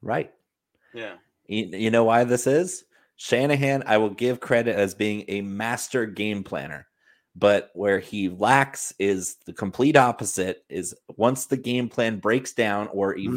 Right. 0.01 0.33
yeah. 0.95 1.17
You, 1.47 1.67
you 1.67 1.91
know 1.91 2.05
why 2.05 2.25
this 2.25 2.47
is? 2.47 2.85
Shanahan, 3.17 3.83
I 3.87 3.99
will 3.99 4.09
give 4.09 4.41
credit 4.41 4.75
as 4.75 4.95
being 4.95 5.27
a 5.29 5.43
master 5.43 6.07
game 6.07 6.45
planner. 6.45 6.87
But 7.37 7.71
where 7.75 7.99
he 7.99 8.31
lacks 8.31 8.95
is 8.99 9.37
the 9.45 9.53
complete 9.53 9.99
opposite 9.99 10.65
is 10.71 10.95
once 11.19 11.45
the 11.45 11.59
game 11.59 11.91
plan 11.91 12.21
breaks 12.21 12.55
down 12.55 12.89
or 12.91 13.17
Mm. 13.17 13.35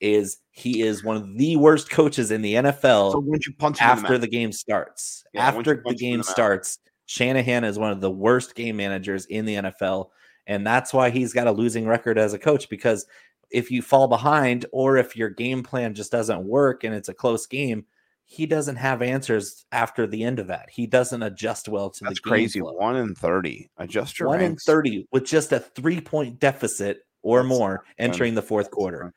Is 0.00 0.38
he 0.50 0.82
is 0.82 1.02
one 1.02 1.16
of 1.16 1.36
the 1.36 1.56
worst 1.56 1.90
coaches 1.90 2.30
in 2.30 2.42
the 2.42 2.54
NFL 2.54 3.12
So 3.12 3.24
you 3.24 3.54
punch 3.58 3.80
after 3.80 4.18
the 4.18 4.28
game 4.28 4.52
starts. 4.52 5.24
Yeah, 5.32 5.48
after 5.48 5.76
the 5.76 5.82
punch 5.82 6.00
him 6.00 6.06
in 6.06 6.12
game 6.16 6.22
starts, 6.22 6.78
Shanahan 7.06 7.64
is 7.64 7.78
one 7.78 7.92
of 7.92 8.00
the 8.00 8.10
worst 8.10 8.54
game 8.54 8.76
managers 8.76 9.26
in 9.26 9.44
the 9.44 9.54
NFL. 9.56 10.10
And 10.46 10.66
that's 10.66 10.92
why 10.92 11.10
he's 11.10 11.32
got 11.32 11.46
a 11.46 11.52
losing 11.52 11.86
record 11.86 12.18
as 12.18 12.32
a 12.32 12.38
coach 12.38 12.68
because 12.68 13.06
if 13.50 13.70
you 13.70 13.82
fall 13.82 14.08
behind 14.08 14.66
or 14.72 14.96
if 14.96 15.16
your 15.16 15.30
game 15.30 15.62
plan 15.62 15.94
just 15.94 16.12
doesn't 16.12 16.44
work 16.44 16.84
and 16.84 16.94
it's 16.94 17.08
a 17.08 17.14
close 17.14 17.46
game, 17.46 17.84
he 18.24 18.44
doesn't 18.44 18.76
have 18.76 19.02
answers 19.02 19.64
after 19.70 20.06
the 20.06 20.24
end 20.24 20.40
of 20.40 20.48
that. 20.48 20.68
He 20.70 20.86
doesn't 20.86 21.22
adjust 21.22 21.68
well 21.68 21.90
to 21.90 22.04
That's 22.04 22.20
the 22.20 22.28
crazy. 22.28 22.58
flow. 22.58 22.72
One 22.72 22.96
in 22.96 23.14
thirty. 23.14 23.70
Adjust 23.76 24.18
your 24.18 24.28
One 24.28 24.40
in 24.40 24.56
30 24.56 25.06
with 25.12 25.24
just 25.24 25.52
a 25.52 25.60
three 25.60 26.00
point 26.00 26.40
deficit 26.40 27.06
or 27.22 27.44
more 27.44 27.84
entering 27.98 28.34
the 28.34 28.42
fourth 28.42 28.70
quarter. 28.70 29.14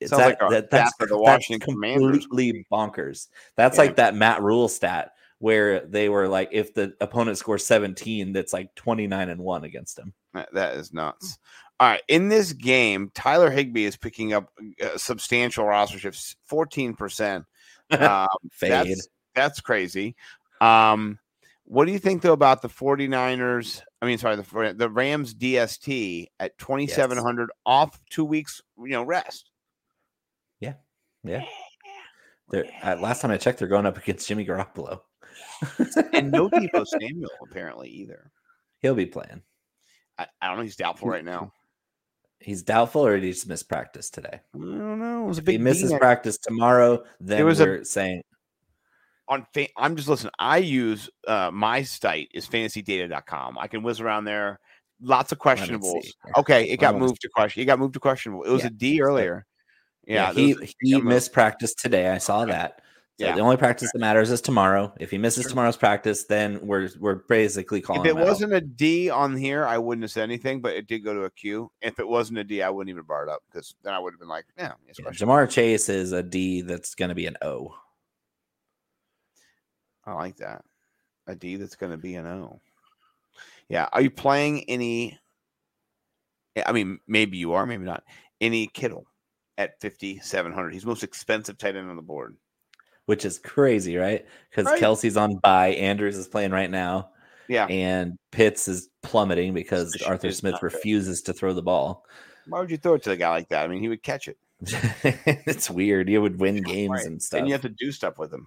It's 0.00 0.10
Sounds 0.10 0.22
like 0.22 0.38
a 0.40 0.48
that, 0.50 0.70
that's, 0.70 0.92
for 0.98 1.06
the 1.06 1.18
Washington 1.18 1.60
Commanders. 1.74 2.26
completely 2.26 2.66
bonkers. 2.70 3.28
That's 3.56 3.76
Yeah. 3.76 3.82
like 3.84 3.96
that 3.96 4.14
Matt 4.14 4.42
Rhule 4.42 4.68
stat 4.68 5.12
where 5.38 5.80
they 5.86 6.08
were 6.08 6.28
like, 6.28 6.50
if 6.52 6.72
the 6.74 6.94
opponent 7.00 7.36
scores 7.38 7.66
17, 7.66 8.32
that's 8.32 8.52
like 8.52 8.74
29 8.76 9.28
and 9.28 9.40
one 9.40 9.64
against 9.64 9.98
him. 9.98 10.12
That- 10.34 10.52
that 10.54 10.76
is 10.76 10.92
nuts. 10.92 11.38
All 11.80 11.88
right. 11.88 12.02
In 12.06 12.28
this 12.28 12.52
game, 12.52 13.10
Tyler 13.14 13.50
Higbee 13.50 13.84
is 13.86 13.96
picking 13.96 14.32
up 14.34 14.52
uh, 14.80 14.96
substantial 14.96 15.64
roster 15.66 15.98
shifts, 15.98 16.36
14%. 16.50 17.44
Um, 17.92 18.28
Fade. 18.52 18.70
That's, 18.70 19.08
that's 19.34 19.60
crazy. 19.60 20.16
Um, 20.62 21.18
what 21.64 21.84
do 21.84 21.92
you 21.92 21.98
think 21.98 22.22
though 22.22 22.32
about 22.32 22.62
the 22.62 22.68
49ers? 22.68 23.82
I 24.00 24.06
mean, 24.06 24.16
sorry, 24.18 24.36
the 24.36 24.74
the 24.76 24.88
Rams 24.88 25.34
DST 25.34 26.26
at 26.40 26.56
2700 26.58 27.50
off 27.66 28.00
2 28.10 28.24
weeks, 28.24 28.62
you 28.78 28.90
know, 28.90 29.02
rest. 29.02 29.50
Yeah. 31.24 31.44
They're, 32.50 32.66
uh, 32.82 32.96
last 32.96 33.20
time 33.22 33.30
I 33.30 33.36
checked, 33.38 33.58
they're 33.58 33.68
going 33.68 33.86
up 33.86 33.96
against 33.98 34.28
Jimmy 34.28 34.44
Garoppolo. 34.44 35.00
And 36.12 36.30
no 36.30 36.50
Deebo 36.50 36.86
Samuel 36.86 37.30
apparently 37.48 37.88
either. 37.88 38.30
He'll 38.80 38.94
be 38.94 39.06
playing. 39.06 39.42
I, 40.18 40.26
I 40.40 40.48
don't 40.48 40.56
know, 40.58 40.62
he's 40.64 40.76
doubtful 40.76 41.08
right 41.08 41.24
now. 41.24 41.52
He's 42.40 42.62
doubtful 42.62 43.06
or 43.06 43.14
did 43.14 43.24
he 43.24 43.30
just 43.32 43.46
miss 43.48 43.62
practice 43.62 44.10
today? 44.10 44.40
I 44.54 44.58
don't 44.58 44.98
know. 44.98 45.24
It 45.24 45.28
was 45.28 45.38
a 45.38 45.42
If 45.42 45.46
he 45.46 45.52
big 45.54 45.60
misses 45.62 45.92
practice 45.94 46.36
tomorrow, 46.38 47.04
then 47.20 47.44
was 47.44 47.60
a- 47.60 47.64
we're 47.64 47.84
saying 47.84 48.22
on 49.28 49.46
fa- 49.54 49.68
I'm 49.76 49.94
just 49.94 50.08
listening. 50.08 50.32
I 50.40 50.58
use 50.58 51.08
uh 51.28 51.50
my 51.52 51.82
site 51.84 52.28
is 52.34 52.46
fantasydata.com. 52.48 53.56
I 53.58 53.68
can 53.68 53.82
whiz 53.84 54.00
around 54.00 54.24
there. 54.24 54.58
Lots 55.00 55.30
of 55.32 55.38
questionables. 55.38 56.04
Okay, 56.36 56.64
it 56.70 56.78
got 56.80 56.98
moved 56.98 57.20
to 57.22 57.28
question. 57.28 57.62
It 57.62 57.66
got 57.66 57.78
moved 57.78 57.94
to 57.94 58.00
questionable. 58.00 58.42
It 58.42 58.50
was 58.50 58.62
Yeah. 58.62 58.66
a 58.68 58.70
D 58.70 59.00
earlier. 59.00 59.46
Yeah, 60.04 60.32
Yeah, 60.32 60.32
he 60.32 60.74
he 60.80 61.00
missed 61.00 61.32
practice 61.32 61.74
today. 61.74 62.08
I 62.10 62.18
saw 62.18 62.44
that. 62.46 62.82
So 63.20 63.26
Yeah. 63.26 63.34
the 63.34 63.40
only 63.42 63.56
practice 63.56 63.90
that 63.92 63.98
matters 63.98 64.30
is 64.30 64.40
tomorrow. 64.40 64.92
If 64.98 65.10
he 65.10 65.18
misses 65.18 65.42
Sure. 65.42 65.50
tomorrow's 65.50 65.76
practice, 65.76 66.24
then 66.24 66.58
we're 66.66 66.88
we're 66.98 67.16
basically 67.28 67.80
calling 67.80 68.00
If 68.04 68.08
it 68.08 68.16
wasn't 68.16 68.52
a 68.54 68.60
D 68.60 69.10
on 69.10 69.36
here, 69.36 69.64
I 69.66 69.78
wouldn't 69.78 70.02
have 70.02 70.10
said 70.10 70.24
anything, 70.24 70.60
but 70.60 70.74
it 70.74 70.86
did 70.86 71.00
go 71.00 71.12
to 71.14 71.24
a 71.24 71.30
Q. 71.30 71.70
If 71.82 72.00
it 72.00 72.08
wasn't 72.08 72.38
a 72.38 72.44
D, 72.44 72.62
I 72.62 72.70
wouldn't 72.70 72.90
even 72.90 73.04
bar 73.04 73.22
it 73.24 73.28
up 73.28 73.42
because 73.50 73.74
then 73.82 73.92
I 73.94 73.98
would 73.98 74.12
have 74.14 74.18
been 74.18 74.28
like, 74.28 74.46
yeah, 74.58 74.72
it's 74.88 74.98
Yeah. 74.98 75.10
Ja'Marr 75.10 75.48
Chase 75.48 75.88
is 75.88 76.12
a 76.12 76.22
D 76.22 76.62
that's 76.62 76.94
going 76.94 77.10
to 77.10 77.14
be 77.14 77.26
an 77.26 77.36
O. 77.42 77.74
I 80.04 80.14
like 80.14 80.36
that. 80.38 80.64
A 81.28 81.36
D 81.36 81.56
that's 81.56 81.76
going 81.76 81.92
to 81.92 81.98
be 81.98 82.16
an 82.16 82.26
O. 82.26 82.60
Yeah. 83.68 83.88
Are 83.92 84.00
you 84.00 84.10
playing 84.10 84.64
any? 84.68 85.18
I 86.66 86.72
mean, 86.72 86.98
maybe 87.06 87.36
you 87.38 87.52
are, 87.52 87.66
maybe 87.66 87.84
not. 87.84 88.02
Any 88.40 88.66
Kittle 88.66 89.06
at 89.58 89.80
5,700. 89.80 90.72
He's 90.72 90.86
most 90.86 91.02
expensive 91.02 91.58
tight 91.58 91.76
end 91.76 91.90
on 91.90 91.96
the 91.96 92.02
board. 92.02 92.36
which 93.06 93.24
is 93.24 93.38
crazy, 93.40 93.96
right? 93.96 94.24
Because 94.48 94.64
Right. 94.66 94.80
Kelce's 94.80 95.16
on 95.16 95.36
bye, 95.38 95.70
Andrews 95.70 96.16
is 96.16 96.28
playing 96.28 96.52
right 96.52 96.70
now, 96.70 97.10
Yeah. 97.48 97.66
and 97.66 98.16
Pitts 98.30 98.68
is 98.68 98.88
plummeting 99.02 99.54
because 99.54 99.92
Smith 99.94 100.08
Arthur 100.08 100.30
Smith 100.30 100.52
not 100.52 100.60
good. 100.60 100.72
refuses 100.72 101.20
to 101.22 101.32
throw 101.32 101.52
the 101.52 101.62
ball. 101.62 102.06
Why 102.46 102.60
would 102.60 102.70
you 102.70 102.76
throw 102.76 102.94
it 102.94 103.02
to 103.02 103.10
a 103.10 103.16
guy 103.16 103.30
like 103.30 103.48
that? 103.48 103.64
I 103.64 103.68
mean, 103.68 103.80
he 103.82 103.88
would 103.88 104.04
catch 104.04 104.28
it. 104.28 104.38
it's 105.46 105.68
weird. 105.68 106.08
You 106.08 106.22
would 106.22 106.38
win 106.38 106.62
games 106.62 106.90
Right. 106.92 107.06
and 107.06 107.20
stuff. 107.20 107.38
And 107.40 107.48
you 107.48 107.54
have 107.54 107.62
to 107.62 107.68
do 107.68 107.90
stuff 107.90 108.18
with 108.18 108.32
him. 108.32 108.46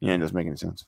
Yeah, 0.00 0.14
it 0.14 0.18
doesn't 0.18 0.34
make 0.34 0.46
any 0.46 0.56
sense. 0.56 0.86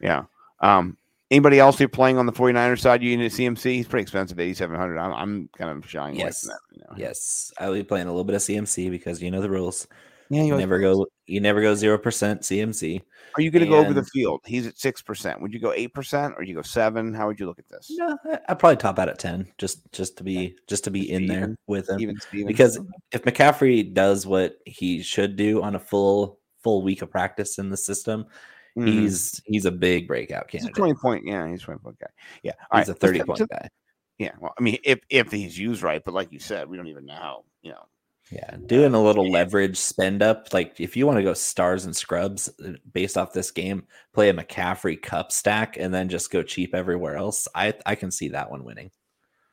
Yeah. 0.00 0.24
Um, 0.60 0.98
anybody 1.30 1.58
else 1.58 1.78
you're 1.80 1.88
playing 1.88 2.18
on 2.18 2.26
the 2.26 2.32
49ers 2.32 2.80
side? 2.80 3.02
You 3.02 3.16
need 3.16 3.26
a 3.26 3.30
CMC? 3.34 3.62
He's 3.74 3.86
pretty 3.88 4.02
expensive, 4.02 4.38
8,700. 4.38 4.98
I'm, 4.98 5.12
I'm 5.12 5.48
kind 5.56 5.76
of 5.82 5.88
shying 5.88 6.16
Yes. 6.16 6.44
away 6.44 6.54
from 6.54 6.58
that 6.78 6.82
right 6.88 6.98
now. 6.98 7.04
yes, 7.08 7.52
I'll 7.58 7.72
be 7.74 7.82
playing 7.84 8.06
a 8.06 8.10
little 8.10 8.24
bit 8.24 8.34
of 8.36 8.42
CMC 8.42 8.90
because 8.90 9.22
you 9.22 9.30
know 9.30 9.40
the 9.40 9.50
rules. 9.50 9.86
Yeah, 10.30 10.42
You 10.42 10.56
never 10.58 10.78
go. 10.78 11.06
You 11.26 11.40
never 11.40 11.62
go 11.62 11.74
zero 11.74 11.96
percent 11.96 12.42
CMC. 12.42 13.00
Are 13.36 13.40
you 13.40 13.50
going 13.50 13.64
to 13.64 13.70
go 13.70 13.78
over 13.78 13.94
the 13.94 14.04
field? 14.04 14.40
He's 14.44 14.66
at 14.66 14.74
6%. 14.76 15.40
Would 15.40 15.54
you 15.54 15.60
go 15.60 15.70
8% 15.70 16.36
or 16.36 16.42
you 16.42 16.54
go 16.54 16.60
7 16.62 17.14
How 17.14 17.26
would 17.28 17.40
you 17.40 17.46
look 17.46 17.58
at 17.58 17.68
this? 17.70 17.90
No, 17.96 18.14
I- 18.30 18.38
I'd 18.48 18.58
probably 18.58 18.76
top 18.76 18.98
out 18.98 19.08
at 19.08 19.18
ten, 19.18 19.46
just 19.56 19.90
just 19.92 20.18
to 20.18 20.24
be 20.24 20.54
just 20.66 20.84
to 20.84 20.90
be 20.90 21.10
in 21.10 21.26
there 21.26 21.56
with 21.66 21.88
him. 21.88 22.00
Even 22.00 22.20
Steven? 22.20 22.46
because 22.46 22.78
if 23.12 23.22
McCaffrey 23.22 23.92
does 23.94 24.26
what 24.26 24.56
he 24.66 25.02
should 25.02 25.36
do 25.36 25.62
on 25.62 25.74
a 25.76 25.78
full 25.80 26.38
full 26.62 26.82
week 26.82 27.00
of 27.00 27.10
practice 27.10 27.58
in 27.58 27.70
the 27.70 27.76
system, 27.76 28.26
Mhm. 28.78 28.86
he's 28.88 29.40
he's 29.46 29.64
a 29.64 29.72
big 29.72 30.06
breakout 30.06 30.50
He's 30.50 30.62
a 30.62 30.72
candidate. 30.72 30.76
20 30.76 30.94
point. 30.94 31.26
Yeah, 31.26 31.48
he's 31.48 31.62
a 31.62 31.64
20 31.64 31.80
point 31.80 31.98
guy. 31.98 32.06
Yeah. 32.42 32.52
All 32.70 32.78
he's 32.78 32.88
right, 32.88 32.96
a 32.96 33.00
30 33.00 33.22
point 33.24 33.48
guy. 33.50 33.68
Yeah. 34.18 34.32
Well, 34.40 34.54
I 34.58 34.62
mean, 34.62 34.78
if, 34.84 35.00
if 35.10 35.30
he's 35.30 35.56
used 35.58 35.82
right, 35.82 36.02
but 36.04 36.14
like 36.14 36.32
you 36.32 36.40
said, 36.40 36.68
we 36.68 36.76
don't 36.76 36.88
even 36.88 37.06
know 37.06 37.14
how, 37.14 37.44
you 37.62 37.72
know. 37.72 37.86
Yeah, 38.30 38.56
doing 38.66 38.92
a 38.92 39.02
little 39.02 39.24
yeah. 39.26 39.32
leverage 39.32 39.78
spend 39.78 40.22
up. 40.22 40.52
Like 40.52 40.78
if 40.80 40.96
you 40.96 41.06
want 41.06 41.16
to 41.16 41.22
go 41.22 41.32
stars 41.32 41.86
and 41.86 41.96
scrubs 41.96 42.50
uh, 42.62 42.72
based 42.92 43.16
off 43.16 43.32
this 43.32 43.50
game, 43.50 43.86
play 44.12 44.28
a 44.28 44.34
McCaffrey 44.34 45.00
Kupp 45.00 45.32
stack 45.32 45.78
and 45.78 45.94
then 45.94 46.10
just 46.10 46.30
go 46.30 46.42
cheap 46.42 46.74
everywhere 46.74 47.16
else. 47.16 47.48
I 47.54 47.72
I 47.86 47.94
can 47.94 48.10
see 48.10 48.28
that 48.28 48.50
one 48.50 48.64
winning. 48.64 48.90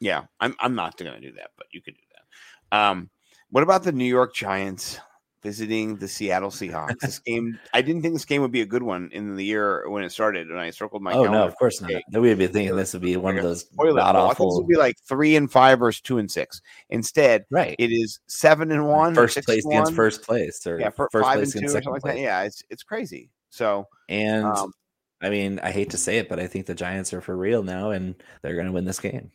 Yeah, 0.01 0.23
I'm 0.41 0.55
I'm 0.59 0.75
not 0.75 0.97
going 0.97 1.13
to 1.13 1.21
do 1.21 1.31
that, 1.37 1.51
but 1.57 1.67
you 1.71 1.81
could 1.81 1.95
do 1.95 2.03
that. 2.11 2.77
Um, 2.77 3.09
what 3.49 3.63
about 3.63 3.83
the 3.83 3.93
New 3.93 4.03
York 4.03 4.35
Giants 4.35 4.99
visiting 5.45 5.95
the 5.97 6.07
Seattle 6.07 6.49
Seahawks. 6.49 6.97
This 6.99 7.19
game, 7.25 7.59
I 7.71 7.83
didn't 7.83 8.01
think 8.01 8.15
this 8.15 8.25
game 8.25 8.41
would 8.41 8.51
be 8.51 8.61
a 8.61 8.65
good 8.65 8.81
one 8.81 9.09
in 9.13 9.35
the 9.35 9.45
year 9.45 9.87
when 9.87 10.03
it 10.03 10.11
started, 10.11 10.49
and 10.49 10.59
I 10.59 10.71
circled 10.71 11.03
my. 11.03 11.13
Oh 11.13 11.25
no, 11.25 11.45
of 11.45 11.55
course 11.55 11.79
not. 11.81 11.91
No, 12.09 12.19
we'd 12.21 12.37
be 12.39 12.47
thinking 12.47 12.75
this 12.75 12.93
would 12.93 13.03
be 13.03 13.15
one 13.15 13.37
of 13.37 13.43
those 13.43 13.63
Toilet 13.65 13.95
god 14.01 14.13
bowl. 14.13 14.21
I 14.29 14.33
thought 14.33 14.45
this 14.49 14.57
would 14.57 14.67
be 14.67 14.75
like 14.77 14.95
three 15.07 15.35
and 15.35 15.49
five 15.51 15.77
versus 15.79 16.01
two 16.01 16.17
and 16.17 16.29
six. 16.29 16.61
Instead, 16.89 17.45
Right, 17.51 17.75
it 17.77 17.91
is 17.91 18.19
seven 18.27 18.71
and 18.71 18.87
one, 18.87 19.13
first 19.13 19.37
place 19.45 19.63
against 19.65 19.91
one. 19.91 19.95
first 19.95 20.23
place, 20.23 20.65
or 20.65 20.79
yeah, 20.79 20.89
fir- 20.89 21.07
first 21.11 21.23
five 21.23 21.37
place 21.37 21.53
and 21.53 21.61
two 21.61 21.67
or 21.67 21.69
against 21.69 21.73
second 21.73 21.91
like 21.93 22.01
place. 22.01 22.15
that. 22.15 22.21
Yeah, 22.21 22.41
it's 22.43 22.63
it's 22.71 22.83
crazy. 22.83 23.29
So, 23.51 23.87
And 24.09 24.43
um, 24.45 24.73
I 25.21 25.29
mean, 25.29 25.59
I 25.63 25.71
hate 25.71 25.91
to 25.91 25.97
say 25.97 26.17
it, 26.17 26.27
but 26.27 26.39
I 26.39 26.47
think 26.47 26.65
the 26.65 26.75
Giants 26.75 27.13
are 27.13 27.21
for 27.21 27.37
real 27.37 27.63
now, 27.63 27.91
and 27.91 28.15
they're 28.41 28.55
going 28.55 28.65
to 28.65 28.71
win 28.73 28.83
this 28.83 28.99
game. 28.99 29.31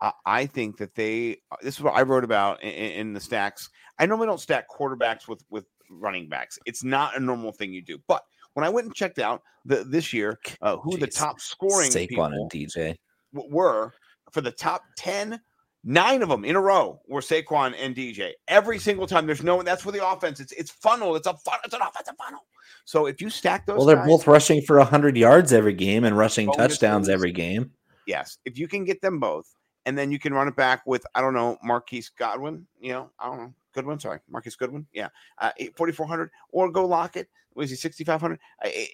I, 0.00 0.12
I 0.24 0.46
think 0.46 0.78
that 0.78 0.94
they. 0.94 1.38
uh, 1.52 1.56
This 1.62 1.76
is 1.76 1.82
what 1.82 1.94
I 1.94 2.02
wrote 2.02 2.24
about 2.24 2.62
in, 2.62 2.70
in 2.70 3.12
the 3.12 3.20
stacks. 3.20 3.68
I 3.98 4.06
normally 4.06 4.26
don't 4.26 4.40
stack 4.40 4.66
quarterbacks 4.68 5.28
with 5.28 5.44
with 5.50 5.66
running 5.90 6.28
backs. 6.28 6.58
It's 6.66 6.82
not 6.84 7.16
a 7.16 7.20
normal 7.20 7.52
thing 7.52 7.72
you 7.72 7.82
do. 7.82 7.98
But 8.08 8.22
when 8.54 8.64
I 8.64 8.68
went 8.68 8.86
and 8.86 8.94
checked 8.94 9.18
out 9.18 9.42
the 9.64 9.84
this 9.84 10.12
year, 10.12 10.38
uh, 10.62 10.76
who 10.78 10.96
the 10.96 11.06
top 11.06 11.40
scoring 11.40 11.90
Saquon 11.90 12.32
and 12.32 12.50
DJ. 12.50 12.96
were 13.32 13.92
for 14.32 14.40
the 14.40 14.50
top 14.50 14.82
10 14.96 15.40
nine 15.86 16.22
of 16.22 16.30
them 16.30 16.44
in 16.46 16.56
a 16.56 16.60
row 16.60 16.98
were 17.08 17.20
Saquon 17.20 17.74
and 17.78 17.94
DJ 17.94 18.30
every 18.48 18.78
single 18.78 19.06
time 19.06 19.26
there's 19.26 19.42
no 19.42 19.62
that's 19.62 19.84
where 19.84 19.92
the 19.92 20.04
offense 20.08 20.40
it's 20.40 20.50
it's 20.52 20.70
funnel 20.70 21.14
it's 21.14 21.26
a 21.26 21.34
fun 21.34 21.58
it's 21.62 21.74
an 21.74 21.82
offensive 21.82 22.14
funnel 22.16 22.40
so 22.86 23.04
if 23.06 23.20
you 23.20 23.28
stack 23.28 23.66
those 23.66 23.76
Well, 23.76 23.86
they're 23.86 23.96
guys- 23.96 24.08
both 24.08 24.26
rushing 24.26 24.62
for 24.62 24.80
hundred 24.82 25.14
yards 25.16 25.52
every 25.52 25.74
game 25.74 26.04
and 26.04 26.16
rushing 26.16 26.50
touchdowns 26.52 27.10
every 27.10 27.32
game. 27.32 27.70
yes 28.06 28.38
if 28.46 28.58
you 28.58 28.66
can 28.66 28.84
get 28.84 29.02
them 29.02 29.20
both 29.20 29.54
and 29.84 29.96
then 29.96 30.10
you 30.10 30.18
can 30.18 30.32
run 30.32 30.48
it 30.48 30.56
back 30.56 30.80
with 30.86 31.04
I 31.14 31.20
don't 31.20 31.34
know 31.34 31.58
Marquise 31.62 32.08
Godwin 32.18 32.66
you 32.80 32.92
know 32.92 33.10
I 33.18 33.26
don't 33.26 33.38
know 33.38 33.54
Goodwin 33.74 33.98
sorry 34.00 34.20
Marcus 34.28 34.56
Goodwin 34.56 34.86
yeah 34.92 35.08
uh, 35.38 35.50
4400 35.76 36.30
or 36.50 36.70
go 36.70 36.86
Lockett 36.86 37.28
was 37.54 37.70
he 37.70 37.76
6500 37.76 38.38
I, 38.62 38.88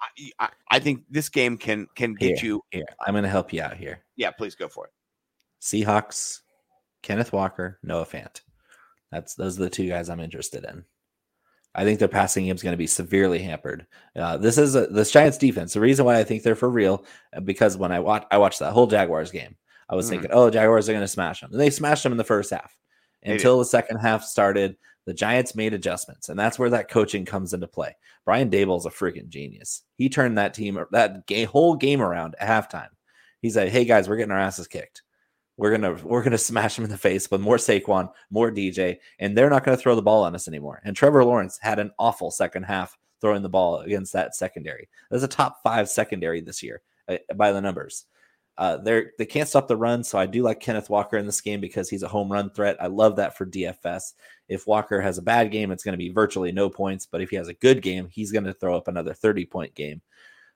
I, 0.00 0.30
I, 0.40 0.48
I 0.72 0.78
think 0.78 1.04
this 1.10 1.28
game 1.28 1.56
can 1.56 1.86
can 1.94 2.14
get 2.14 2.38
Here. 2.38 2.50
you 2.50 2.62
Here, 2.70 2.84
I'm 3.06 3.14
going 3.14 3.24
to 3.24 3.30
help 3.30 3.52
you 3.52 3.62
out 3.62 3.76
here. 3.76 4.04
yeah 4.16 4.30
please 4.30 4.54
go 4.54 4.68
for 4.68 4.86
it 4.86 4.92
Seahawks, 5.62 6.40
Kenneth 7.02 7.32
Walker, 7.32 7.78
Noah 7.82 8.04
Fant. 8.06 8.42
That's 9.10 9.34
those 9.34 9.58
are 9.58 9.62
the 9.62 9.70
two 9.70 9.88
guys 9.88 10.08
I'm 10.10 10.20
interested 10.20 10.64
in. 10.64 10.84
I 11.74 11.84
think 11.84 11.98
their 11.98 12.06
passing 12.08 12.44
game 12.44 12.54
is 12.54 12.62
going 12.62 12.74
to 12.74 12.76
be 12.78 12.86
severely 12.86 13.40
hampered. 13.40 13.86
Uh, 14.14 14.36
this 14.36 14.58
is 14.58 14.76
a, 14.76 14.86
this 14.88 15.10
Giants 15.10 15.38
defense. 15.38 15.72
The 15.72 15.80
reason 15.80 16.04
why 16.04 16.18
I 16.18 16.24
think 16.24 16.42
they're 16.42 16.54
for 16.54 16.68
real 16.70 17.04
uh, 17.34 17.40
because 17.40 17.76
when 17.76 17.92
I 17.92 18.00
watch 18.00 18.26
I 18.30 18.38
watched 18.38 18.58
that 18.60 18.72
whole 18.72 18.86
Jaguars 18.86 19.30
game, 19.30 19.56
I 19.88 19.94
was 19.94 20.06
Mhm. 20.06 20.10
thinking, 20.10 20.30
oh, 20.32 20.50
Jaguars 20.50 20.88
are 20.88 20.92
going 20.92 21.02
to 21.04 21.08
smash 21.08 21.40
them, 21.40 21.50
and 21.50 21.60
they 21.60 21.70
smashed 21.70 22.02
them 22.02 22.12
in 22.12 22.18
the 22.18 22.24
first 22.24 22.50
half. 22.50 22.76
Until 23.24 23.58
the 23.58 23.64
second 23.64 23.98
half 23.98 24.22
started, 24.24 24.76
the 25.06 25.14
Giants 25.14 25.54
made 25.54 25.74
adjustments, 25.74 26.28
and 26.28 26.38
that's 26.38 26.58
where 26.58 26.70
that 26.70 26.90
coaching 26.90 27.24
comes 27.24 27.52
into 27.52 27.66
play. 27.66 27.96
Brian 28.24 28.50
Daboll's 28.50 28.86
a 28.86 28.90
freaking 28.90 29.28
genius. 29.28 29.82
He 29.96 30.08
turned 30.08 30.38
that 30.38 30.54
team 30.54 30.82
that 30.92 31.24
whole 31.50 31.76
game 31.76 32.00
around 32.00 32.34
at 32.38 32.48
halftime. 32.48 32.88
He 33.42 33.50
said, 33.50 33.68
"Hey 33.68 33.84
guys, 33.84 34.08
we're 34.08 34.16
getting 34.16 34.32
our 34.32 34.40
asses 34.40 34.66
kicked. 34.66 35.02
We're 35.56 35.70
gonna 35.70 35.94
we're 36.02 36.22
gonna 36.22 36.38
smash 36.50 36.76
them 36.76 36.84
in 36.84 36.90
the 36.90 36.98
face 36.98 37.30
with 37.30 37.40
more 37.40 37.58
Saquon, 37.58 38.10
more 38.30 38.50
DJ, 38.50 38.98
and 39.18 39.36
they're 39.36 39.50
not 39.50 39.64
gonna 39.64 39.76
throw 39.76 39.94
the 39.94 40.02
ball 40.02 40.24
on 40.24 40.34
us 40.34 40.48
anymore." 40.48 40.80
And 40.84 40.96
Trevor 40.96 41.24
Lawrence 41.24 41.58
had 41.60 41.78
an 41.78 41.90
awful 41.98 42.30
second 42.30 42.62
half 42.64 42.96
throwing 43.20 43.42
the 43.42 43.48
ball 43.48 43.80
against 43.80 44.12
that 44.14 44.34
secondary. 44.34 44.88
That's 45.10 45.22
a 45.22 45.28
top 45.28 45.62
five 45.62 45.88
secondary 45.88 46.40
this 46.40 46.62
year 46.62 46.82
uh, 47.08 47.16
by 47.36 47.52
the 47.52 47.60
numbers. 47.60 48.06
Uh, 48.56 48.76
they're 48.76 49.12
they 49.18 49.26
can't 49.26 49.48
stop 49.48 49.66
the 49.66 49.76
run, 49.76 50.04
so 50.04 50.18
I 50.18 50.26
do 50.26 50.42
like 50.42 50.60
Kenneth 50.60 50.88
Walker 50.88 51.16
in 51.16 51.26
this 51.26 51.40
game 51.40 51.60
because 51.60 51.90
he's 51.90 52.04
a 52.04 52.08
home 52.08 52.30
run 52.30 52.50
threat. 52.50 52.76
I 52.80 52.86
love 52.86 53.16
that 53.16 53.36
for 53.36 53.46
DFS. 53.46 54.12
If 54.48 54.66
Walker 54.66 55.00
has 55.00 55.18
a 55.18 55.22
bad 55.22 55.50
game, 55.50 55.72
it's 55.72 55.82
going 55.82 55.94
to 55.94 55.98
be 55.98 56.10
virtually 56.10 56.52
no 56.52 56.70
points. 56.70 57.06
But 57.06 57.20
if 57.20 57.30
he 57.30 57.36
has 57.36 57.48
a 57.48 57.54
good 57.54 57.82
game, 57.82 58.08
he's 58.10 58.30
going 58.30 58.44
to 58.44 58.54
throw 58.54 58.76
up 58.76 58.86
another 58.86 59.12
30 59.12 59.46
point 59.46 59.74
game. 59.74 60.02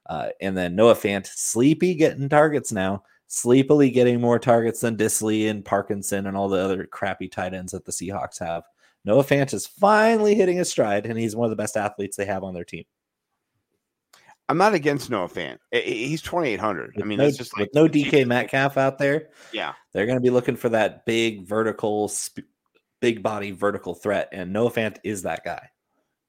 Uh, 0.06 0.28
and 0.40 0.56
then 0.56 0.76
Noah 0.76 0.94
Fant, 0.94 1.26
sleepy 1.26 1.94
getting 1.94 2.28
targets 2.28 2.72
now, 2.72 3.02
sleepily 3.26 3.90
getting 3.90 4.20
more 4.20 4.38
targets 4.38 4.80
than 4.80 4.96
Dissly 4.96 5.50
and 5.50 5.64
Parkinson 5.64 6.26
and 6.26 6.36
all 6.36 6.48
the 6.48 6.62
other 6.62 6.86
crappy 6.86 7.28
tight 7.28 7.52
ends 7.52 7.72
that 7.72 7.84
the 7.84 7.92
Seahawks 7.92 8.38
have. 8.38 8.62
Noah 9.04 9.24
Fant 9.24 9.52
is 9.52 9.66
finally 9.66 10.34
hitting 10.34 10.56
his 10.56 10.70
stride, 10.70 11.06
and 11.06 11.18
he's 11.18 11.36
one 11.36 11.46
of 11.46 11.50
the 11.50 11.56
best 11.56 11.76
athletes 11.76 12.16
they 12.16 12.24
have 12.24 12.42
on 12.44 12.54
their 12.54 12.64
team. 12.64 12.84
I'm 14.48 14.56
not 14.56 14.72
against 14.74 15.10
Noah 15.10 15.28
Fant. 15.28 15.58
He's 15.70 16.22
2,800. 16.22 16.96
I 17.00 17.04
mean, 17.04 17.18
no, 17.18 17.24
that's 17.24 17.36
just 17.36 17.56
like 17.58 17.66
with 17.66 17.74
no 17.74 17.86
DK 17.86 18.26
Metcalf 18.26 18.78
out 18.78 18.98
there, 18.98 19.28
Yeah. 19.52 19.74
they're 19.92 20.06
going 20.06 20.16
to 20.16 20.22
be 20.22 20.30
looking 20.30 20.56
for 20.56 20.70
that 20.70 21.04
big 21.04 21.46
vertical, 21.46 22.08
sp- 22.08 22.48
big 23.00 23.22
body 23.22 23.50
vertical 23.50 23.94
threat, 23.94 24.28
and 24.32 24.52
Noah 24.52 24.70
Fant 24.70 24.96
is 25.04 25.22
that 25.22 25.44
guy. 25.44 25.68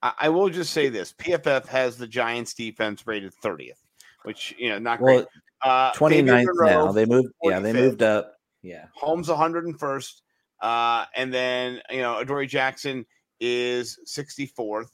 I, 0.02 0.14
I 0.20 0.30
will 0.30 0.50
just 0.50 0.74
say 0.74 0.90
this 0.90 1.14
PFF 1.14 1.66
has 1.68 1.98
the 1.98 2.08
Giants 2.08 2.54
defense 2.54 3.08
rated 3.08 3.34
30th, 3.44 3.80
which, 4.24 4.54
you 4.58 4.70
know, 4.70 4.80
not 4.80 5.00
Well, 5.00 5.16
great. 5.20 5.28
Uh, 5.64 5.92
29th 5.94 6.10
Fabian 6.10 6.46
Moreau, 6.46 6.68
now. 6.86 6.92
They 6.92 7.06
moved, 7.06 7.30
yeah, 7.44 7.60
they 7.60 7.74
moved 7.74 8.04
up. 8.04 8.34
Yeah. 8.62 8.86
Holmes 8.96 9.30
101st. 9.30 10.22
Uh, 10.62 11.06
and 11.16 11.34
then, 11.34 11.82
you 11.90 12.02
know, 12.02 12.18
Adoree 12.20 12.48
Jackson 12.48 13.06
is 13.40 13.98
64th. 14.06 14.90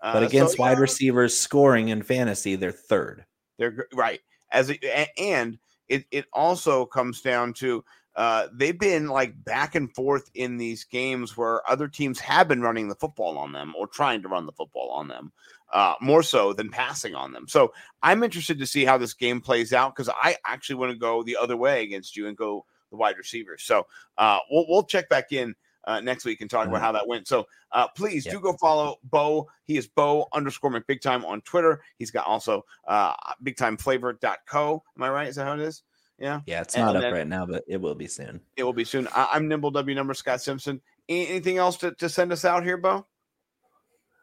Uh, 0.00 0.12
But 0.14 0.22
against 0.24 0.58
you 0.58 0.62
wide 0.62 0.74
know, 0.74 0.82
receivers 0.82 1.36
scoring 1.36 1.88
in 1.88 2.02
fantasy, 2.02 2.56
they're 2.56 2.72
third. 2.72 3.24
They're 3.58 3.86
right. 3.94 4.20
As 4.52 4.70
a, 4.70 4.78
a- 4.84 5.10
and 5.18 5.58
it 5.88 6.04
it 6.10 6.26
also 6.32 6.86
comes 6.86 7.20
down 7.20 7.52
to 7.54 7.84
uh, 8.16 8.48
they've 8.52 8.78
been 8.78 9.06
like 9.06 9.44
back 9.44 9.74
and 9.76 9.94
forth 9.94 10.28
in 10.34 10.56
these 10.56 10.84
games 10.84 11.36
where 11.36 11.68
other 11.70 11.86
teams 11.86 12.18
have 12.18 12.48
been 12.48 12.60
running 12.62 12.88
the 12.88 12.94
football 12.96 13.38
on 13.38 13.52
them 13.52 13.74
or 13.78 13.86
trying 13.86 14.20
to 14.22 14.28
run 14.28 14.44
the 14.44 14.52
football 14.52 14.90
on 14.90 15.06
them 15.06 15.32
uh, 15.72 15.94
more 16.00 16.22
so 16.22 16.52
than 16.52 16.68
passing 16.68 17.14
on 17.14 17.32
them. 17.32 17.46
So 17.46 17.72
I'm 18.02 18.24
interested 18.24 18.58
to 18.58 18.66
see 18.66 18.84
how 18.84 18.98
this 18.98 19.14
game 19.14 19.40
plays 19.40 19.72
out 19.72 19.94
because 19.94 20.08
I 20.08 20.36
actually 20.44 20.76
want 20.76 20.92
to 20.92 20.98
go 20.98 21.22
the 21.22 21.36
other 21.36 21.56
way 21.56 21.82
against 21.84 22.16
you 22.16 22.26
and 22.26 22.36
go 22.36 22.64
the 22.90 22.96
wide 22.96 23.16
receivers. 23.18 23.62
So 23.62 23.86
uh, 24.16 24.38
we'll 24.50 24.66
we'll 24.68 24.84
check 24.84 25.08
back 25.08 25.30
in. 25.32 25.54
Uh, 25.88 26.00
next 26.00 26.26
week 26.26 26.42
and 26.42 26.50
talk 26.50 26.66
about 26.68 26.80
Mhm. 26.80 26.84
how 26.84 26.92
that 26.92 27.06
went. 27.08 27.26
So 27.26 27.46
uh, 27.72 27.88
please 27.88 28.26
Yep. 28.26 28.34
do 28.34 28.40
go 28.40 28.52
follow 28.58 28.96
Bo. 29.04 29.48
He 29.64 29.78
is 29.78 29.86
Bo 29.86 30.28
underscore 30.34 30.70
McBig 30.70 31.00
Time 31.00 31.24
on 31.24 31.40
Twitter. 31.40 31.82
He's 31.96 32.10
got 32.10 32.26
also 32.26 32.66
uh, 32.86 33.14
bigtimeflavor.co. 33.42 34.82
Am 34.96 35.02
I 35.02 35.08
right? 35.08 35.28
Is 35.28 35.36
that 35.36 35.46
how 35.46 35.54
it 35.54 35.60
is? 35.60 35.82
Yeah, 36.18 36.40
Yeah, 36.46 36.60
it's 36.60 36.74
And 36.76 36.84
not 36.84 36.96
up 36.96 37.00
then- 37.02 37.12
right 37.14 37.26
now, 37.26 37.46
but 37.46 37.64
it 37.66 37.80
will 37.80 37.94
be 37.94 38.06
soon. 38.06 38.42
it 38.56 38.64
will 38.64 38.74
be 38.74 38.84
soon. 38.84 39.08
I- 39.14 39.30
I'm 39.32 39.48
Nimble 39.48 39.70
W 39.70 39.94
number 39.96 40.12
Scott 40.12 40.42
Simpson. 40.42 40.82
Anything 41.08 41.56
else 41.56 41.78
to, 41.78 41.92
to 41.92 42.08
send 42.10 42.32
us 42.32 42.44
out 42.44 42.64
here, 42.64 42.76
Bo? 42.76 43.06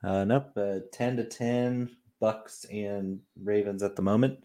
Uh, 0.04 0.24
nope, 0.24 0.52
uh, 0.56 0.82
10 0.92 1.18
to 1.18 1.24
10, 1.24 1.98
Bucks 2.20 2.66
and 2.66 3.22
Ravens 3.42 3.82
at 3.82 3.96
the 3.96 4.04
moment. 4.04 4.44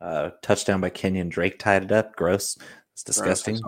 Uh, 0.00 0.30
touchdown 0.42 0.80
by 0.80 0.90
Kenyan 0.90 1.28
Drake 1.28 1.58
tied 1.58 1.82
it 1.82 1.90
up. 1.92 2.14
Gross. 2.14 2.56
It's 2.92 3.02
disgusting. 3.02 3.58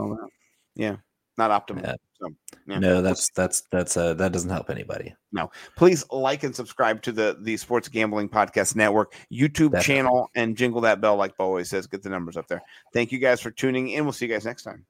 Yeah, 0.76 0.96
not 1.36 1.50
optimal. 1.50 1.82
Yeah. 1.82 1.94
So, 2.24 2.34
yeah. 2.66 2.78
No, 2.78 3.02
that's 3.02 3.30
that's 3.30 3.62
that's 3.70 3.96
uh 3.96 4.14
that 4.14 4.32
doesn't 4.32 4.50
help 4.50 4.70
anybody. 4.70 5.14
No. 5.32 5.50
Please 5.76 6.04
like 6.10 6.42
and 6.42 6.54
subscribe 6.54 7.02
to 7.02 7.12
the 7.12 7.36
the 7.42 7.56
Sports 7.56 7.88
Gambling 7.88 8.28
Podcast 8.28 8.76
Network 8.76 9.14
YouTube 9.32 9.72
Definitely. 9.72 9.82
channel 9.82 10.30
and 10.34 10.56
jingle 10.56 10.80
that 10.82 11.00
bell 11.00 11.16
like 11.16 11.36
Bo 11.36 11.44
always 11.44 11.68
says. 11.68 11.86
Get 11.86 12.02
the 12.02 12.10
numbers 12.10 12.36
up 12.36 12.48
there. 12.48 12.62
Thank 12.92 13.12
you 13.12 13.18
guys 13.18 13.40
for 13.40 13.50
tuning 13.50 13.90
in. 13.90 14.04
We'll 14.04 14.12
see 14.12 14.26
you 14.26 14.32
guys 14.32 14.44
next 14.44 14.62
time. 14.62 14.84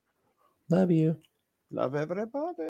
Love 0.70 0.90
you. 0.90 1.16
Love 1.70 1.94
everybody. 1.94 2.30